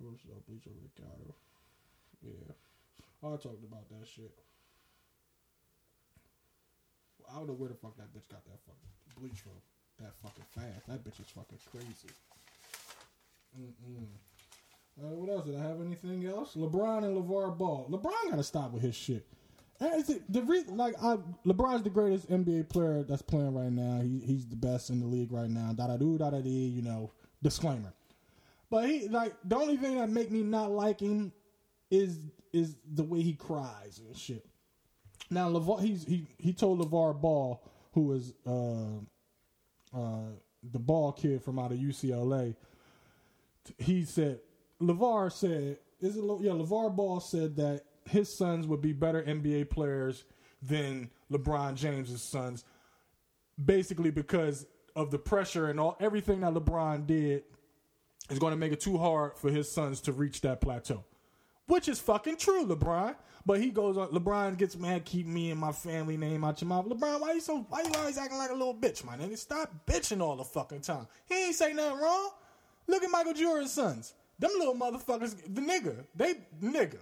First 0.00 0.24
up, 0.32 0.42
over 0.48 0.90
counter. 0.96 1.34
Yeah, 2.24 2.52
I 3.22 3.36
talked 3.36 3.64
about 3.64 3.84
that 3.92 4.08
shit. 4.08 4.32
I 7.30 7.36
don't 7.36 7.46
know 7.46 7.54
where 7.54 7.68
the 7.68 7.76
fuck 7.76 7.96
that 7.96 8.10
bitch 8.16 8.26
got 8.32 8.42
that 8.44 8.58
fucking 8.64 8.92
bleach 9.20 9.40
from. 9.40 9.60
That 10.00 10.16
fucking 10.24 10.48
fast. 10.50 10.88
That 10.88 11.04
bitch 11.04 11.20
is 11.20 11.28
fucking 11.36 11.60
crazy. 11.70 12.10
Mm-mm. 13.58 14.06
Uh, 15.02 15.14
what 15.14 15.30
else? 15.30 15.46
Did 15.46 15.56
I 15.56 15.62
have 15.62 15.80
anything 15.80 16.26
else? 16.26 16.54
LeBron 16.54 17.04
and 17.04 17.16
LaVar 17.16 17.56
Ball. 17.56 17.88
LeBron 17.90 18.30
gotta 18.30 18.42
stop 18.42 18.72
with 18.72 18.82
his 18.82 18.94
shit. 18.94 19.26
It's 19.80 20.08
the, 20.08 20.20
the 20.28 20.42
re- 20.42 20.64
like 20.68 20.94
I, 21.02 21.16
LeBron's 21.46 21.82
the 21.82 21.90
greatest 21.90 22.28
NBA 22.28 22.68
player 22.68 23.02
that's 23.02 23.22
playing 23.22 23.54
right 23.54 23.72
now. 23.72 24.02
He, 24.02 24.18
he's 24.18 24.46
the 24.46 24.56
best 24.56 24.90
in 24.90 25.00
the 25.00 25.06
league 25.06 25.32
right 25.32 25.48
now. 25.48 25.72
Da 25.72 25.86
da 25.86 25.96
do 25.96 26.18
da 26.18 26.30
da 26.30 26.40
dee. 26.40 26.50
You 26.50 26.82
know, 26.82 27.12
disclaimer. 27.42 27.94
But 28.68 28.88
he 28.88 29.08
like 29.08 29.34
the 29.44 29.56
only 29.56 29.78
thing 29.78 29.96
that 29.96 30.10
make 30.10 30.30
me 30.30 30.42
not 30.42 30.70
like 30.70 31.00
him 31.00 31.32
is 31.90 32.18
is 32.52 32.76
the 32.92 33.04
way 33.04 33.22
he 33.22 33.32
cries 33.32 34.00
and 34.06 34.16
shit. 34.16 34.44
Now 35.30 35.48
LaVar, 35.48 35.80
he's 35.80 36.04
he 36.04 36.26
he 36.38 36.52
told 36.52 36.78
LaVar 36.80 37.20
Ball, 37.20 37.62
who 37.92 38.02
was 38.02 38.34
uh, 38.46 39.98
uh, 39.98 40.32
the 40.62 40.78
ball 40.78 41.12
kid 41.12 41.42
from 41.42 41.58
out 41.58 41.72
of 41.72 41.78
UCLA. 41.78 42.54
He 43.78 44.04
said 44.04 44.40
LaVar 44.80 45.32
said, 45.32 45.78
"Is 46.00 46.16
it 46.16 46.24
Le- 46.24 46.42
yeah?" 46.42 46.52
LaVar 46.52 46.94
Ball 46.94 47.20
said 47.20 47.56
that 47.56 47.84
his 48.08 48.34
sons 48.34 48.66
would 48.66 48.80
be 48.80 48.92
better 48.92 49.22
NBA 49.22 49.70
players 49.70 50.24
than 50.62 51.10
LeBron 51.30 51.74
James's 51.74 52.22
sons, 52.22 52.64
basically 53.62 54.10
because 54.10 54.66
of 54.96 55.10
the 55.10 55.18
pressure 55.18 55.68
and 55.68 55.78
all 55.78 55.96
everything 56.00 56.40
that 56.40 56.52
LeBron 56.52 57.06
did 57.06 57.44
is 58.28 58.38
going 58.38 58.52
to 58.52 58.56
make 58.56 58.72
it 58.72 58.80
too 58.80 58.98
hard 58.98 59.36
for 59.36 59.50
his 59.50 59.70
sons 59.70 60.00
to 60.02 60.12
reach 60.12 60.40
that 60.42 60.60
plateau. 60.60 61.04
Which 61.66 61.88
is 61.88 62.00
fucking 62.00 62.36
true, 62.36 62.66
LeBron. 62.66 63.14
But 63.46 63.60
he 63.60 63.70
goes 63.70 63.96
on. 63.96 64.08
LeBron 64.08 64.58
gets 64.58 64.76
mad, 64.76 65.04
keep 65.04 65.26
me 65.26 65.50
and 65.50 65.58
my 65.58 65.72
family 65.72 66.16
name 66.16 66.44
out 66.44 66.60
your 66.60 66.68
mouth. 66.68 66.86
LeBron, 66.86 67.20
why 67.20 67.32
you 67.32 67.40
so? 67.40 67.64
Why 67.68 67.82
you 67.82 67.92
always 67.96 68.18
acting 68.18 68.38
like 68.38 68.50
a 68.50 68.54
little 68.54 68.74
bitch, 68.74 69.04
my 69.04 69.16
nigga? 69.16 69.38
Stop 69.38 69.72
bitching 69.86 70.20
all 70.20 70.36
the 70.36 70.44
fucking 70.44 70.80
time. 70.80 71.06
He 71.26 71.46
ain't 71.46 71.54
say 71.54 71.72
nothing 71.72 72.00
wrong. 72.00 72.30
Look 72.86 73.02
at 73.02 73.10
Michael 73.10 73.34
Jordan's 73.34 73.72
sons. 73.72 74.14
Them 74.38 74.50
little 74.58 74.74
motherfuckers, 74.74 75.36
the 75.54 75.60
nigga, 75.60 76.04
they 76.14 76.34
nigga, 76.62 76.98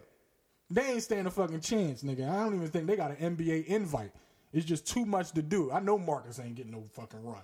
they 0.70 0.82
ain't 0.82 1.02
stand 1.02 1.26
a 1.26 1.30
fucking 1.30 1.60
chance, 1.60 2.02
nigga. 2.02 2.28
I 2.28 2.36
don't 2.36 2.54
even 2.54 2.68
think 2.68 2.86
they 2.86 2.96
got 2.96 3.18
an 3.18 3.36
NBA 3.36 3.66
invite. 3.66 4.10
It's 4.52 4.64
just 4.64 4.86
too 4.86 5.06
much 5.06 5.32
to 5.32 5.42
do. 5.42 5.70
I 5.70 5.80
know 5.80 5.98
Marcus 5.98 6.40
ain't 6.40 6.56
getting 6.56 6.72
no 6.72 6.84
fucking 6.92 7.22
run. 7.22 7.42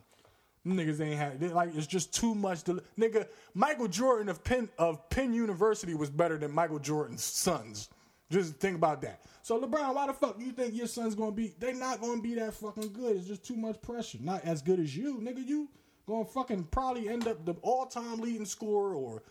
Niggas 0.66 1.00
ain't 1.00 1.18
had 1.18 1.52
like 1.52 1.74
it's 1.74 1.86
just 1.86 2.14
too 2.14 2.34
much 2.34 2.62
to 2.64 2.82
nigga. 2.98 3.26
Michael 3.52 3.86
Jordan 3.86 4.28
of 4.28 4.42
Penn 4.42 4.68
of 4.78 5.08
Penn 5.10 5.34
University 5.34 5.94
was 5.94 6.08
better 6.08 6.38
than 6.38 6.50
Michael 6.50 6.78
Jordan's 6.78 7.22
sons. 7.22 7.90
Just 8.30 8.56
think 8.56 8.76
about 8.76 9.02
that. 9.02 9.20
So 9.42 9.60
LeBron, 9.60 9.94
why 9.94 10.06
the 10.06 10.14
fuck 10.14 10.38
do 10.38 10.44
you 10.44 10.52
think 10.52 10.74
your 10.74 10.86
son's 10.86 11.14
gonna 11.14 11.32
be? 11.32 11.54
They 11.58 11.74
not 11.74 12.00
gonna 12.00 12.22
be 12.22 12.34
that 12.36 12.54
fucking 12.54 12.94
good. 12.94 13.16
It's 13.16 13.26
just 13.26 13.44
too 13.44 13.56
much 13.56 13.80
pressure. 13.82 14.18
Not 14.20 14.42
as 14.44 14.62
good 14.62 14.80
as 14.80 14.96
you, 14.96 15.18
nigga. 15.18 15.46
You 15.46 15.68
gonna 16.06 16.24
fucking 16.24 16.64
probably 16.64 17.08
end 17.08 17.26
up 17.26 17.44
the 17.44 17.54
all 17.62 17.86
time 17.86 18.20
leading 18.20 18.46
scorer 18.46 18.94
or 18.94 19.22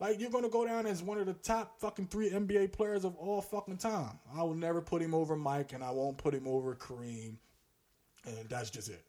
like 0.00 0.18
you're 0.18 0.30
gonna 0.30 0.48
go 0.48 0.66
down 0.66 0.86
as 0.86 1.02
one 1.02 1.18
of 1.18 1.26
the 1.26 1.34
top 1.34 1.78
fucking 1.78 2.06
three 2.06 2.30
NBA 2.30 2.72
players 2.72 3.04
of 3.04 3.14
all 3.16 3.42
fucking 3.42 3.76
time. 3.76 4.18
I 4.34 4.42
will 4.42 4.54
never 4.54 4.80
put 4.80 5.02
him 5.02 5.14
over 5.14 5.36
Mike, 5.36 5.72
and 5.72 5.84
I 5.84 5.90
won't 5.90 6.16
put 6.16 6.34
him 6.34 6.48
over 6.48 6.74
Kareem, 6.74 7.34
and 8.26 8.48
that's 8.48 8.70
just 8.70 8.88
it. 8.88 9.04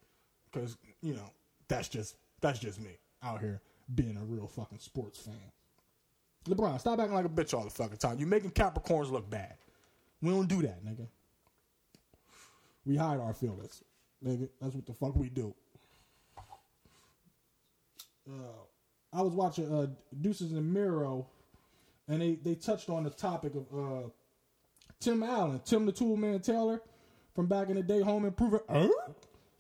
Because 0.52 0.78
you 1.02 1.14
know 1.14 1.32
that's 1.70 1.88
just 1.88 2.16
that's 2.42 2.60
just 2.60 2.80
me 2.80 2.98
out 3.24 3.40
here 3.40 3.62
being 3.96 4.18
a 4.18 4.26
real 4.26 4.48
fucking 4.48 4.80
sports 4.80 5.20
fan. 5.20 5.36
LeBron, 6.46 6.80
stop 6.80 7.00
acting 7.00 7.14
like 7.14 7.26
a 7.26 7.30
bitch 7.30 7.54
all 7.54 7.64
the 7.64 7.70
fucking 7.70 7.98
time. 7.98 8.18
You're 8.20 8.28
making 8.28 8.52
Capricorns 8.52 9.12
look 9.12 9.30
bad. 9.30 9.56
We 10.22 10.30
don't 10.30 10.48
do 10.48 10.62
that, 10.64 10.84
nigga. 10.84 11.08
We 12.86 12.98
hide 12.98 13.20
our 13.20 13.34
feelings, 13.34 13.84
nigga. 14.26 14.50
That's 14.60 14.74
what 14.76 14.86
the 14.86 14.94
fuck 14.94 15.16
we 15.16 15.30
do. 15.30 15.54
Uh, 18.30 18.64
I 19.14 19.22
was 19.22 19.34
watching 19.34 19.74
uh, 19.74 19.88
Desus 20.22 20.52
and 20.52 20.74
Mero, 20.74 21.28
and 22.08 22.22
they, 22.22 22.36
they 22.36 22.56
touched 22.56 22.90
on 22.90 23.04
the 23.04 23.10
topic 23.10 23.54
of 23.56 23.66
uh, 23.78 24.10
Tim 25.00 25.24
Allen, 25.24 25.62
Tim 25.66 25.86
the 25.86 25.92
Tool 25.92 26.16
Man 26.16 26.40
Taylor, 26.40 26.82
from 27.36 27.48
back 27.48 27.70
in 27.70 27.76
the 27.76 27.84
day, 27.84 28.02
Home 28.02 28.26
Improvement. 28.26 28.64
Huh? 28.70 28.90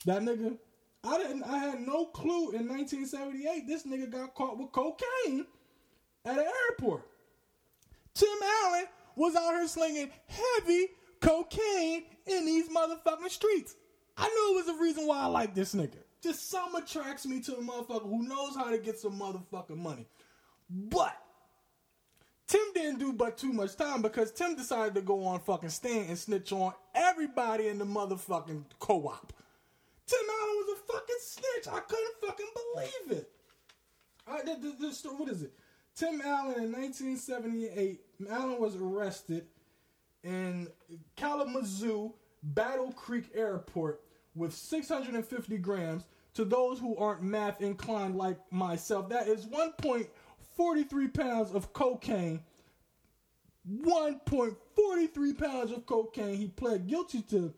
That 0.05 0.21
nigga, 0.21 0.57
I 1.03 1.17
didn't. 1.17 1.43
I 1.43 1.57
had 1.57 1.81
no 1.81 2.05
clue 2.05 2.51
in 2.51 2.67
1978 2.67 3.67
this 3.67 3.85
nigga 3.85 4.09
got 4.09 4.33
caught 4.33 4.57
with 4.57 4.71
cocaine 4.71 5.45
at 6.25 6.37
an 6.37 6.45
airport. 6.69 7.07
Tim 8.13 8.29
Allen 8.63 8.85
was 9.15 9.35
out 9.35 9.53
here 9.53 9.67
slinging 9.67 10.11
heavy 10.27 10.87
cocaine 11.19 12.03
in 12.25 12.45
these 12.45 12.69
motherfucking 12.69 13.29
streets. 13.29 13.75
I 14.17 14.27
knew 14.27 14.53
it 14.53 14.65
was 14.65 14.75
the 14.75 14.81
reason 14.81 15.07
why 15.07 15.21
I 15.21 15.25
liked 15.25 15.55
this 15.55 15.73
nigga. 15.73 15.97
Just 16.21 16.49
some 16.49 16.75
attracts 16.75 17.25
me 17.25 17.39
to 17.41 17.55
a 17.55 17.61
motherfucker 17.61 18.03
who 18.03 18.27
knows 18.27 18.55
how 18.55 18.69
to 18.69 18.77
get 18.77 18.99
some 18.99 19.19
motherfucking 19.19 19.77
money. 19.77 20.05
But 20.69 21.17
Tim 22.47 22.61
didn't 22.73 22.99
do 22.99 23.13
but 23.13 23.37
too 23.37 23.53
much 23.53 23.75
time 23.75 24.01
because 24.01 24.31
Tim 24.31 24.55
decided 24.55 24.93
to 24.95 25.01
go 25.01 25.25
on 25.25 25.39
fucking 25.39 25.69
stand 25.69 26.09
and 26.09 26.17
snitch 26.17 26.51
on 26.51 26.73
everybody 26.93 27.67
in 27.67 27.79
the 27.79 27.85
motherfucking 27.85 28.63
co-op. 28.79 29.33
Tim 30.05 30.19
Allen 30.29 30.55
was 30.57 30.77
a 30.77 30.93
fucking 30.93 31.15
snitch. 31.21 31.67
I 31.73 31.79
couldn't 31.79 32.15
fucking 32.21 32.49
believe 32.73 33.19
it. 33.19 33.31
The, 34.45 34.55
the, 34.55 34.87
the 35.03 35.09
what 35.15 35.29
is 35.29 35.43
it? 35.43 35.53
Tim 35.95 36.21
Allen 36.21 36.63
in 36.63 36.71
1978. 36.71 38.01
Allen 38.29 38.59
was 38.59 38.75
arrested 38.75 39.45
in 40.23 40.67
Kalamazoo 41.15 42.13
Battle 42.43 42.91
Creek 42.91 43.29
Airport 43.33 44.01
with 44.35 44.53
650 44.53 45.57
grams. 45.57 46.03
To 46.35 46.45
those 46.45 46.79
who 46.79 46.95
aren't 46.95 47.23
math 47.23 47.61
inclined 47.61 48.15
like 48.15 48.37
myself, 48.51 49.09
that 49.09 49.27
is 49.27 49.45
1.43 49.45 51.13
pounds 51.13 51.51
of 51.53 51.73
cocaine. 51.73 52.41
1.43 53.69 55.37
pounds 55.37 55.71
of 55.71 55.85
cocaine. 55.85 56.37
He 56.37 56.47
pled 56.47 56.87
guilty 56.87 57.21
to 57.23 57.53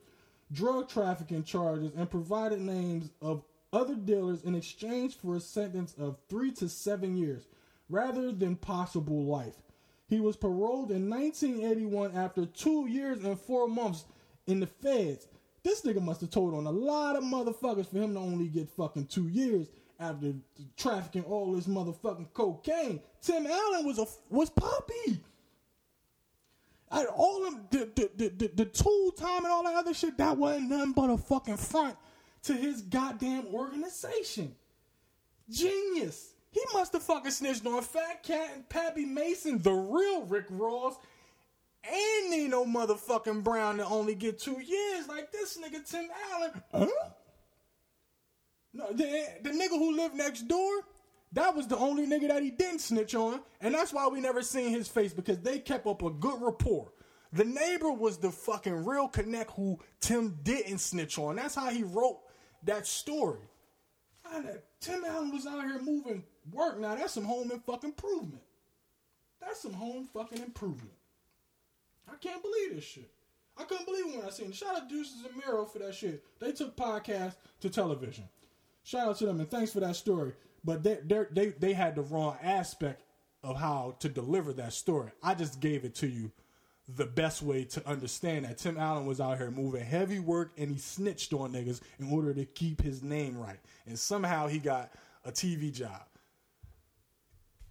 drug 0.51 0.89
trafficking 0.89 1.43
charges 1.43 1.91
and 1.95 2.09
provided 2.09 2.59
names 2.61 3.09
of 3.21 3.43
other 3.71 3.95
dealers 3.95 4.43
in 4.43 4.55
exchange 4.55 5.17
for 5.17 5.35
a 5.35 5.39
sentence 5.39 5.95
of 5.97 6.17
three 6.29 6.51
to 6.51 6.69
seven 6.69 7.15
years 7.15 7.47
rather 7.89 8.31
than 8.31 8.55
possible 8.55 9.23
life. 9.25 9.55
He 10.07 10.19
was 10.19 10.35
paroled 10.35 10.91
in 10.91 11.09
1981 11.09 12.15
after 12.15 12.45
two 12.45 12.87
years 12.87 13.23
and 13.23 13.39
four 13.39 13.67
months 13.67 14.05
in 14.45 14.59
the 14.59 14.67
feds. 14.67 15.27
This 15.63 15.81
nigga 15.81 16.01
must 16.01 16.21
have 16.21 16.29
told 16.29 16.53
on 16.53 16.65
a 16.65 16.71
lot 16.71 17.15
of 17.15 17.23
motherfuckers 17.23 17.87
for 17.87 17.97
him 17.97 18.13
to 18.15 18.19
only 18.19 18.47
get 18.47 18.69
fucking 18.69 19.05
two 19.05 19.29
years 19.29 19.67
after 19.99 20.33
trafficking 20.75 21.23
all 21.23 21.53
this 21.53 21.67
motherfucking 21.67 22.33
cocaine. 22.33 22.99
Tim 23.21 23.47
Allen 23.47 23.85
was 23.85 23.99
a 23.99 24.05
was 24.29 24.49
poppy. 24.49 25.21
I, 26.91 27.05
all 27.05 27.49
the 27.71 27.89
the, 27.95 28.09
the 28.15 28.29
the 28.29 28.51
the 28.55 28.65
tool 28.65 29.11
time 29.11 29.45
and 29.45 29.47
all 29.47 29.63
that 29.63 29.75
other 29.75 29.93
shit 29.93 30.17
that 30.17 30.37
wasn't 30.37 30.69
nothing 30.69 30.91
but 30.91 31.09
a 31.09 31.17
fucking 31.17 31.57
front 31.57 31.95
to 32.43 32.53
his 32.53 32.81
goddamn 32.81 33.47
organization. 33.53 34.53
Genius. 35.49 36.33
He 36.51 36.61
must 36.71 36.93
have 36.93 37.01
fucking 37.01 37.31
snitched 37.31 37.65
on 37.65 37.81
Fat 37.81 38.21
Cat 38.21 38.51
and 38.53 38.69
Pappy 38.69 39.05
Mason, 39.05 39.59
the 39.59 39.71
real 39.71 40.23
Rick 40.25 40.45
Ross, 40.51 40.97
and 41.83 42.31
Nino 42.31 42.65
motherfucking 42.65 43.43
Brown 43.43 43.77
to 43.77 43.85
only 43.85 44.15
get 44.15 44.39
two 44.39 44.59
years 44.59 45.07
like 45.07 45.31
this 45.31 45.57
nigga 45.57 45.89
Tim 45.89 46.07
Allen. 46.31 46.63
Huh? 46.71 46.87
No, 48.73 48.91
the, 48.91 49.25
the 49.43 49.49
nigga 49.51 49.69
who 49.69 49.95
lived 49.95 50.15
next 50.15 50.47
door, 50.47 50.71
that 51.33 51.55
was 51.55 51.67
the 51.67 51.77
only 51.77 52.07
nigga 52.07 52.27
that 52.29 52.41
he 52.41 52.51
didn't 52.51 52.79
snitch 52.79 53.13
on, 53.15 53.41
and 53.61 53.73
that's 53.73 53.93
why 53.93 54.07
we 54.07 54.19
never 54.19 54.41
seen 54.41 54.71
his 54.71 54.87
face 54.87 55.13
because 55.13 55.39
they 55.39 55.59
kept 55.59 55.85
up 55.85 56.01
a 56.01 56.09
good 56.09 56.41
rapport. 56.41 56.91
The 57.33 57.43
neighbor 57.43 57.91
was 57.91 58.17
the 58.17 58.31
fucking 58.31 58.85
real 58.85 59.07
connect 59.07 59.51
who 59.51 59.79
Tim 59.99 60.37
didn't 60.43 60.79
snitch 60.79 61.17
on. 61.17 61.35
That's 61.35 61.55
how 61.55 61.69
he 61.69 61.83
wrote 61.83 62.19
that 62.63 62.85
story. 62.87 63.39
Tim 64.79 65.03
Allen 65.05 65.31
was 65.31 65.45
out 65.45 65.63
here 65.63 65.81
moving 65.81 66.23
work. 66.51 66.79
Now 66.79 66.95
that's 66.95 67.13
some 67.13 67.25
home 67.25 67.51
and 67.51 67.63
fucking 67.63 67.89
improvement. 67.89 68.43
That's 69.41 69.61
some 69.61 69.73
home 69.73 70.07
fucking 70.13 70.41
improvement. 70.41 70.93
I 72.11 72.15
can't 72.19 72.41
believe 72.41 72.75
this 72.75 72.83
shit. 72.83 73.09
I 73.57 73.63
couldn't 73.63 73.85
believe 73.85 74.07
it 74.07 74.17
when 74.17 74.25
I 74.25 74.29
seen 74.29 74.49
it. 74.49 74.55
Shout 74.55 74.75
out 74.75 74.89
Desus 74.89 75.25
and 75.25 75.37
Mero 75.37 75.65
for 75.65 75.79
that 75.79 75.93
shit. 75.93 76.23
They 76.39 76.51
took 76.51 76.75
podcast 76.75 77.35
to 77.61 77.69
television. 77.69 78.25
Shout 78.83 79.07
out 79.07 79.17
to 79.17 79.25
them 79.25 79.39
and 79.39 79.49
thanks 79.49 79.71
for 79.71 79.79
that 79.79 79.95
story. 79.95 80.33
But 80.65 80.83
they 80.83 80.99
they 81.31 81.49
they 81.59 81.73
had 81.73 81.95
the 81.95 82.01
wrong 82.01 82.37
aspect 82.41 83.03
of 83.43 83.57
how 83.59 83.95
to 83.99 84.09
deliver 84.09 84.53
that 84.53 84.73
story. 84.73 85.11
I 85.21 85.35
just 85.35 85.59
gave 85.59 85.83
it 85.85 85.95
to 85.95 86.07
you 86.07 86.31
the 86.95 87.05
best 87.05 87.41
way 87.41 87.63
to 87.63 87.87
understand 87.87 88.45
that 88.45 88.57
Tim 88.57 88.77
Allen 88.77 89.05
was 89.05 89.21
out 89.21 89.37
here 89.37 89.51
moving 89.51 89.85
heavy 89.85 90.19
work 90.19 90.51
and 90.57 90.69
he 90.69 90.77
snitched 90.77 91.33
on 91.33 91.53
niggas 91.53 91.81
in 91.99 92.11
order 92.11 92.33
to 92.33 92.45
keep 92.45 92.81
his 92.81 93.01
name 93.01 93.37
right. 93.37 93.59
And 93.85 93.97
somehow 93.97 94.47
he 94.47 94.59
got 94.59 94.91
a 95.25 95.31
TV 95.31 95.71
job. 95.71 96.01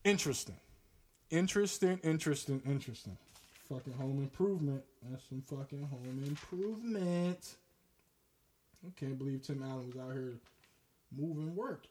Interesting. 0.04 0.56
Interesting, 1.30 1.98
interesting, 2.02 2.62
interesting. 2.66 3.16
Fucking 3.72 3.94
home 3.94 4.18
improvement. 4.18 4.82
That's 5.08 5.24
some 5.28 5.40
fucking 5.40 5.88
home 5.88 6.24
improvement. 6.26 7.54
I 8.86 8.90
can't 9.00 9.16
believe 9.16 9.42
Tim 9.42 9.62
Allen 9.62 9.86
was 9.86 9.96
out 9.96 10.12
here 10.12 10.34
moving 11.16 11.56
work. 11.56 11.86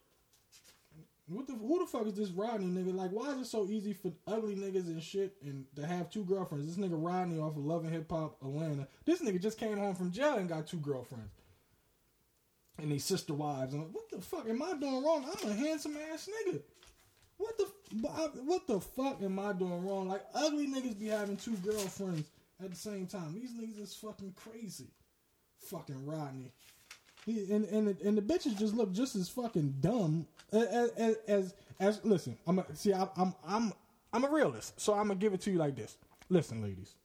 What 1.27 1.47
the 1.47 1.53
who 1.53 1.79
the 1.79 1.87
fuck 1.87 2.05
is 2.05 2.13
this 2.13 2.29
Rodney 2.29 2.67
nigga? 2.67 2.93
Like, 2.93 3.09
why 3.11 3.31
is 3.31 3.39
it 3.39 3.45
so 3.45 3.65
easy 3.65 3.93
for 3.93 4.11
ugly 4.27 4.55
niggas 4.55 4.87
and 4.87 5.01
shit 5.01 5.37
and 5.43 5.65
to 5.75 5.87
have 5.87 6.11
two 6.11 6.23
girlfriends? 6.23 6.67
This 6.67 6.85
nigga 6.85 7.03
Rodney 7.03 7.39
off 7.39 7.57
of 7.57 7.65
Love 7.65 7.83
and 7.85 7.93
Hip 7.93 8.11
Hop 8.11 8.37
Atlanta. 8.43 8.87
This 9.05 9.21
nigga 9.21 9.41
just 9.41 9.57
came 9.57 9.77
home 9.77 9.95
from 9.95 10.11
jail 10.11 10.35
and 10.35 10.49
got 10.49 10.67
two 10.67 10.77
girlfriends. 10.77 11.31
And 12.77 12.91
these 12.91 13.05
sister 13.05 13.33
wives. 13.33 13.73
And 13.73 13.91
what 13.91 14.09
the 14.11 14.21
fuck 14.21 14.47
am 14.47 14.61
I 14.61 14.73
doing 14.73 15.03
wrong? 15.03 15.25
I'm 15.25 15.49
a 15.49 15.53
handsome 15.53 15.97
ass 16.13 16.29
nigga. 16.47 16.61
What 17.41 17.57
the 17.57 17.65
what 18.45 18.67
the 18.67 18.79
fuck 18.79 19.21
am 19.23 19.39
I 19.39 19.53
doing 19.53 19.85
wrong? 19.85 20.07
Like 20.07 20.23
ugly 20.35 20.67
niggas 20.67 20.99
be 20.99 21.07
having 21.07 21.37
two 21.37 21.55
girlfriends 21.57 22.29
at 22.63 22.69
the 22.69 22.75
same 22.75 23.07
time. 23.07 23.33
These 23.33 23.51
niggas 23.53 23.81
is 23.81 23.95
fucking 23.95 24.35
crazy. 24.35 24.87
Fucking 25.57 26.05
Rodney. 26.05 26.51
He, 27.25 27.51
and 27.51 27.65
and 27.65 27.99
and 28.01 28.17
the 28.17 28.21
bitches 28.21 28.57
just 28.57 28.75
look 28.75 28.91
just 28.93 29.15
as 29.15 29.27
fucking 29.29 29.77
dumb 29.79 30.27
as 30.51 30.91
as 30.91 31.17
as, 31.27 31.53
as 31.79 32.05
listen. 32.05 32.37
I'm 32.45 32.59
a, 32.59 32.75
see. 32.75 32.93
I, 32.93 33.07
I'm 33.17 33.33
I'm 33.47 33.73
I'm 34.13 34.23
a 34.23 34.29
realist, 34.29 34.79
so 34.79 34.93
I'm 34.93 35.07
gonna 35.07 35.15
give 35.15 35.33
it 35.33 35.41
to 35.41 35.51
you 35.51 35.57
like 35.57 35.75
this. 35.75 35.97
Listen, 36.29 36.61
ladies, 36.61 36.95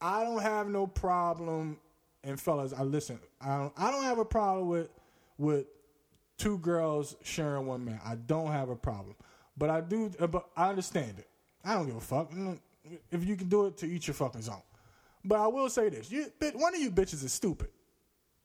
I 0.00 0.22
don't 0.22 0.42
have 0.42 0.68
no 0.68 0.86
problem, 0.86 1.78
and 2.24 2.38
fellas, 2.40 2.72
I 2.72 2.82
listen. 2.82 3.18
I 3.40 3.58
don't 3.58 3.72
I 3.76 3.90
don't 3.90 4.04
have 4.04 4.18
a 4.18 4.24
problem 4.24 4.68
with 4.68 4.90
with 5.38 5.66
two 6.38 6.58
girls 6.58 7.16
sharing 7.22 7.66
one 7.66 7.84
man. 7.84 8.00
I 8.04 8.14
don't 8.14 8.52
have 8.52 8.68
a 8.68 8.76
problem, 8.76 9.16
but 9.56 9.70
I 9.70 9.80
do. 9.80 10.10
uh, 10.20 10.26
But 10.26 10.48
I 10.56 10.68
understand 10.70 11.18
it. 11.18 11.28
I 11.64 11.74
don't 11.74 11.86
give 11.86 11.96
a 11.96 12.00
fuck 12.00 12.30
Mm, 12.30 12.58
if 13.10 13.24
you 13.24 13.36
can 13.36 13.48
do 13.48 13.66
it 13.66 13.76
to 13.78 13.86
each 13.86 14.06
your 14.06 14.14
fucking 14.14 14.42
zone. 14.42 14.62
But 15.24 15.40
I 15.40 15.46
will 15.48 15.68
say 15.68 15.88
this: 15.88 16.10
you, 16.10 16.26
one 16.54 16.74
of 16.74 16.80
you 16.80 16.90
bitches 16.90 17.24
is 17.24 17.32
stupid. 17.32 17.68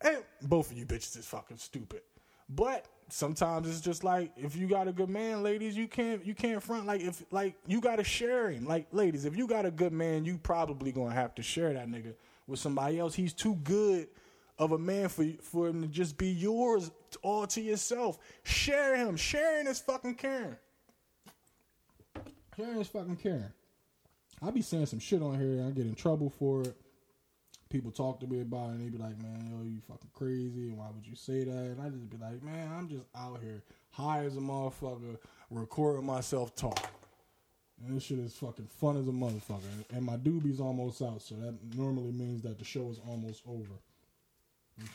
And 0.04 0.24
both 0.42 0.72
of 0.72 0.78
you 0.78 0.86
bitches 0.86 1.18
is 1.18 1.26
fucking 1.28 1.58
stupid. 1.58 2.02
But 2.50 2.86
sometimes 3.10 3.70
it's 3.70 3.82
just 3.82 4.04
like 4.04 4.32
if 4.36 4.56
you 4.56 4.68
got 4.68 4.88
a 4.88 4.92
good 4.92 5.10
man, 5.10 5.44
ladies, 5.44 5.78
you 5.78 5.88
can't 5.88 6.26
you 6.26 6.34
can't 6.34 6.62
front 6.62 6.88
like 6.88 7.02
if 7.02 7.24
like 7.32 7.56
you 7.68 7.80
gotta 7.82 8.04
share 8.04 8.50
him. 8.50 8.66
Like 8.66 8.88
ladies, 8.92 9.26
if 9.26 9.38
you 9.38 9.48
got 9.48 9.66
a 9.66 9.72
good 9.72 9.94
man, 9.94 10.26
you 10.26 10.38
probably 10.38 10.92
gonna 10.92 11.14
have 11.14 11.36
to 11.36 11.44
share 11.44 11.72
that 11.74 11.88
nigga 11.88 12.16
with 12.48 12.60
somebody 12.60 13.00
else. 13.00 13.14
He's 13.14 13.34
too 13.34 13.56
good 13.64 14.08
of 14.58 14.72
a 14.72 14.78
man 14.80 15.08
for 15.10 15.26
for 15.44 15.68
him 15.68 15.82
to 15.84 15.88
just 15.88 16.18
be 16.18 16.30
yours 16.30 16.90
all 17.22 17.46
to 17.48 17.62
yourself. 17.62 18.18
Share 18.44 18.96
him. 18.98 19.16
Sharing 19.18 19.68
is 19.68 19.80
fucking 19.80 20.16
caring. 20.16 20.58
Is 22.58 22.88
fucking 22.88 23.18
caring. 23.18 23.52
I 24.42 24.52
be 24.52 24.62
saying 24.62 24.86
some 24.88 25.00
shit 25.00 25.22
on 25.22 25.40
here 25.40 25.54
and 25.54 25.68
I 25.68 25.72
get 25.72 25.86
in 25.86 25.96
trouble 25.96 26.30
for 26.30 26.62
it 26.62 26.76
people 27.72 27.92
talk 27.92 28.20
to 28.20 28.28
me 28.28 28.42
about 28.42 28.70
it 28.70 28.74
and 28.74 28.86
they 28.86 28.90
be 28.90 29.02
like, 29.02 29.18
man, 29.22 29.48
yo, 29.50 29.64
you 29.64 29.80
fucking 29.88 30.10
crazy. 30.14 30.70
Why 30.70 30.88
would 30.94 31.08
you 31.08 31.16
say 31.16 31.46
that? 31.46 31.52
And 31.52 31.82
I 31.82 31.90
just 31.90 32.10
be 32.10 32.18
like, 32.18 32.44
man, 32.44 32.70
I'm 32.78 32.90
just 32.90 33.06
out 33.16 33.40
here 33.42 33.64
high 33.92 34.26
as 34.26 34.36
a 34.36 34.40
motherfucker, 34.40 35.18
recording 35.50 36.06
myself 36.06 36.54
talk. 36.56 36.92
And 37.84 37.96
this 37.96 38.04
shit 38.04 38.20
is 38.20 38.34
fucking 38.34 38.68
fun 38.68 38.98
as 38.98 39.08
a 39.08 39.12
motherfucker. 39.12 39.86
And 39.92 40.06
my 40.06 40.18
doobie's 40.18 40.60
almost 40.60 41.02
out, 41.02 41.22
so 41.22 41.36
that 41.36 41.56
normally 41.76 42.12
means 42.12 42.44
that 42.44 42.60
the 42.60 42.66
show 42.66 42.90
is 42.90 43.00
almost 43.08 43.42
over. 43.48 43.74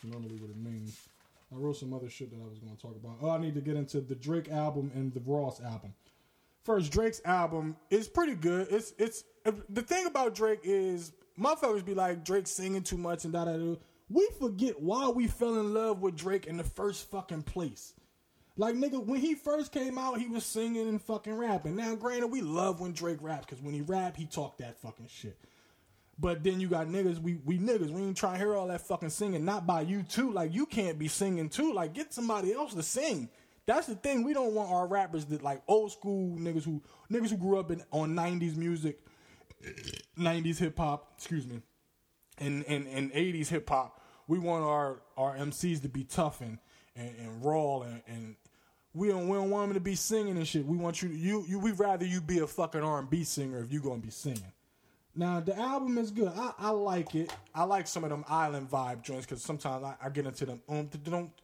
Normally 0.03 0.35
what 0.35 0.51
it 0.51 0.57
means. 0.57 1.09
I 1.51 1.55
wrote 1.55 1.77
some 1.77 1.93
other 1.93 2.09
shit 2.09 2.29
that 2.31 2.41
I 2.41 2.47
was 2.47 2.59
going 2.59 2.75
to 2.75 2.81
talk 2.81 2.95
about. 2.95 3.17
Oh, 3.21 3.29
I 3.29 3.37
need 3.39 3.55
to 3.55 3.61
get 3.61 3.75
into 3.75 4.01
the 4.01 4.15
Drake 4.15 4.51
album 4.51 4.91
and 4.93 5.13
the 5.13 5.21
Ross 5.25 5.61
album. 5.61 5.93
First, 6.67 6.91
Drake's 6.91 7.21
album 7.23 7.77
is 7.89 8.09
pretty 8.09 8.35
good. 8.35 8.67
It's 8.69 8.93
it's 8.97 9.23
the 9.69 9.81
thing 9.81 10.05
about 10.05 10.35
Drake 10.35 10.59
is 10.63 11.13
motherfuckers 11.39 11.85
be 11.85 11.93
like 11.93 12.25
Drake 12.25 12.45
singing 12.45 12.83
too 12.83 12.97
much 12.97 13.23
and 13.23 13.31
da 13.31 13.45
da 13.45 13.55
da. 13.55 13.75
We 14.09 14.27
forget 14.37 14.81
why 14.81 15.07
we 15.07 15.27
fell 15.27 15.61
in 15.61 15.73
love 15.73 16.01
with 16.01 16.17
Drake 16.17 16.45
in 16.45 16.57
the 16.57 16.65
first 16.65 17.09
fucking 17.09 17.43
place. 17.43 17.93
Like 18.57 18.75
nigga, 18.75 19.01
when 19.01 19.21
he 19.21 19.33
first 19.33 19.71
came 19.71 19.97
out, 19.97 20.19
he 20.19 20.27
was 20.27 20.45
singing 20.45 20.89
and 20.89 21.01
fucking 21.01 21.37
rapping. 21.37 21.77
Now, 21.77 21.95
granted, 21.95 22.27
we 22.27 22.41
love 22.41 22.81
when 22.81 22.91
Drake 22.91 23.19
raps 23.21 23.45
because 23.45 23.63
when 23.63 23.73
he 23.73 23.79
rap, 23.79 24.17
he 24.17 24.25
talk 24.25 24.57
that 24.57 24.81
fucking 24.81 25.07
shit. 25.07 25.37
But 26.19 26.43
then 26.43 26.59
you 26.59 26.67
got 26.67 26.87
niggas, 26.87 27.19
we 27.19 27.35
we 27.45 27.59
niggas, 27.59 27.91
we 27.91 28.01
ain't 28.01 28.17
trying 28.17 28.33
to 28.33 28.39
hear 28.39 28.55
all 28.55 28.67
that 28.67 28.81
fucking 28.81 29.11
singing. 29.11 29.45
Not 29.45 29.65
by 29.65 29.83
you 29.83 30.03
too. 30.03 30.33
Like 30.33 30.53
you 30.53 30.65
can't 30.65 30.99
be 30.99 31.07
singing 31.07 31.47
too. 31.47 31.71
Like 31.71 31.93
get 31.93 32.13
somebody 32.13 32.51
else 32.51 32.73
to 32.73 32.83
sing. 32.83 33.29
That's 33.67 33.85
the 33.85 33.95
thing. 33.95 34.23
We 34.23 34.33
don't 34.33 34.53
want 34.53 34.71
our 34.71 34.87
rappers 34.87 35.25
that 35.25 35.43
like 35.43 35.61
old 35.67 35.91
school 35.91 36.37
niggas 36.37 36.63
who 36.63 36.81
niggas 37.11 37.29
who 37.29 37.37
grew 37.37 37.59
up 37.59 37.69
in 37.69 37.83
on 37.91 38.15
'90s 38.15 38.55
music, 38.55 38.99
'90s 40.17 40.57
hip 40.57 40.77
hop. 40.77 41.11
Excuse 41.17 41.45
me, 41.45 41.61
and 42.37 42.63
and 42.65 42.87
and 42.87 43.11
'80s 43.11 43.49
hip 43.49 43.69
hop. 43.69 44.01
We 44.27 44.39
want 44.39 44.63
our 44.63 45.01
our 45.17 45.35
MCs 45.35 45.81
to 45.81 45.89
be 45.89 46.05
tough 46.05 46.39
and 46.39 46.59
and, 46.95 47.13
and 47.19 47.45
raw 47.45 47.81
and, 47.81 48.01
and 48.07 48.35
we 48.93 49.09
don't 49.09 49.27
we 49.27 49.35
don't 49.35 49.49
want 49.49 49.67
them 49.67 49.73
to 49.73 49.81
be 49.81 49.95
singing 49.95 50.37
and 50.37 50.47
shit. 50.47 50.65
We 50.65 50.77
want 50.77 51.01
you 51.01 51.09
you 51.09 51.43
you. 51.45 51.59
We'd 51.59 51.77
rather 51.77 52.05
you 52.05 52.21
be 52.21 52.39
a 52.39 52.47
fucking 52.47 52.81
R 52.81 52.99
and 52.99 53.09
B 53.09 53.25
singer 53.25 53.59
if 53.59 53.73
you 53.73 53.81
gonna 53.81 53.97
be 53.97 54.11
singing. 54.11 54.53
Now 55.13 55.41
the 55.41 55.57
album 55.57 55.97
is 55.97 56.11
good. 56.11 56.31
I, 56.33 56.53
I 56.57 56.69
like 56.69 57.15
it. 57.15 57.33
I 57.53 57.63
like 57.65 57.87
some 57.87 58.05
of 58.05 58.11
them 58.11 58.23
island 58.29 58.71
vibe 58.71 59.01
joints 59.01 59.25
because 59.25 59.41
sometimes 59.41 59.83
I, 59.83 59.95
I 60.01 60.09
get 60.09 60.25
into 60.25 60.45
them 60.45 60.61
um, 60.69 60.89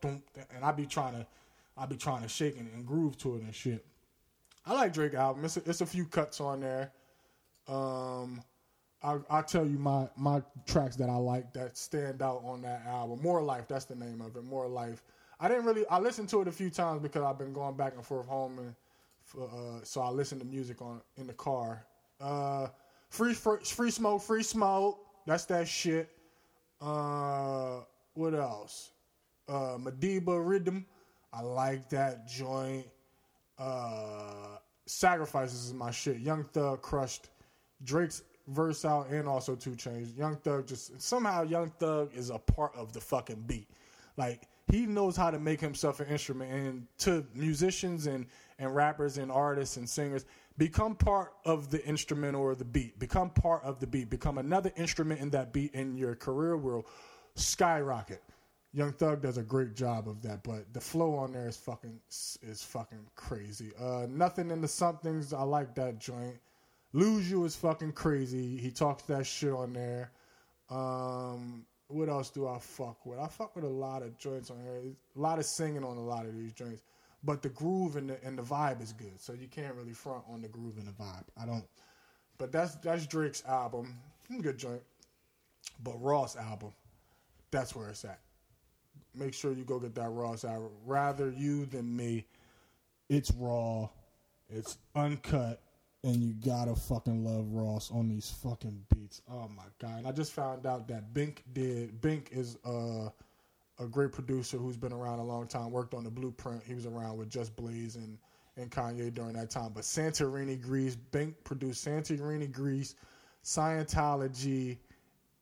and 0.03 0.63
I 0.63 0.71
be 0.71 0.85
trying 0.85 1.13
to 1.15 1.27
I 1.77 1.85
be 1.85 1.97
trying 1.97 2.21
to 2.21 2.29
shake 2.29 2.57
and, 2.57 2.71
and 2.73 2.85
groove 2.85 3.17
to 3.19 3.35
it 3.35 3.43
and 3.43 3.53
shit. 3.53 3.85
I 4.65 4.73
like 4.73 4.93
Drake 4.93 5.13
album. 5.13 5.43
It's 5.43 5.57
a, 5.57 5.61
it's 5.65 5.81
a 5.81 5.85
few 5.85 6.05
cuts 6.05 6.39
on 6.39 6.61
there. 6.61 6.91
Um, 7.67 8.41
I 9.01 9.17
I'll 9.29 9.43
tell 9.43 9.65
you 9.65 9.77
my 9.77 10.07
my 10.15 10.41
tracks 10.65 10.95
that 10.97 11.09
I 11.09 11.15
like 11.15 11.53
that 11.53 11.77
stand 11.77 12.21
out 12.21 12.41
on 12.45 12.61
that 12.61 12.85
album. 12.85 13.21
More 13.21 13.41
Life, 13.41 13.67
that's 13.67 13.85
the 13.85 13.95
name 13.95 14.21
of 14.21 14.35
it. 14.37 14.43
More 14.43 14.67
Life. 14.67 15.03
I 15.39 15.49
didn't 15.49 15.65
really. 15.65 15.85
I 15.89 15.99
listened 15.99 16.29
to 16.29 16.41
it 16.41 16.47
a 16.47 16.51
few 16.51 16.69
times 16.69 17.01
because 17.01 17.23
I've 17.23 17.37
been 17.37 17.53
going 17.53 17.75
back 17.75 17.95
and 17.95 18.05
forth 18.05 18.27
home, 18.27 18.59
and 18.59 18.75
uh, 19.41 19.83
so 19.83 20.01
I 20.01 20.09
listen 20.09 20.39
to 20.39 20.45
music 20.45 20.81
on 20.81 21.01
in 21.17 21.27
the 21.27 21.33
car. 21.33 21.85
Uh, 22.21 22.67
free, 23.09 23.33
free 23.33 23.57
free 23.63 23.91
smoke, 23.91 24.21
free 24.21 24.43
smoke. 24.43 24.99
That's 25.25 25.45
that 25.45 25.67
shit. 25.67 26.09
Uh, 26.79 27.79
what 28.13 28.33
else? 28.33 28.91
Uh, 29.47 29.77
Madiba 29.77 30.27
Riddim. 30.27 30.85
I 31.33 31.41
like 31.41 31.89
that 31.89 32.27
joint. 32.27 32.85
Uh, 33.57 34.57
Sacrifices 34.85 35.65
is 35.65 35.73
my 35.73 35.91
shit. 35.91 36.19
Young 36.19 36.43
Thug 36.43 36.81
crushed 36.81 37.29
Drake's 37.83 38.23
verse 38.47 38.85
out 38.85 39.09
and 39.09 39.27
also 39.27 39.55
2 39.55 39.71
Chainz. 39.71 40.15
Young 40.17 40.35
Thug 40.37 40.67
just 40.67 41.01
somehow 41.01 41.43
Young 41.43 41.71
Thug 41.79 42.11
is 42.13 42.29
a 42.29 42.37
part 42.37 42.75
of 42.75 42.93
the 42.93 42.99
fucking 42.99 43.43
beat. 43.47 43.69
Like 44.17 44.47
he 44.71 44.85
knows 44.85 45.15
how 45.15 45.31
to 45.31 45.39
make 45.39 45.59
himself 45.59 45.99
an 45.99 46.07
instrument 46.07 46.51
and 46.51 46.87
to 46.99 47.25
musicians 47.33 48.07
and 48.07 48.25
and 48.59 48.73
rappers 48.75 49.17
and 49.17 49.31
artists 49.31 49.77
and 49.77 49.89
singers 49.89 50.25
become 50.57 50.95
part 50.95 51.33
of 51.45 51.69
the 51.69 51.83
instrument 51.85 52.35
or 52.35 52.55
the 52.55 52.65
beat 52.65 52.97
become 52.99 53.29
part 53.29 53.63
of 53.63 53.79
the 53.79 53.87
beat 53.87 54.09
become 54.09 54.37
another 54.37 54.71
instrument 54.77 55.19
in 55.19 55.29
that 55.31 55.51
beat 55.51 55.73
and 55.73 55.97
your 55.97 56.15
career 56.15 56.55
will 56.55 56.85
skyrocket 57.35 58.21
young 58.73 58.91
thug 58.93 59.21
does 59.21 59.37
a 59.37 59.43
great 59.43 59.75
job 59.75 60.07
of 60.07 60.21
that 60.21 60.43
but 60.43 60.71
the 60.73 60.81
flow 60.81 61.15
on 61.15 61.31
there 61.31 61.47
is 61.47 61.57
fucking 61.57 61.99
is 62.09 62.63
fucking 62.63 63.05
crazy 63.15 63.71
uh 63.79 64.05
nothing 64.09 64.51
in 64.51 64.61
the 64.61 64.67
somethings 64.67 65.33
i 65.33 65.43
like 65.43 65.75
that 65.75 65.99
joint 65.99 66.35
lose 66.93 67.29
you 67.29 67.43
is 67.45 67.55
fucking 67.55 67.91
crazy 67.91 68.57
he 68.57 68.71
talks 68.71 69.03
that 69.03 69.25
shit 69.25 69.53
on 69.53 69.73
there 69.73 70.11
um 70.69 71.65
what 71.93 72.09
else 72.09 72.29
do 72.29 72.47
I 72.47 72.57
fuck 72.59 73.05
with? 73.05 73.19
I 73.19 73.27
fuck 73.27 73.55
with 73.55 73.65
a 73.65 73.69
lot 73.69 74.01
of 74.01 74.17
joints 74.17 74.49
on 74.49 74.57
here. 74.61 74.81
A 75.15 75.19
lot 75.19 75.39
of 75.39 75.45
singing 75.45 75.83
on 75.83 75.97
a 75.97 76.03
lot 76.03 76.25
of 76.25 76.35
these 76.35 76.53
joints, 76.53 76.81
but 77.23 77.41
the 77.41 77.49
groove 77.49 77.95
and 77.95 78.09
the 78.09 78.23
and 78.23 78.37
the 78.37 78.43
vibe 78.43 78.81
is 78.81 78.93
good. 78.93 79.19
So 79.19 79.33
you 79.33 79.47
can't 79.47 79.75
really 79.75 79.93
front 79.93 80.23
on 80.29 80.41
the 80.41 80.47
groove 80.47 80.77
and 80.77 80.87
the 80.87 80.91
vibe. 80.91 81.25
I 81.39 81.45
don't. 81.45 81.65
But 82.37 82.51
that's 82.51 82.75
that's 82.75 83.05
Drake's 83.05 83.43
album. 83.45 83.95
Good 84.41 84.57
joint. 84.57 84.81
But 85.83 86.01
Ross 86.01 86.35
album, 86.35 86.71
that's 87.51 87.75
where 87.75 87.89
it's 87.89 88.03
at. 88.05 88.19
Make 89.15 89.33
sure 89.33 89.53
you 89.53 89.63
go 89.63 89.79
get 89.79 89.95
that 89.95 90.09
Ross 90.09 90.43
album. 90.43 90.71
Rather 90.85 91.29
you 91.31 91.65
than 91.65 91.95
me. 91.95 92.25
It's 93.09 93.31
raw. 93.31 93.89
It's 94.49 94.77
uncut 94.95 95.61
and 96.03 96.17
you 96.17 96.33
gotta 96.33 96.75
fucking 96.75 97.23
love 97.23 97.53
Ross 97.53 97.89
on 97.91 98.09
these 98.09 98.29
fucking 98.43 98.85
beats. 98.93 99.21
Oh 99.29 99.49
my 99.55 99.63
god! 99.79 99.99
And 99.99 100.07
I 100.07 100.11
just 100.11 100.33
found 100.33 100.65
out 100.65 100.87
that 100.89 101.13
Bink 101.13 101.43
did. 101.53 102.01
Bink 102.01 102.29
is 102.31 102.57
uh, 102.65 103.09
a 103.79 103.87
great 103.89 104.11
producer 104.11 104.57
who's 104.57 104.77
been 104.77 104.93
around 104.93 105.19
a 105.19 105.23
long 105.23 105.47
time. 105.47 105.71
Worked 105.71 105.93
on 105.93 106.03
the 106.03 106.11
Blueprint. 106.11 106.63
He 106.63 106.75
was 106.75 106.85
around 106.85 107.17
with 107.17 107.29
Just 107.29 107.55
Blaze 107.55 107.95
and 107.95 108.17
and 108.57 108.69
Kanye 108.69 109.13
during 109.13 109.33
that 109.33 109.49
time. 109.49 109.71
But 109.73 109.83
Santorini 109.83 110.61
Greece, 110.61 110.95
Bink 110.95 111.41
produced 111.43 111.85
Santorini 111.85 112.51
Greece, 112.51 112.95
Scientology, 113.43 114.77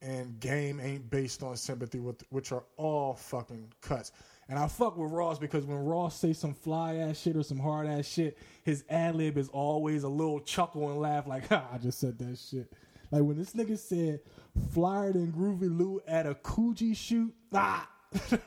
and 0.02 0.40
Game 0.40 0.80
ain't 0.80 1.10
based 1.10 1.44
on 1.44 1.56
sympathy, 1.58 2.00
with, 2.00 2.24
which 2.30 2.52
are 2.52 2.64
all 2.78 3.14
fucking 3.14 3.72
cuts. 3.82 4.12
And 4.50 4.58
I 4.60 4.68
fuck 4.68 4.98
with 4.98 5.12
Ross 5.12 5.40
because 5.40 5.66
when 5.66 5.78
Ross 5.78 6.20
say 6.20 6.34
some 6.34 6.54
fly 6.54 6.96
ass 6.96 7.20
shit 7.20 7.38
or 7.38 7.44
some 7.44 7.60
hard 7.60 7.88
ass 7.88 8.06
shit, 8.06 8.38
his 8.64 8.84
ad 8.90 9.16
lib 9.16 9.38
is 9.38 9.48
always 9.50 10.04
a 10.04 10.10
little 10.10 10.40
chuckle 10.40 10.90
and 10.90 11.00
laugh 11.00 11.28
like, 11.28 11.48
ha, 11.50 11.68
I 11.72 11.78
just 11.78 12.00
said 12.00 12.18
that 12.20 12.38
shit. 12.38 12.72
Like 13.12 13.24
when 13.24 13.38
this 13.38 13.54
nigga 13.54 13.78
said 13.78 14.22
flyer 14.74 15.14
than 15.14 15.32
Groovy 15.32 15.78
Lew 15.78 16.02
at 16.08 16.26
a 16.26 16.34
Coogi 16.36 16.96
shoot, 16.96 17.34
ah, 17.54 17.88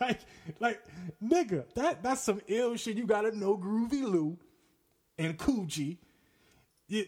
like, 0.01 0.21
like 0.61 0.83
nigga, 1.23 1.65
that 1.75 2.03
that's 2.03 2.23
some 2.23 2.41
ill 2.49 2.77
shit. 2.77 2.97
You 2.97 3.07
gotta 3.07 3.37
know 3.37 3.57
Groovy 3.57 4.03
Lew 4.03 4.39
and 5.19 5.39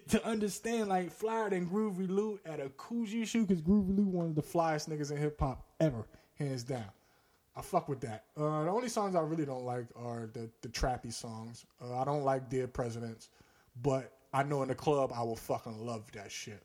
To 0.08 0.26
understand 0.26 0.88
like 0.88 1.12
flyer 1.12 1.50
than 1.50 1.68
Groovy 1.68 2.08
Lew 2.08 2.40
at 2.44 2.60
a 2.60 2.70
Coogi 2.70 3.26
shoot 3.26 3.46
because 3.46 3.62
Groovy 3.62 3.96
Lew 3.96 4.04
one 4.04 4.26
of 4.26 4.34
the 4.34 4.42
flyest 4.42 4.88
niggas 4.88 5.12
in 5.12 5.16
hip 5.18 5.38
hop 5.38 5.64
ever, 5.80 6.06
hands 6.34 6.64
down. 6.64 6.86
I 7.54 7.62
fuck 7.62 7.88
with 7.88 8.00
that. 8.00 8.24
Uh, 8.36 8.64
the 8.64 8.70
only 8.70 8.88
songs 8.88 9.14
I 9.14 9.20
really 9.20 9.46
don't 9.46 9.64
like 9.64 9.86
are 9.94 10.28
the 10.32 10.50
the 10.62 10.68
trappy 10.68 11.12
songs. 11.12 11.64
Uh, 11.82 11.98
I 11.98 12.04
don't 12.04 12.24
like 12.24 12.50
Dead 12.50 12.72
Presidents, 12.74 13.28
but 13.82 14.12
I 14.32 14.42
know 14.42 14.62
in 14.62 14.68
the 14.68 14.74
club 14.74 15.12
I 15.14 15.22
will 15.22 15.36
fucking 15.36 15.78
love 15.84 16.10
that 16.12 16.30
shit. 16.30 16.62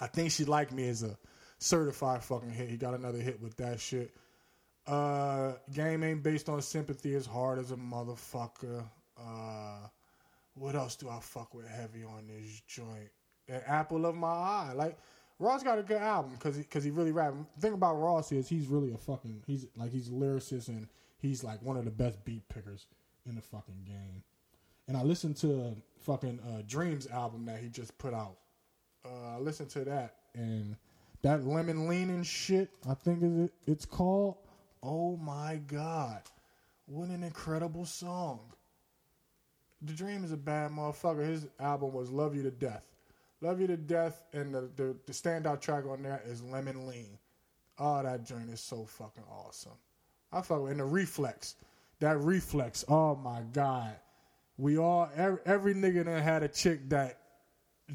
I 0.00 0.06
think 0.06 0.30
she 0.30 0.44
liked 0.44 0.72
me 0.72 0.88
as 0.88 1.02
a 1.02 1.16
certified 1.58 2.24
fucking 2.24 2.50
hit. 2.50 2.68
He 2.68 2.76
got 2.76 2.94
another 2.94 3.18
hit 3.18 3.40
with 3.40 3.56
that 3.58 3.78
shit. 3.78 4.14
Uh, 4.86 5.52
game 5.72 6.02
ain't 6.02 6.22
based 6.22 6.48
on 6.48 6.60
sympathy 6.60 7.14
as 7.14 7.26
hard 7.26 7.58
as 7.58 7.70
a 7.70 7.76
motherfucker. 7.76 8.84
Uh, 9.16 9.86
what 10.54 10.74
else 10.74 10.96
do 10.96 11.08
I 11.08 11.18
fuck 11.20 11.54
with 11.54 11.68
heavy 11.68 12.04
on 12.04 12.26
this 12.26 12.62
joint? 12.66 13.10
An 13.48 13.62
apple 13.66 14.06
of 14.06 14.14
my 14.14 14.28
eye, 14.28 14.72
like 14.74 14.98
Ross 15.38 15.62
got 15.62 15.78
a 15.78 15.82
good 15.82 16.00
album 16.00 16.32
because 16.32 16.56
he, 16.56 16.62
cause 16.62 16.84
he 16.84 16.90
really 16.90 17.10
rap. 17.10 17.34
The 17.56 17.60
thing 17.60 17.72
about 17.72 17.94
Ross 17.94 18.30
is 18.30 18.48
he's 18.48 18.68
really 18.68 18.92
a 18.92 18.96
fucking 18.98 19.42
he's 19.46 19.66
like 19.76 19.90
he's 19.90 20.08
a 20.08 20.12
lyricist 20.12 20.68
and 20.68 20.86
he's 21.18 21.42
like 21.42 21.60
one 21.62 21.76
of 21.76 21.84
the 21.84 21.90
best 21.90 22.24
beat 22.24 22.48
pickers 22.48 22.86
in 23.26 23.34
the 23.34 23.42
fucking 23.42 23.82
game. 23.84 24.22
And 24.86 24.96
I 24.96 25.02
listened 25.02 25.36
to 25.38 25.76
fucking 26.00 26.40
uh, 26.40 26.62
Dreams 26.66 27.06
album 27.08 27.46
that 27.46 27.58
he 27.58 27.68
just 27.68 27.96
put 27.98 28.14
out. 28.14 28.36
Uh, 29.04 29.36
I 29.36 29.38
listened 29.38 29.70
to 29.70 29.84
that 29.84 30.14
and 30.34 30.76
that 31.22 31.44
lemon 31.44 31.88
leaning 31.88 32.22
shit. 32.22 32.70
I 32.88 32.94
think 32.94 33.22
is 33.22 33.38
it, 33.38 33.52
it's 33.66 33.84
called. 33.84 34.36
Oh 34.82 35.16
my 35.16 35.60
god, 35.66 36.22
what 36.86 37.08
an 37.08 37.22
incredible 37.22 37.84
song! 37.84 38.40
The 39.82 39.92
Dream 39.92 40.24
is 40.24 40.32
a 40.32 40.36
bad 40.36 40.70
motherfucker. 40.70 41.26
His 41.26 41.46
album 41.58 41.92
was 41.92 42.10
Love 42.10 42.36
You 42.36 42.42
to 42.44 42.50
Death. 42.50 42.84
Love 43.40 43.60
You 43.60 43.66
to 43.66 43.76
Death, 43.76 44.22
and 44.32 44.54
the, 44.54 44.70
the, 44.76 44.96
the 45.06 45.12
standout 45.12 45.60
track 45.60 45.84
on 45.86 46.02
there 46.02 46.22
is 46.26 46.42
Lemon 46.42 46.86
Lean. 46.86 47.18
Oh, 47.78 48.02
that 48.02 48.24
joint 48.24 48.50
is 48.50 48.60
so 48.60 48.84
fucking 48.84 49.24
awesome. 49.30 49.72
I 50.32 50.40
fuck 50.40 50.62
with 50.62 50.72
and 50.72 50.80
the 50.80 50.84
reflex. 50.84 51.56
That 52.00 52.18
reflex. 52.18 52.84
Oh 52.88 53.16
my 53.16 53.42
god. 53.52 53.94
We 54.56 54.78
all 54.78 55.10
every, 55.16 55.38
every 55.44 55.74
nigga 55.74 56.04
that 56.04 56.22
had 56.22 56.42
a 56.42 56.48
chick 56.48 56.88
that 56.90 57.18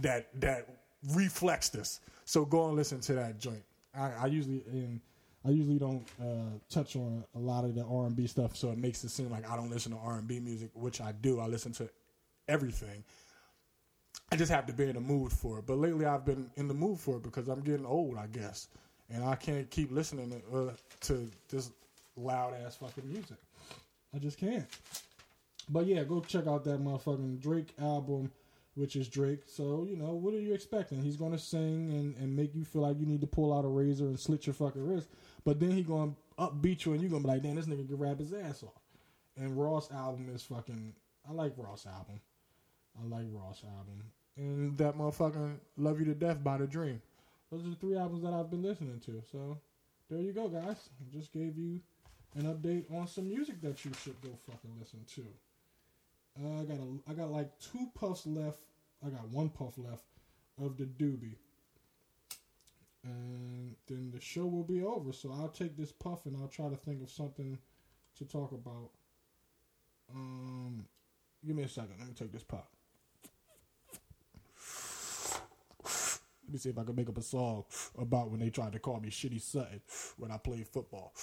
that 0.01 0.27
that 0.41 0.67
reflexed 1.13 1.75
us. 1.75 1.99
So 2.25 2.45
go 2.45 2.67
and 2.67 2.75
listen 2.75 2.99
to 3.01 3.13
that 3.13 3.39
joint. 3.39 3.63
I, 3.95 4.11
I 4.11 4.25
usually 4.27 4.63
and 4.71 5.01
I 5.47 5.51
usually 5.51 5.79
don't 5.79 6.05
uh, 6.21 6.59
touch 6.69 6.97
on 6.97 7.23
a 7.33 7.39
lot 7.39 7.63
of 7.63 7.73
the 7.73 7.83
R 7.85 8.05
and 8.05 8.15
B 8.15 8.27
stuff, 8.27 8.55
so 8.57 8.69
it 8.71 8.77
makes 8.77 9.03
it 9.05 9.09
seem 9.09 9.31
like 9.31 9.49
I 9.49 9.55
don't 9.55 9.69
listen 9.69 9.93
to 9.93 9.97
R 9.97 10.17
and 10.17 10.27
B 10.27 10.39
music, 10.39 10.71
which 10.73 10.99
I 10.99 11.13
do. 11.13 11.39
I 11.39 11.47
listen 11.47 11.71
to 11.73 11.89
everything. 12.49 13.03
I 14.29 14.35
just 14.35 14.51
have 14.51 14.65
to 14.65 14.73
be 14.73 14.83
in 14.83 14.95
the 14.95 14.99
mood 14.99 15.31
for 15.31 15.59
it. 15.59 15.65
But 15.65 15.77
lately, 15.77 16.05
I've 16.05 16.25
been 16.25 16.49
in 16.57 16.67
the 16.67 16.73
mood 16.73 16.99
for 16.99 17.15
it 17.17 17.23
because 17.23 17.47
I'm 17.47 17.61
getting 17.61 17.85
old, 17.85 18.17
I 18.17 18.27
guess, 18.27 18.67
and 19.09 19.23
I 19.23 19.35
can't 19.35 19.69
keep 19.69 19.89
listening 19.89 20.41
to, 20.51 20.57
uh, 20.57 20.73
to 21.01 21.31
this 21.47 21.71
loud 22.17 22.53
ass 22.65 22.75
fucking 22.75 23.07
music. 23.07 23.37
I 24.13 24.19
just 24.19 24.37
can't. 24.37 24.65
But 25.69 25.85
yeah, 25.85 26.03
go 26.03 26.19
check 26.19 26.47
out 26.47 26.65
that 26.65 26.83
motherfucking 26.83 27.39
Drake 27.41 27.73
album, 27.81 28.31
which 28.77 28.95
is 28.95 29.07
Drake. 29.07 29.41
So 29.45 29.85
you 29.89 29.97
know, 29.97 30.13
what 30.13 30.33
are 30.33 30.39
you 30.39 30.53
expecting? 30.53 31.01
He's 31.01 31.17
gonna 31.17 31.39
sing 31.39 31.91
and, 31.91 32.15
and 32.17 32.35
make 32.35 32.55
you 32.55 32.63
feel 32.63 32.83
like 32.83 32.99
you 32.99 33.05
need 33.05 33.21
to 33.21 33.27
pull 33.27 33.53
out 33.53 33.65
a 33.65 33.67
razor 33.67 34.05
and 34.05 34.19
slit 34.19 34.47
your 34.47 34.53
fucking 34.53 34.85
wrist. 34.85 35.09
But 35.43 35.59
then 35.59 35.71
he 35.71 35.83
gonna 35.83 36.13
upbeat 36.39 36.85
you 36.85 36.93
and 36.93 37.01
you're 37.01 37.09
gonna 37.09 37.23
be 37.23 37.29
like, 37.29 37.43
damn, 37.43 37.55
this 37.55 37.67
nigga 37.67 37.87
can 37.87 37.97
rap 37.97 38.19
his 38.19 38.33
ass 38.33 38.63
off. 38.63 38.81
And 39.35 39.57
Ross 39.57 39.91
album 39.91 40.29
is 40.33 40.43
fucking. 40.43 40.93
I 41.27 41.33
like 41.33 41.53
Ross 41.57 41.85
album. 41.85 42.21
I 42.99 43.05
like 43.05 43.25
Ross 43.31 43.63
album 43.63 44.03
and 44.37 44.77
that 44.77 44.97
motherfucking 44.97 45.57
Love 45.77 45.99
You 45.99 46.05
to 46.05 46.13
Death 46.13 46.43
by 46.43 46.57
The 46.57 46.67
Dream. 46.67 47.01
Those 47.51 47.65
are 47.65 47.69
the 47.69 47.75
three 47.75 47.97
albums 47.97 48.23
that 48.23 48.33
I've 48.33 48.51
been 48.51 48.61
listening 48.61 48.99
to. 49.05 49.21
So 49.31 49.57
there 50.09 50.19
you 50.19 50.31
go, 50.31 50.47
guys. 50.47 50.89
I 51.01 51.17
just 51.17 51.33
gave 51.33 51.57
you 51.57 51.81
an 52.35 52.43
update 52.43 52.91
on 52.93 53.07
some 53.07 53.27
music 53.27 53.61
that 53.61 53.83
you 53.83 53.91
should 54.03 54.21
go 54.21 54.29
fucking 54.49 54.71
listen 54.79 54.99
to. 55.15 55.25
Uh, 56.39 56.61
I 56.61 56.63
got 56.65 56.77
a, 56.77 57.11
I 57.11 57.13
got 57.13 57.31
like 57.31 57.49
two 57.59 57.89
puffs 57.95 58.27
left. 58.27 58.59
I 59.05 59.09
got 59.09 59.27
one 59.29 59.49
puff 59.49 59.73
left 59.77 60.03
of 60.59 60.77
the 60.77 60.85
doobie, 60.85 61.35
and 63.03 63.75
then 63.87 64.11
the 64.13 64.19
show 64.19 64.45
will 64.45 64.63
be 64.63 64.83
over. 64.83 65.13
So 65.13 65.31
I'll 65.31 65.49
take 65.49 65.77
this 65.77 65.91
puff 65.91 66.25
and 66.25 66.35
I'll 66.35 66.47
try 66.47 66.67
to 66.69 66.75
think 66.75 67.01
of 67.03 67.09
something 67.09 67.57
to 68.17 68.25
talk 68.25 68.51
about. 68.51 68.89
Um, 70.13 70.85
give 71.45 71.55
me 71.55 71.63
a 71.63 71.69
second. 71.69 71.95
Let 71.99 72.07
me 72.07 72.13
take 72.13 72.31
this 72.31 72.43
puff. 72.43 72.65
Let 76.47 76.53
me 76.53 76.59
see 76.59 76.69
if 76.69 76.77
I 76.79 76.83
can 76.83 76.95
make 76.95 77.09
up 77.09 77.17
a 77.17 77.21
song 77.21 77.65
about 77.99 78.31
when 78.31 78.39
they 78.39 78.49
tried 78.49 78.71
to 78.71 78.79
call 78.79 79.01
me 79.01 79.09
Shitty 79.09 79.41
Sutton 79.41 79.81
when 80.17 80.31
I 80.31 80.37
played 80.37 80.65
football. 80.65 81.13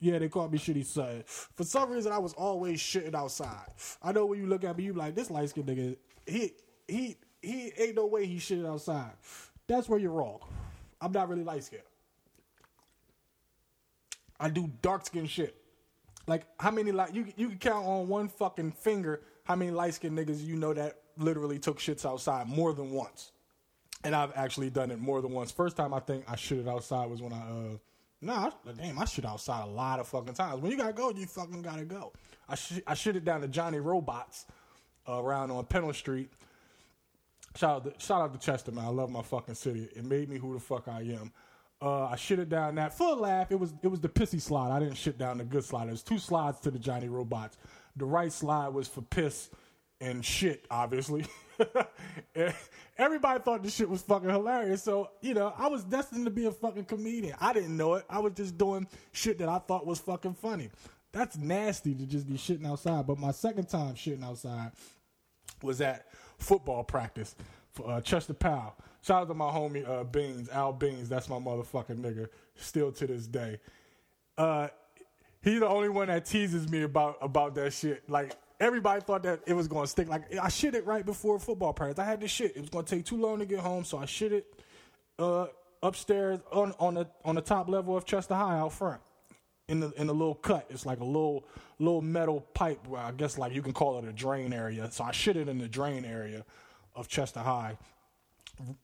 Yeah, 0.00 0.18
they 0.18 0.28
called 0.28 0.52
me 0.52 0.58
Shitty 0.58 0.84
Sutton. 0.84 1.24
For 1.26 1.64
some 1.64 1.90
reason, 1.90 2.12
I 2.12 2.18
was 2.18 2.34
always 2.34 2.78
shitting 2.78 3.14
outside. 3.14 3.68
I 4.02 4.12
know 4.12 4.26
when 4.26 4.38
you 4.38 4.46
look 4.46 4.64
at 4.64 4.76
me, 4.76 4.84
you 4.84 4.92
like, 4.92 5.14
this 5.14 5.30
light 5.30 5.48
skinned 5.48 5.68
nigga, 5.68 5.96
he, 6.26 6.52
he, 6.88 7.16
he 7.42 7.72
ain't 7.78 7.94
no 7.94 8.06
way 8.06 8.26
he 8.26 8.38
shit 8.38 8.64
outside. 8.66 9.12
That's 9.66 9.88
where 9.88 9.98
you're 9.98 10.10
wrong. 10.10 10.40
I'm 11.00 11.12
not 11.12 11.28
really 11.28 11.44
light 11.44 11.64
skinned. 11.64 11.82
I 14.40 14.48
do 14.48 14.70
dark 14.82 15.06
skin 15.06 15.26
shit. 15.26 15.54
Like 16.26 16.46
how 16.58 16.70
many 16.70 16.92
like 16.92 17.14
you 17.14 17.26
you 17.36 17.48
can 17.48 17.58
count 17.58 17.86
on 17.86 18.08
one 18.08 18.28
fucking 18.28 18.72
finger 18.72 19.22
how 19.44 19.56
many 19.56 19.70
light 19.70 19.94
skinned 19.94 20.16
niggas 20.16 20.44
you 20.44 20.56
know 20.56 20.74
that 20.74 20.98
literally 21.16 21.58
took 21.58 21.78
shits 21.78 22.04
outside 22.04 22.46
more 22.46 22.72
than 22.72 22.92
once. 22.92 23.32
And 24.04 24.14
I've 24.14 24.32
actually 24.36 24.70
done 24.70 24.90
it 24.90 24.98
more 25.00 25.20
than 25.22 25.32
once. 25.32 25.50
First 25.50 25.76
time 25.76 25.94
I 25.94 26.00
think 26.00 26.24
I 26.28 26.36
shit 26.36 26.58
it 26.58 26.68
outside 26.68 27.08
was 27.10 27.22
when 27.22 27.32
I 27.32 27.40
uh 27.40 27.76
nah 28.20 28.50
damn 28.76 28.98
I 28.98 29.06
shit 29.06 29.24
outside 29.24 29.64
a 29.64 29.70
lot 29.70 30.00
of 30.00 30.08
fucking 30.08 30.34
times. 30.34 30.60
When 30.60 30.70
you 30.70 30.76
gotta 30.76 30.92
go, 30.92 31.10
you 31.10 31.26
fucking 31.26 31.62
gotta 31.62 31.84
go. 31.84 32.12
I 32.48 32.54
sh- 32.54 32.80
I 32.86 32.94
shit 32.94 33.16
it 33.16 33.24
down 33.24 33.40
to 33.40 33.48
Johnny 33.48 33.80
Robots 33.80 34.46
uh, 35.08 35.22
around 35.22 35.50
on 35.50 35.64
Pennell 35.64 35.94
Street. 35.94 36.30
Shout 37.56 37.86
out 37.86 37.98
to, 37.98 38.04
shout 38.04 38.22
out 38.22 38.32
to 38.32 38.38
Chester, 38.38 38.72
man. 38.72 38.84
I 38.84 38.88
love 38.88 39.10
my 39.10 39.22
fucking 39.22 39.54
city. 39.54 39.88
It 39.94 40.04
made 40.04 40.28
me 40.28 40.38
who 40.38 40.54
the 40.54 40.60
fuck 40.60 40.88
I 40.88 41.00
am. 41.00 41.32
Uh, 41.80 42.06
I 42.06 42.16
shit 42.16 42.38
it 42.38 42.48
down 42.48 42.74
that 42.76 42.96
full 42.96 43.18
laugh. 43.18 43.52
It 43.52 43.58
was 43.58 43.72
it 43.82 43.88
was 43.88 44.00
the 44.00 44.08
pissy 44.08 44.40
slide. 44.40 44.72
I 44.72 44.80
didn't 44.80 44.96
shit 44.96 45.16
down 45.16 45.38
the 45.38 45.44
good 45.44 45.64
slide. 45.64 45.88
There's 45.88 46.02
two 46.02 46.18
slides 46.18 46.58
to 46.60 46.70
the 46.70 46.78
Johnny 46.78 47.08
Robots. 47.08 47.56
The 47.96 48.04
right 48.04 48.32
slide 48.32 48.68
was 48.68 48.88
for 48.88 49.02
piss 49.02 49.50
and 50.00 50.24
shit, 50.24 50.66
obviously. 50.70 51.24
Everybody 52.98 53.40
thought 53.42 53.62
this 53.62 53.74
shit 53.74 53.88
was 53.88 54.02
fucking 54.02 54.28
hilarious. 54.28 54.82
So, 54.82 55.10
you 55.20 55.34
know, 55.34 55.52
I 55.56 55.68
was 55.68 55.84
destined 55.84 56.24
to 56.24 56.30
be 56.30 56.46
a 56.46 56.52
fucking 56.52 56.84
comedian. 56.84 57.36
I 57.40 57.52
didn't 57.52 57.76
know 57.76 57.94
it. 57.94 58.04
I 58.08 58.18
was 58.18 58.32
just 58.34 58.58
doing 58.58 58.86
shit 59.12 59.38
that 59.38 59.48
I 59.48 59.58
thought 59.58 59.86
was 59.86 60.00
fucking 60.00 60.34
funny. 60.34 60.70
That's 61.12 61.36
nasty 61.36 61.94
to 61.94 62.06
just 62.06 62.28
be 62.28 62.34
shitting 62.34 62.66
outside. 62.66 63.06
But 63.06 63.18
my 63.18 63.30
second 63.30 63.68
time 63.68 63.94
shitting 63.94 64.24
outside 64.24 64.72
was 65.62 65.80
at 65.80 66.06
football 66.38 66.84
practice 66.84 67.34
for 67.70 67.90
uh, 67.90 68.00
Chester 68.00 68.34
Powell. 68.34 68.74
Shout 69.02 69.22
out 69.22 69.28
to 69.28 69.34
my 69.34 69.50
homie 69.50 69.88
uh, 69.88 70.04
Beans, 70.04 70.48
Al 70.48 70.72
Beans. 70.72 71.08
That's 71.08 71.28
my 71.28 71.36
motherfucking 71.36 72.00
nigga. 72.00 72.28
Still 72.56 72.90
to 72.92 73.06
this 73.06 73.26
day. 73.26 73.60
Uh, 74.36 74.68
he's 75.42 75.60
the 75.60 75.68
only 75.68 75.88
one 75.88 76.08
that 76.08 76.24
teases 76.24 76.68
me 76.68 76.82
about 76.82 77.18
about 77.20 77.54
that 77.54 77.72
shit. 77.72 78.08
Like 78.08 78.34
everybody 78.60 79.00
thought 79.00 79.22
that 79.22 79.40
it 79.46 79.54
was 79.54 79.68
gonna 79.68 79.86
stick. 79.86 80.08
Like 80.08 80.36
I 80.36 80.48
shit 80.48 80.74
it 80.74 80.86
right 80.86 81.04
before 81.04 81.38
football 81.38 81.72
practice. 81.72 81.98
I 81.98 82.04
had 82.04 82.20
to 82.20 82.28
shit. 82.28 82.56
It 82.56 82.60
was 82.60 82.70
gonna 82.70 82.86
take 82.86 83.04
too 83.04 83.16
long 83.16 83.38
to 83.38 83.46
get 83.46 83.60
home, 83.60 83.84
so 83.84 83.98
I 83.98 84.06
shit 84.06 84.32
it 84.32 84.54
uh, 85.18 85.46
upstairs 85.82 86.40
on 86.52 86.74
on 86.78 86.94
the 86.94 87.06
on 87.24 87.34
the 87.34 87.40
top 87.40 87.68
level 87.68 87.96
of 87.96 88.04
Chester 88.04 88.34
High 88.34 88.58
out 88.58 88.72
front. 88.72 89.00
In 89.68 89.80
the 89.80 89.92
in 89.96 90.06
the 90.06 90.14
little 90.14 90.34
cut, 90.34 90.66
it's 90.70 90.86
like 90.86 91.00
a 91.00 91.04
little 91.04 91.44
little 91.78 92.00
metal 92.00 92.40
pipe. 92.54 92.86
Where 92.86 93.02
I 93.02 93.12
guess 93.12 93.36
like 93.38 93.52
you 93.52 93.62
can 93.62 93.72
call 93.72 93.98
it 93.98 94.04
a 94.04 94.12
drain 94.12 94.52
area. 94.52 94.90
So 94.90 95.04
I 95.04 95.12
shit 95.12 95.36
it 95.36 95.48
in 95.48 95.58
the 95.58 95.68
drain 95.68 96.04
area 96.04 96.44
of 96.94 97.08
Chester 97.08 97.40
High 97.40 97.76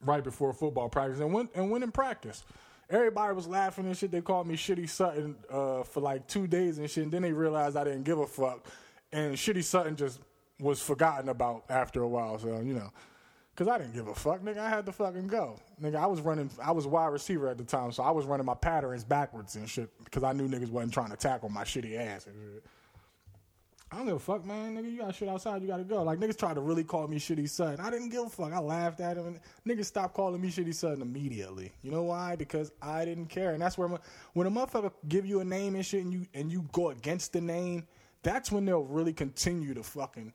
right 0.03 0.23
before 0.23 0.53
football 0.53 0.89
practice 0.89 1.21
and 1.21 1.33
went 1.33 1.51
and 1.55 1.71
went 1.71 1.85
in 1.85 1.91
practice. 1.91 2.45
Everybody 2.91 3.35
was 3.35 3.47
laughing 3.47 3.87
and 3.87 3.97
shit. 3.97 4.11
They 4.11 4.21
called 4.21 4.47
me 4.47 4.57
Shitty 4.57 4.89
Sutton 4.89 5.37
uh, 5.51 5.83
for 5.85 6.01
like 6.01 6.27
two 6.27 6.47
days 6.47 6.79
and 6.79 6.89
shit. 6.91 7.05
And 7.05 7.13
then 7.13 7.23
they 7.23 7.33
realized 7.33 7.77
I 7.77 7.85
didn't 7.85 8.05
give 8.05 8.19
a 8.19 8.27
fuck. 8.27 8.67
And 9.11 9.35
Shitty 9.35 9.65
Sutton 9.65 9.97
just 9.97 10.21
was 10.61 10.81
forgotten 10.81 11.31
about 11.31 11.65
after 11.71 12.03
a 12.03 12.09
while. 12.09 12.39
So, 12.39 12.61
you 12.61 12.75
know, 12.75 12.93
because 13.55 13.69
I 13.69 13.79
didn't 13.79 13.95
give 13.95 14.09
a 14.09 14.15
fuck, 14.15 14.43
nigga. 14.43 14.59
I 14.59 14.69
had 14.69 14.85
to 14.87 14.93
fucking 14.93 15.29
go. 15.29 15.57
Nigga, 15.81 15.97
I 15.97 16.07
was 16.07 16.21
running, 16.21 16.51
I 16.61 16.73
was 16.73 16.87
wide 16.87 17.13
receiver 17.13 17.49
at 17.49 17.57
the 17.57 17.65
time. 17.65 17.93
So 17.93 18.03
I 18.03 18.11
was 18.11 18.27
running 18.27 18.45
my 18.45 18.55
patterns 18.55 19.05
backwards 19.05 19.55
and 19.55 19.69
shit 19.69 19.91
because 20.05 20.25
I 20.25 20.33
knew 20.33 20.49
niggas 20.49 20.71
wasn't 20.71 20.93
trying 20.93 21.11
to 21.11 21.17
tackle 21.17 21.49
my 21.49 21.63
shitty 21.63 21.97
ass 21.97 22.27
and 22.27 22.35
shit. 22.35 22.65
I 23.93 23.99
don't 23.99 24.07
give 24.07 24.17
a 24.17 24.19
fuck, 24.19 24.45
man. 24.45 24.77
Nigga, 24.77 24.91
you 24.91 24.99
got 24.99 25.15
shit 25.15 25.29
outside, 25.29 25.63
you 25.63 25.69
gotta 25.69 25.85
go. 25.85 26.03
Like 26.03 26.19
niggas 26.19 26.37
tried 26.37 26.55
to 26.55 26.61
really 26.61 26.83
call 26.83 27.07
me 27.07 27.19
shitty 27.19 27.49
son. 27.49 27.79
I 27.79 27.91
didn't 27.91 28.09
give 28.09 28.25
a 28.25 28.29
fuck. 28.29 28.53
I 28.53 28.59
laughed 28.59 28.99
at 28.99 29.17
him 29.17 29.39
niggas 29.65 29.85
stopped 29.85 30.15
calling 30.15 30.41
me 30.41 30.49
shitty 30.49 30.75
son 30.75 31.01
immediately. 31.01 31.71
You 31.83 31.93
know 31.93 32.03
why? 32.03 32.35
Because 32.35 32.73
I 32.83 33.05
didn't 33.05 33.27
care. 33.27 33.53
And 33.53 33.63
that's 33.63 33.79
where 33.79 33.87
my, 33.87 33.99
when 34.33 34.49
a 34.49 34.51
motherfucker 34.51 34.91
give 35.07 35.27
you 35.27 35.39
a 35.41 35.45
name 35.45 35.77
and 35.77 35.87
shit 35.87 36.03
and 36.03 36.13
you 36.13 36.27
and 36.35 36.51
you 36.51 36.69
go 36.73 36.91
against 36.91 37.33
the 37.33 37.41
name, 37.41 37.87
that's 38.25 38.51
when 38.51 38.65
they'll 38.65 38.83
really 38.83 39.13
continue 39.13 39.75
to 39.75 39.85
fucking 39.85 40.33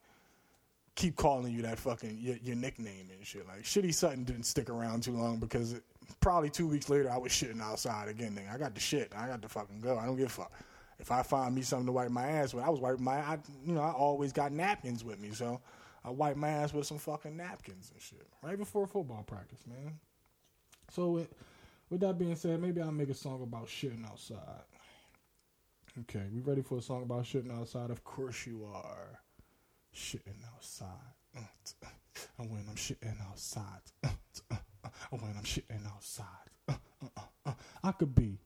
keep 1.00 1.16
calling 1.16 1.54
you 1.54 1.62
that 1.64 1.80
fucking 1.80 2.18
your, 2.20 2.38
your 2.43 2.56
nickname 2.56 3.08
and 3.16 3.26
shit. 3.26 3.47
Like 3.47 3.64
Shitty 3.64 3.93
Sutton 3.93 4.24
didn't 4.24 4.43
stick 4.43 4.70
around 4.70 5.04
too 5.04 5.14
long 5.14 5.39
because 5.39 5.74
it, 5.74 5.84
probably 6.20 6.50
two 6.50 6.68
weeks 6.68 6.89
later 6.89 7.10
I 7.10 7.18
was 7.18 7.32
shitting 7.32 7.62
outside 7.62 8.08
again. 8.08 8.36
Nigga. 8.36 8.54
I 8.54 8.58
got 8.58 8.74
the 8.76 8.82
shit. 8.82 9.12
I 9.16 9.28
got 9.28 9.41
to 9.41 9.50
fucking 9.50 9.80
go. 9.80 9.97
I 9.97 10.06
don't 10.06 10.18
give 10.18 10.28
a 10.28 10.30
fuck 10.30 10.52
if 11.00 11.12
I 11.12 11.24
find 11.24 11.56
me 11.56 11.62
something 11.62 11.86
to 11.86 11.91
wipe 11.91 12.12
my 12.12 12.28
ass 12.28 12.54
with, 12.54 12.64
I 12.64 12.70
was 12.70 12.80
wiping 12.80 13.04
my, 13.04 13.20
I, 13.20 13.38
you 13.66 13.74
know, 13.74 13.82
I 13.82 13.91
always 13.91 14.34
got 14.34 14.52
napkins 14.52 15.04
with 15.04 15.20
me, 15.20 15.32
so 15.32 15.62
I 16.04 16.10
wipe 16.10 16.36
my 16.36 16.50
ass 16.50 16.74
with 16.74 16.86
some 16.86 16.97
fucking 16.97 17.36
napkins 17.36 17.91
and 17.93 18.02
shit 18.02 18.28
right 18.43 18.58
before 18.58 18.86
football 18.86 19.24
practice, 19.24 19.64
man. 19.66 19.93
So 20.91 21.10
with, 21.12 21.34
with 21.89 22.02
that 22.02 22.18
being 22.18 22.36
said, 22.36 22.62
maybe 22.62 22.82
I'll 22.82 22.91
make 22.91 23.10
a 23.10 23.14
song 23.14 23.41
about 23.41 23.68
shitting 23.68 24.06
outside. 24.06 24.64
Okay, 26.02 26.26
we 26.34 26.41
ready 26.41 26.62
for 26.62 26.78
a 26.78 26.82
song 26.82 27.04
about 27.04 27.24
shitting 27.24 27.58
outside? 27.58 27.89
Of 27.89 28.04
course 28.04 28.45
you 28.45 28.68
are. 28.74 29.22
Shitting 29.96 30.44
outside. 30.56 30.88
Uh, 31.36 31.42
uh, 31.84 31.88
and 32.38 32.52
when 32.52 32.66
I'm 32.70 32.76
shitting 32.76 33.22
outside. 33.30 33.82
Uh, 34.04 34.88
when 35.12 35.36
I'm 35.38 35.44
shitting 35.44 35.86
outside. 35.88 36.26
I 37.84 37.92
could 37.92 38.16
be 38.16 38.38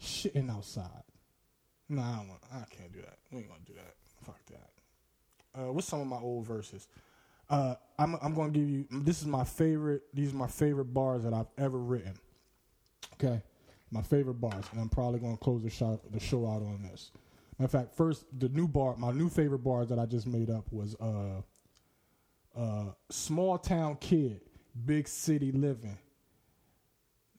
shitting 0.00 0.50
outside 0.50 1.04
no, 1.88 2.02
I 2.02 2.16
don't. 2.16 2.30
I 2.52 2.64
can't 2.74 2.92
do 2.92 3.00
that. 3.00 3.18
We 3.30 3.38
ain't 3.38 3.48
gonna 3.48 3.60
do 3.66 3.74
that. 3.74 3.94
Fuck 4.24 4.40
that. 4.46 5.60
Uh, 5.60 5.72
what's 5.72 5.86
some 5.86 6.00
of 6.00 6.06
my 6.06 6.18
old 6.18 6.46
verses? 6.46 6.88
Uh, 7.50 7.74
I'm 7.98 8.16
I'm 8.22 8.34
gonna 8.34 8.50
give 8.50 8.68
you. 8.68 8.86
This 8.90 9.20
is 9.20 9.26
my 9.26 9.44
favorite. 9.44 10.02
These 10.14 10.32
are 10.32 10.36
my 10.36 10.46
favorite 10.46 10.86
bars 10.86 11.24
that 11.24 11.34
I've 11.34 11.50
ever 11.58 11.78
written. 11.78 12.14
Okay, 13.14 13.42
my 13.90 14.02
favorite 14.02 14.40
bars, 14.40 14.64
and 14.72 14.80
I'm 14.80 14.88
probably 14.88 15.20
gonna 15.20 15.36
close 15.36 15.62
the 15.62 15.70
show 15.70 16.00
the 16.10 16.20
show 16.20 16.46
out 16.46 16.62
on 16.62 16.88
this. 16.90 17.10
Matter 17.58 17.64
of 17.64 17.70
fact, 17.70 17.96
first 17.96 18.24
the 18.38 18.48
new 18.48 18.66
bar, 18.68 18.96
my 18.96 19.12
new 19.12 19.28
favorite 19.28 19.60
bars 19.60 19.88
that 19.88 19.98
I 19.98 20.06
just 20.06 20.26
made 20.26 20.50
up 20.50 20.64
was 20.72 20.96
uh, 21.00 21.40
uh, 22.56 22.92
small 23.10 23.58
town 23.58 23.96
kid, 24.00 24.40
big 24.84 25.06
city 25.08 25.52
living. 25.52 25.98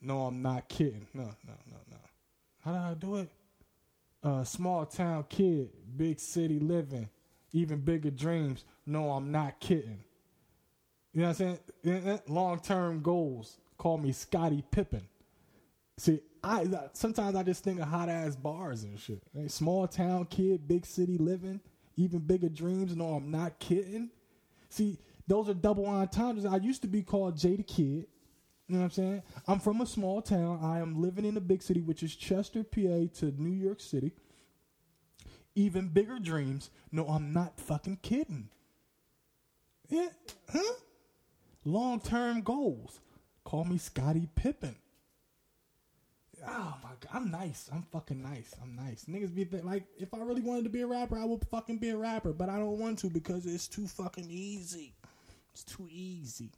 No, 0.02 0.28
I'm 0.28 0.42
not 0.42 0.70
kidding. 0.70 1.08
No, 1.14 1.24
no, 1.24 1.54
no, 1.70 1.78
no. 1.90 1.98
How 2.64 2.72
did 2.72 2.82
I 2.82 2.94
do 2.94 3.16
it? 3.18 3.30
uh, 4.26 4.44
small 4.44 4.86
town 4.86 5.26
kid, 5.30 5.70
big 5.96 6.20
city 6.20 6.60
living, 6.60 7.08
even 7.54 7.80
bigger 7.80 8.10
dreams. 8.10 8.66
No, 8.86 9.12
I'm 9.12 9.32
not 9.32 9.60
kidding. 9.60 10.04
You 11.14 11.22
know 11.22 11.28
what 11.30 11.40
I'm 11.42 11.60
saying? 11.84 12.20
Long 12.28 12.60
term 12.60 13.02
goals. 13.02 13.60
Call 13.78 13.98
me 13.98 14.12
Scottie 14.12 14.64
Pippen. 14.72 15.08
See, 15.98 16.20
I 16.46 16.68
sometimes 16.94 17.36
I 17.36 17.44
just 17.44 17.64
think 17.64 17.80
of 17.80 17.88
hot 17.88 18.08
ass 18.08 18.36
bars 18.36 18.84
and 18.84 19.00
shit. 19.00 19.22
Small 19.48 19.88
town 19.88 20.26
kid, 20.26 20.68
big 20.68 20.86
city 20.86 21.18
living, 21.18 21.60
even 21.98 22.20
bigger 22.20 22.50
dreams. 22.50 22.96
No, 22.96 23.16
I'm 23.16 23.32
not 23.32 23.58
kidding. 23.60 24.12
See, 24.70 25.00
those 25.28 25.50
are 25.50 25.56
double 25.56 25.88
entendres. 25.88 26.46
I 26.46 26.58
used 26.58 26.84
to 26.84 26.88
be 26.88 27.02
called 27.02 27.38
Jay 27.38 27.56
the 27.56 27.64
Kid. 27.64 28.06
You 28.68 28.76
know 28.76 28.80
what 28.80 28.86
I'm 28.86 28.92
saying? 28.92 29.24
I'm 29.48 29.60
from 29.60 29.82
a 29.82 29.86
small 29.86 30.22
town. 30.22 30.60
I 30.62 30.80
am 30.80 31.02
living 31.02 31.26
in 31.26 31.38
a 31.38 31.42
big 31.42 31.62
city, 31.62 31.82
which 31.82 32.04
is 32.04 32.16
Chester, 32.16 32.64
PA, 32.64 33.08
to 33.20 33.34
New 33.38 33.54
York 33.54 33.80
City. 33.80 34.14
Even 35.56 35.88
bigger 35.88 36.20
dreams. 36.20 36.70
No, 36.92 37.08
I'm 37.08 37.32
not 37.32 37.60
fucking 37.60 38.00
kidding. 38.02 38.50
Yeah, 39.88 40.10
huh? 40.52 40.74
Long 41.64 42.00
term 42.00 42.42
goals. 42.42 43.00
Call 43.44 43.66
me 43.66 43.78
Scottie 43.78 44.30
Pippen. 44.36 44.76
Oh 46.48 46.76
my 46.84 46.90
god, 47.00 47.10
I'm 47.14 47.32
nice. 47.32 47.70
I'm 47.74 47.84
fucking 47.92 48.22
nice. 48.22 48.54
I'm 48.62 48.76
nice. 48.76 49.06
Niggas 49.06 49.34
be 49.34 49.46
th- 49.46 49.64
like, 49.64 49.84
if 49.98 50.14
I 50.14 50.18
really 50.20 50.42
wanted 50.42 50.64
to 50.66 50.70
be 50.70 50.82
a 50.82 50.88
rapper, 50.88 51.18
I 51.18 51.26
would 51.26 51.46
fucking 51.50 51.80
be 51.80 51.90
a 51.90 51.98
rapper, 51.98 52.34
but 52.34 52.50
I 52.50 52.58
don't 52.58 52.80
want 52.80 53.00
to 53.00 53.10
because 53.10 53.46
it's 53.46 53.68
too 53.68 53.88
fucking 53.88 54.28
easy. 54.30 54.94
It's 55.54 55.64
too 55.64 55.88
easy. 55.90 56.52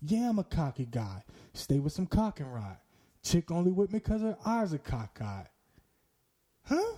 Yeah, 0.00 0.30
I'm 0.30 0.38
a 0.38 0.44
cocky 0.44 0.86
guy. 0.86 1.24
Stay 1.54 1.78
with 1.78 1.92
some 1.92 2.06
cock 2.06 2.40
and 2.40 2.52
ride. 2.52 2.78
Chick 3.22 3.50
only 3.50 3.72
with 3.72 3.92
me 3.92 3.98
because 3.98 4.22
her 4.22 4.38
eyes 4.46 4.72
are 4.72 4.78
cockeyed. 4.78 5.48
Huh? 6.64 6.76
Huh? 6.76 6.92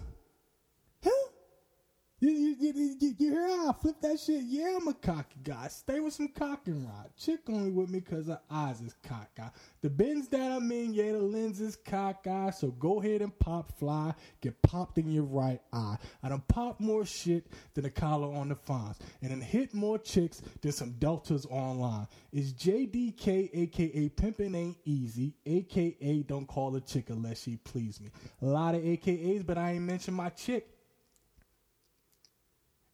You, 2.23 2.29
you, 2.29 2.57
you, 2.61 3.15
you, 3.19 3.31
hear 3.31 3.49
how 3.49 3.71
I 3.71 3.73
flip 3.73 3.97
that 4.03 4.21
shit? 4.21 4.43
Yeah, 4.45 4.77
I'm 4.79 4.87
a 4.89 4.93
cocky 4.93 5.39
guy. 5.43 5.69
Stay 5.69 6.01
with 6.01 6.13
some 6.13 6.29
cock 6.29 6.67
and 6.67 6.85
ride. 6.85 7.09
Chick 7.17 7.41
only 7.49 7.71
with 7.71 7.89
me 7.89 8.01
because 8.01 8.27
her 8.27 8.41
eyes 8.51 8.83
is 8.83 8.95
cockeyed. 9.03 9.51
The 9.81 9.89
bins 9.89 10.29
that 10.29 10.53
I'm 10.53 10.71
in, 10.71 10.93
yeah, 10.93 11.13
the 11.13 11.19
lens 11.23 11.63
is 11.63 11.77
cockeyed, 11.77 12.53
so 12.55 12.73
go 12.73 13.01
ahead 13.01 13.23
and 13.23 13.39
pop 13.39 13.79
fly. 13.79 14.13
Get 14.43 14.61
popped 14.61 14.99
in 14.99 15.11
your 15.11 15.25
right 15.25 15.63
eye. 15.73 15.97
I 16.23 16.29
done 16.29 16.43
pop 16.47 16.79
more 16.79 17.07
shit 17.07 17.47
than 17.73 17.87
a 17.87 17.91
collar 17.91 18.31
on 18.35 18.51
the 18.51 18.55
fines. 18.55 18.99
And 19.23 19.31
then 19.31 19.41
hit 19.41 19.73
more 19.73 19.97
chicks 19.97 20.43
than 20.61 20.73
some 20.73 20.93
deltas 20.99 21.47
online. 21.47 22.07
It's 22.35 22.53
JDK, 22.53 23.49
aka 23.51 24.09
Pimpin' 24.11 24.55
Ain't 24.55 24.77
Easy, 24.85 25.37
aka 25.47 26.23
Don't 26.25 26.47
Call 26.47 26.77
a 26.77 26.83
Chick 26.83 27.09
Unless 27.09 27.45
She 27.45 27.57
Please 27.57 27.99
Me. 27.99 28.11
A 28.43 28.45
lot 28.45 28.75
of 28.75 28.83
AKAs, 28.83 29.47
but 29.47 29.57
I 29.57 29.73
ain't 29.73 29.85
mention 29.85 30.13
my 30.13 30.29
chick. 30.29 30.69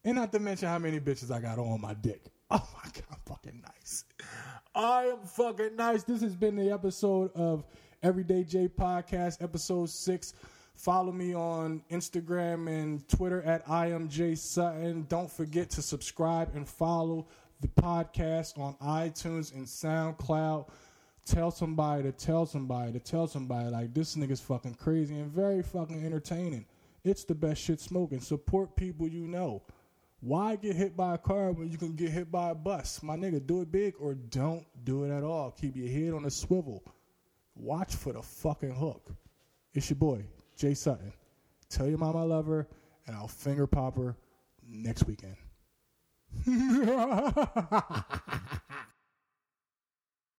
And 0.06 0.14
not 0.14 0.30
to 0.34 0.38
mention 0.38 0.68
how 0.68 0.78
many 0.78 1.00
bitches 1.00 1.32
I 1.32 1.40
got 1.40 1.58
on 1.58 1.80
my 1.80 1.92
dick. 1.92 2.22
Oh 2.48 2.64
my 2.76 2.90
god, 2.94 3.04
I'm 3.10 3.18
fucking 3.26 3.60
nice. 3.60 4.04
I 4.72 5.06
am 5.06 5.18
fucking 5.26 5.74
nice. 5.74 6.04
This 6.04 6.20
has 6.20 6.36
been 6.36 6.54
the 6.54 6.70
episode 6.70 7.32
of 7.34 7.64
Everyday 8.04 8.44
Jay 8.44 8.68
Podcast, 8.68 9.42
episode 9.42 9.90
six. 9.90 10.34
Follow 10.76 11.10
me 11.10 11.34
on 11.34 11.82
Instagram 11.90 12.68
and 12.68 13.08
Twitter 13.08 13.42
at 13.42 13.68
I 13.68 13.88
am 13.88 14.08
Jay 14.08 14.36
Sutton. 14.36 15.06
Don't 15.08 15.28
forget 15.28 15.70
to 15.70 15.82
subscribe 15.82 16.54
and 16.54 16.68
follow 16.68 17.26
the 17.60 17.66
podcast 17.66 18.56
on 18.60 18.76
iTunes 18.76 19.52
and 19.56 19.66
SoundCloud. 19.66 20.68
Tell 21.24 21.50
somebody 21.50 22.04
to 22.04 22.12
tell 22.12 22.46
somebody 22.46 22.92
to 22.92 23.00
tell 23.00 23.26
somebody 23.26 23.70
like 23.70 23.92
this 23.92 24.14
nigga's 24.14 24.40
fucking 24.40 24.74
crazy 24.74 25.18
and 25.18 25.32
very 25.32 25.64
fucking 25.64 26.06
entertaining. 26.06 26.64
It's 27.02 27.24
the 27.24 27.34
best 27.34 27.60
shit 27.60 27.80
smoking. 27.80 28.20
Support 28.20 28.76
people 28.76 29.08
you 29.08 29.26
know. 29.26 29.62
Why 30.26 30.56
get 30.56 30.74
hit 30.74 30.96
by 30.96 31.14
a 31.14 31.18
car 31.18 31.52
when 31.52 31.70
you 31.70 31.78
can 31.78 31.94
get 31.94 32.10
hit 32.10 32.32
by 32.32 32.50
a 32.50 32.54
bus? 32.56 33.00
My 33.00 33.16
nigga, 33.16 33.46
do 33.46 33.60
it 33.60 33.70
big 33.70 33.94
or 34.00 34.14
don't 34.14 34.66
do 34.82 35.04
it 35.04 35.16
at 35.16 35.22
all. 35.22 35.52
Keep 35.52 35.76
your 35.76 35.88
head 35.88 36.14
on 36.14 36.24
a 36.24 36.30
swivel. 36.32 36.82
Watch 37.54 37.94
for 37.94 38.12
the 38.12 38.22
fucking 38.22 38.74
hook. 38.74 39.08
It's 39.72 39.88
your 39.88 39.98
boy, 39.98 40.24
Jay 40.56 40.74
Sutton. 40.74 41.12
Tell 41.68 41.86
your 41.86 41.98
mom 41.98 42.16
I 42.16 42.22
love 42.22 42.46
her, 42.46 42.66
and 43.06 43.14
I'll 43.14 43.28
finger 43.28 43.68
pop 43.68 43.96
her 43.98 44.16
next 44.68 45.06
weekend. 45.06 45.36